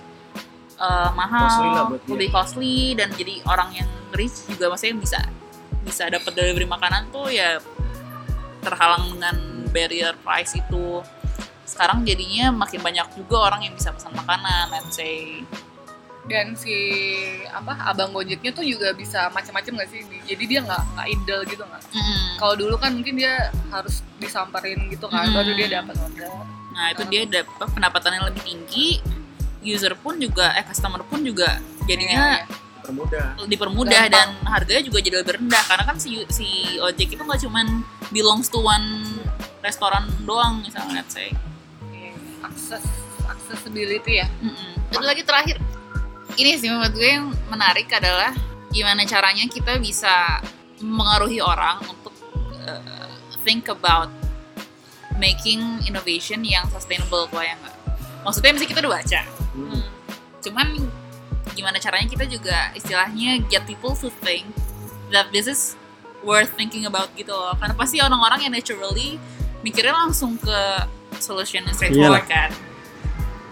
uh, 0.79 1.11
mahal, 1.15 1.47
Costly 1.51 1.69
lah 1.75 1.85
buat 1.91 2.01
dia. 2.03 2.11
lebih 2.15 2.29
costly 2.31 2.77
dan 2.95 3.09
jadi 3.15 3.35
orang 3.47 3.71
yang 3.75 3.89
rich 4.15 4.47
juga 4.47 4.71
maksudnya 4.71 4.97
bisa 4.99 5.21
bisa 5.83 6.05
dapat 6.07 6.33
delivery 6.35 6.67
makanan 6.69 7.11
tuh 7.11 7.31
ya 7.31 7.59
terhalang 8.63 9.15
dengan 9.15 9.37
barrier 9.71 10.15
price 10.21 10.59
itu. 10.59 11.01
Sekarang 11.69 12.03
jadinya 12.03 12.49
makin 12.51 12.81
banyak 12.81 13.07
juga 13.15 13.53
orang 13.53 13.61
yang 13.69 13.75
bisa 13.77 13.93
pesan 13.93 14.17
makanan, 14.17 14.73
let's 14.73 14.97
say. 14.97 15.45
Dan 16.29 16.53
si 16.53 16.77
apa 17.49 17.73
abang 17.85 18.13
gojeknya 18.13 18.51
tuh 18.51 18.63
juga 18.63 18.93
bisa 18.93 19.27
macam-macam 19.29 19.73
nggak 19.75 19.89
sih 19.89 20.01
jadi 20.25 20.45
dia 20.45 20.61
nggak 20.61 20.83
nggak 20.93 21.07
idle 21.09 21.43
gitu 21.45 21.63
nggak 21.63 21.83
Mm. 21.89 22.29
kalau 22.37 22.55
dulu 22.55 22.75
kan 22.77 22.93
mungkin 22.93 23.17
dia 23.17 23.35
harus 23.69 24.01
disamperin 24.17 24.77
gitu 24.87 25.09
kan 25.09 25.25
Hmm. 25.25 25.35
baru 25.35 25.51
dia 25.55 25.69
dapat 25.75 25.97
order 25.99 26.29
Nah 26.69 26.93
itu 26.93 27.03
dia 27.07 27.27
dapat 27.27 27.69
pendapatan 27.69 28.11
yang 28.13 28.25
lebih 28.25 28.43
tinggi, 28.45 29.03
user 29.65 29.99
pun 29.99 30.15
juga, 30.17 30.55
eh 30.55 30.63
customer 30.63 31.03
pun 31.03 31.19
juga 31.21 31.59
jadinya 31.83 32.39
iya. 32.39 32.47
Permudah. 32.79 33.35
dipermudah 33.45 34.03
Gampang. 34.07 34.31
dan 34.39 34.47
harganya 34.47 34.81
juga 34.81 34.99
jadi 35.01 35.17
lebih 35.19 35.35
rendah 35.37 35.61
karena 35.61 35.85
kan 35.85 35.97
si 35.97 36.23
si 36.29 36.47
ojek 36.79 37.11
itu 37.11 37.19
nggak 37.19 37.43
cuman 37.43 37.83
belongs 38.09 38.47
to 38.47 38.57
one 38.59 38.87
restoran 39.59 40.07
doang 40.23 40.63
misalnya 40.63 41.03
let's 41.03 41.13
say. 41.13 41.35
Iya, 41.91 42.15
akses 42.45 42.85
accessibility 43.27 44.13
ya 44.17 44.31
Mm-mm. 44.39 44.73
Satu 44.89 45.03
lagi 45.03 45.21
terakhir, 45.21 45.59
ini 46.39 46.55
sih 46.57 46.71
menurut 46.71 46.95
gue 46.95 47.11
yang 47.19 47.29
menarik 47.51 47.91
adalah 47.91 48.33
gimana 48.71 49.03
caranya 49.03 49.45
kita 49.51 49.77
bisa 49.83 50.39
mengaruhi 50.79 51.43
orang 51.43 51.83
untuk 51.83 52.15
uh, 52.65 53.11
think 53.43 53.67
about 53.67 54.09
making 55.19 55.83
innovation 55.83 56.47
yang 56.47 56.63
sustainable 56.71 57.27
kok 57.27 57.43
ya 57.43 57.59
nggak? 57.59 57.77
Maksudnya 58.23 58.55
misalnya 58.55 58.71
kita 58.71 58.81
udah 58.87 58.95
baca, 59.03 59.21
Hmm. 59.59 59.83
cuman 60.39 60.69
gimana 61.59 61.83
caranya 61.83 62.07
kita 62.07 62.31
juga 62.31 62.71
istilahnya 62.79 63.43
get 63.51 63.67
people 63.67 63.91
to 63.99 64.07
think 64.23 64.47
that 65.11 65.27
this 65.35 65.51
is 65.51 65.75
worth 66.23 66.55
thinking 66.55 66.87
about 66.87 67.11
gitu 67.19 67.35
loh. 67.35 67.59
Karena 67.59 67.75
pasti 67.75 67.99
orang-orang 67.99 68.47
yang 68.47 68.55
naturally 68.55 69.19
mikirnya 69.67 69.91
langsung 69.91 70.39
ke 70.39 70.59
solution 71.19 71.67
yang 71.67 71.75
straightforward 71.75 72.27
kan 72.31 72.51
Itu 72.55 72.68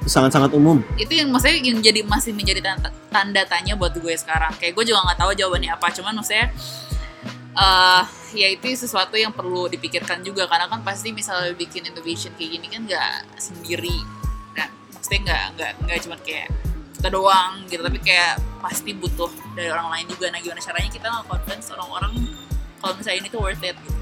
sangat-sangat 0.07 0.54
umum. 0.54 0.80
itu 0.96 1.12
yang 1.18 1.28
maksudnya 1.34 1.59
yang 1.61 1.78
jadi 1.82 2.00
masih 2.07 2.32
menjadi 2.32 2.62
tanda, 2.62 2.88
tanda 3.11 3.42
tanya 3.44 3.74
buat 3.74 3.92
gue 3.98 4.14
sekarang. 4.14 4.54
Kayak 4.57 4.78
gue 4.78 4.84
juga 4.94 5.02
nggak 5.02 5.18
tahu 5.18 5.30
jawabannya 5.34 5.70
apa 5.74 5.86
cuman 5.92 6.12
maksudnya 6.22 6.48
eh 7.57 8.04
ya 8.36 8.48
itu 8.52 8.68
sesuatu 8.76 9.18
yang 9.18 9.34
perlu 9.34 9.66
dipikirkan 9.66 10.22
juga. 10.22 10.46
Karena 10.46 10.70
kan 10.70 10.80
pasti 10.86 11.11
misalnya 11.11 11.52
bikin 11.52 11.90
innovation 11.90 12.30
kayak 12.38 12.50
gini 12.57 12.66
kan 12.70 12.82
nggak 12.86 13.14
sendiri. 13.36 13.98
Nah 14.54 14.68
maksudnya 14.94 15.20
nggak 15.26 15.44
nggak 15.59 15.72
nggak 15.84 15.98
cuma 16.07 16.16
kayak 16.22 16.48
kita 16.96 17.09
doang 17.12 17.66
gitu 17.68 17.82
tapi 17.84 17.98
kayak 18.00 18.40
pasti 18.62 18.96
butuh 18.96 19.28
dari 19.59 19.68
orang 19.68 19.90
lain 19.90 20.07
juga. 20.07 20.30
Nah 20.30 20.38
gimana 20.38 20.62
caranya 20.62 20.90
kita 20.94 21.07
nge-convince 21.11 21.66
orang-orang 21.74 22.14
kalau 22.80 22.94
misalnya 22.96 23.18
ini 23.24 23.28
tuh 23.32 23.40
worth 23.42 23.64
it 23.64 23.74
gitu. 23.74 24.00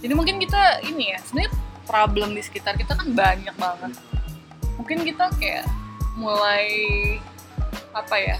jadi 0.00 0.12
mungkin 0.14 0.40
kita 0.40 0.62
ini 0.86 1.12
ya 1.12 1.18
sebenarnya 1.20 1.52
problem 1.84 2.28
di 2.32 2.42
sekitar 2.44 2.80
kita 2.80 2.96
kan 2.96 3.08
banyak 3.12 3.54
banget 3.58 3.92
mungkin 4.78 5.02
kita 5.02 5.28
kayak 5.36 5.66
mulai 6.14 6.66
apa 7.92 8.16
ya 8.16 8.38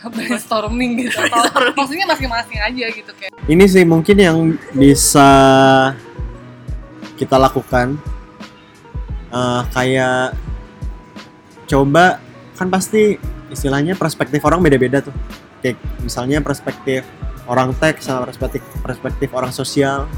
brainstorming 0.14 1.08
gitu 1.08 1.16
atau 1.16 1.72
maksudnya 1.74 2.06
masing-masing 2.08 2.60
aja 2.60 2.84
gitu 2.92 3.12
kayak 3.16 3.32
Ini 3.48 3.64
sih 3.66 3.82
mungkin 3.88 4.16
yang 4.20 4.38
bisa 4.76 5.26
kita 7.18 7.34
lakukan 7.34 7.98
Eh, 9.30 9.62
kayak 9.70 10.34
coba 11.70 12.18
kan 12.58 12.66
pasti 12.66 13.14
istilahnya 13.46 13.94
perspektif 13.94 14.42
orang 14.42 14.58
beda-beda 14.58 14.98
tuh. 14.98 15.14
Kayak 15.62 15.78
misalnya 16.02 16.42
perspektif 16.42 17.06
orang 17.46 17.70
tech 17.78 18.02
sama 18.02 18.26
perspektif 18.26 18.62
perspektif 18.82 19.30
orang 19.30 19.54
sosial 19.54 20.10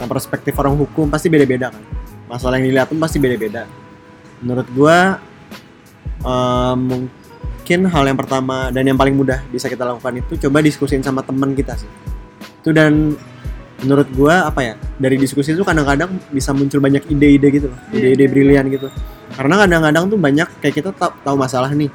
sama 0.00 0.08
perspektif 0.16 0.56
orang 0.56 0.80
hukum 0.80 1.12
pasti 1.12 1.28
beda-beda 1.28 1.68
kan. 1.68 1.84
Masalah 2.24 2.56
yang 2.56 2.72
dilihat 2.72 2.88
pun 2.88 2.96
pasti 2.96 3.20
beda-beda. 3.20 3.68
Menurut 4.42 4.68
gua 4.72 5.18
eh, 6.22 6.74
mungkin 6.74 7.80
hal 7.88 8.04
yang 8.08 8.18
pertama 8.18 8.72
dan 8.72 8.84
yang 8.88 8.96
paling 8.96 9.14
mudah 9.14 9.44
bisa 9.48 9.68
kita 9.68 9.84
lakukan 9.84 10.20
itu 10.20 10.48
coba 10.48 10.58
diskusin 10.60 11.00
sama 11.02 11.20
teman 11.22 11.52
kita 11.52 11.76
sih. 11.76 11.90
Itu 12.62 12.74
dan 12.74 13.14
menurut 13.78 14.08
gua 14.10 14.50
apa 14.50 14.60
ya 14.62 14.74
dari 14.98 15.14
diskusi 15.14 15.54
itu 15.54 15.62
kadang-kadang 15.62 16.10
bisa 16.34 16.50
muncul 16.50 16.82
banyak 16.82 17.06
ide-ide 17.06 17.48
gitu 17.54 17.66
loh 17.70 17.78
Iya, 17.94 18.10
ide-ide 18.10 18.24
iya. 18.26 18.30
brilian 18.34 18.64
gitu 18.74 18.90
karena 19.38 19.54
kadang-kadang 19.54 20.04
tuh 20.10 20.18
banyak 20.18 20.48
kayak 20.58 20.74
kita 20.82 20.90
tahu 20.90 21.14
tahu 21.22 21.36
masalah 21.38 21.70
nih 21.70 21.86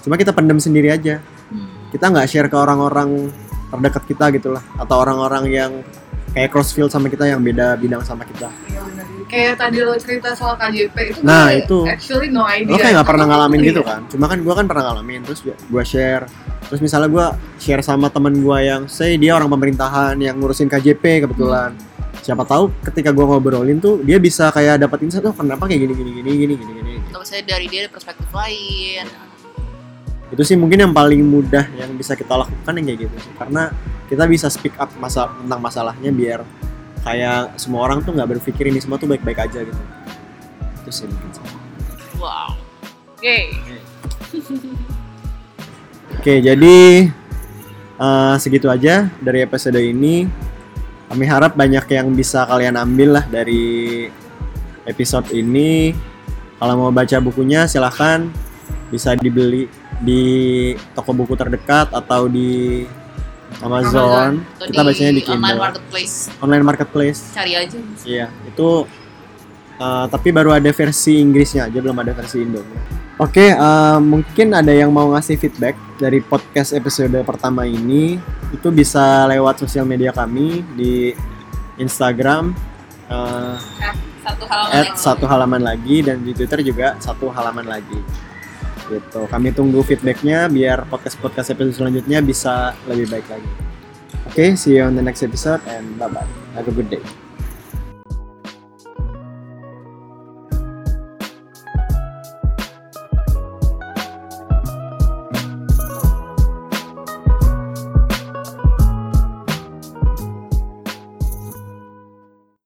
cuma 0.00 0.16
kita 0.16 0.32
pendem 0.32 0.56
sendiri 0.56 0.88
aja 0.88 1.20
Hmm. 1.46 1.92
kita 1.94 2.08
nggak 2.10 2.26
share 2.26 2.48
ke 2.50 2.56
orang-orang 2.58 3.30
terdekat 3.70 4.02
kita 4.08 4.24
gitu 4.34 4.48
lah 4.56 4.64
atau 4.80 4.96
orang-orang 4.98 5.44
yang 5.46 5.72
kayak 6.34 6.50
crossfield 6.50 6.90
sama 6.90 7.06
kita 7.06 7.28
yang 7.28 7.38
beda 7.38 7.78
bidang 7.78 8.00
sama 8.02 8.24
kita 8.26 8.48
kayak 9.26 9.54
tadi 9.56 9.78
lo 9.80 9.94
cerita 9.96 10.32
soal 10.32 10.54
KJP 10.54 10.96
itu 11.04 11.20
Nah, 11.20 11.50
gue 11.50 11.62
itu. 11.62 11.78
actually 11.84 12.28
no 12.28 12.42
idea. 12.42 12.70
Lo 12.70 12.76
kayak 12.76 12.94
nggak 12.96 13.08
pernah 13.08 13.26
ngalamin 13.26 13.58
Iya. 13.58 13.68
gitu 13.68 13.82
kan? 13.82 14.00
Cuma 14.06 14.24
kan 14.26 14.38
gua 14.40 14.54
kan 14.54 14.66
pernah 14.66 14.84
ngalamin 14.88 15.20
terus 15.22 15.40
gua 15.66 15.82
share. 15.82 16.24
Terus 16.66 16.80
misalnya 16.80 17.08
gua 17.08 17.26
share 17.56 17.82
sama 17.82 18.06
temen 18.06 18.38
gua 18.38 18.58
yang 18.58 18.86
say 18.86 19.14
dia 19.14 19.34
orang 19.34 19.46
pemerintahan 19.48 20.14
yang 20.16 20.34
ngurusin 20.36 20.66
KJP 20.66 21.26
kebetulan. 21.26 21.74
Siapa 22.18 22.42
tahu 22.42 22.70
ketika 22.82 23.10
gua 23.10 23.26
ngobrolin 23.28 23.78
tuh 23.78 23.98
dia 24.00 24.18
bisa 24.18 24.50
kayak 24.50 24.80
dapat 24.80 25.02
insight 25.02 25.22
oh 25.22 25.30
kenapa 25.30 25.66
kayak 25.66 25.84
gini 25.84 25.94
gini 25.94 26.10
gini 26.12 26.30
gini 26.32 26.54
gini 26.56 26.72
gini? 26.76 26.94
Atau 27.06 27.22
misalnya 27.22 27.44
dari 27.48 27.66
dia 27.66 27.80
ada 27.82 27.90
perspektif 27.90 28.26
lain. 28.30 29.06
Itu 30.26 30.42
sih 30.42 30.54
mungkin 30.54 30.78
yang 30.80 30.90
paling 30.90 31.22
mudah 31.22 31.70
yang 31.72 31.94
bisa 31.94 32.14
kita 32.14 32.34
lakukan 32.36 32.72
yang 32.74 32.86
kayak 32.88 33.00
gitu 33.06 33.16
sih. 33.20 33.32
Karena 33.36 33.70
kita 34.06 34.26
bisa 34.26 34.46
speak 34.46 34.74
up 34.76 34.90
masa 34.96 35.30
tentang 35.32 35.58
masalahnya 35.58 36.10
biar 36.10 36.40
kayak 37.06 37.54
semua 37.54 37.86
orang 37.86 38.02
tuh 38.02 38.10
nggak 38.10 38.36
berpikir 38.36 38.66
ini 38.66 38.82
semua 38.82 38.98
tuh 38.98 39.06
baik-baik 39.06 39.38
aja 39.38 39.62
gitu. 39.62 39.82
Itu 40.82 40.90
sih 40.90 41.06
mungkin 41.06 41.30
sih. 41.30 41.42
wow. 42.18 42.50
Oke. 43.14 43.38
Oke 46.18 46.34
jadi 46.42 46.76
eh, 48.02 48.34
segitu 48.42 48.66
aja 48.66 49.06
dari 49.22 49.46
episode 49.46 49.78
ini. 49.78 50.26
Kami 51.06 51.22
harap 51.22 51.54
banyak 51.54 51.86
yang 51.86 52.10
bisa 52.10 52.42
kalian 52.50 52.74
ambil 52.74 53.22
lah 53.22 53.24
dari 53.30 54.10
episode 54.90 55.30
ini. 55.30 55.94
Kalau 56.58 56.74
mau 56.74 56.90
baca 56.90 57.22
bukunya 57.22 57.70
silahkan. 57.70 58.26
Bisa 58.90 59.14
dibeli 59.14 59.70
di 60.02 60.22
toko 60.94 61.14
buku 61.14 61.38
terdekat 61.38 61.90
atau 61.94 62.26
di 62.26 62.82
Amazon, 63.64 64.44
Atau 64.60 64.68
kita 64.68 64.82
bacanya 64.84 65.12
di 65.16 65.22
online 65.24 65.28
Kindle 65.28 65.58
marketplace. 65.60 66.14
Online 66.44 66.64
marketplace. 66.64 67.20
Cari 67.32 67.52
aja. 67.56 67.78
Iya 68.04 68.26
itu 68.48 68.68
uh, 69.80 70.04
tapi 70.08 70.28
baru 70.32 70.52
ada 70.52 70.68
versi 70.72 71.20
Inggrisnya 71.20 71.68
aja 71.68 71.78
belum 71.80 71.96
ada 72.00 72.12
versi 72.12 72.44
Indo. 72.44 72.60
Oke 73.16 73.52
uh, 73.56 73.96
mungkin 73.96 74.52
ada 74.52 74.72
yang 74.72 74.92
mau 74.92 75.08
ngasih 75.16 75.40
feedback 75.40 75.76
dari 75.96 76.20
podcast 76.20 76.76
episode 76.76 77.16
pertama 77.24 77.64
ini 77.64 78.20
itu 78.52 78.68
bisa 78.68 79.24
lewat 79.24 79.64
sosial 79.64 79.88
media 79.88 80.12
kami 80.12 80.60
di 80.76 81.16
Instagram 81.80 82.52
uh, 83.08 83.56
satu 84.26 84.44
halaman 84.44 84.72
at 84.74 84.86
lagi. 84.92 85.00
satu 85.00 85.24
halaman 85.24 85.62
lagi 85.62 85.96
dan 86.04 86.20
di 86.20 86.32
Twitter 86.36 86.60
juga 86.60 86.98
satu 87.00 87.32
halaman 87.32 87.64
lagi. 87.64 87.98
Gitu. 88.86 89.20
Kami 89.26 89.50
tunggu 89.50 89.82
feedbacknya 89.82 90.46
biar 90.46 90.86
podcast 90.86 91.18
podcast 91.18 91.50
episode 91.50 91.74
selanjutnya 91.74 92.22
bisa 92.22 92.72
lebih 92.86 93.10
baik 93.18 93.26
lagi. 93.26 93.50
Oke, 94.26 94.58
see 94.58 94.78
you 94.78 94.84
on 94.86 94.94
the 94.94 95.04
next 95.04 95.22
episode 95.22 95.62
and 95.70 95.98
bye 95.98 96.10
bye. 96.10 96.26
Have 96.54 96.66
a 96.68 96.74
good 96.74 96.90
day. 96.90 97.25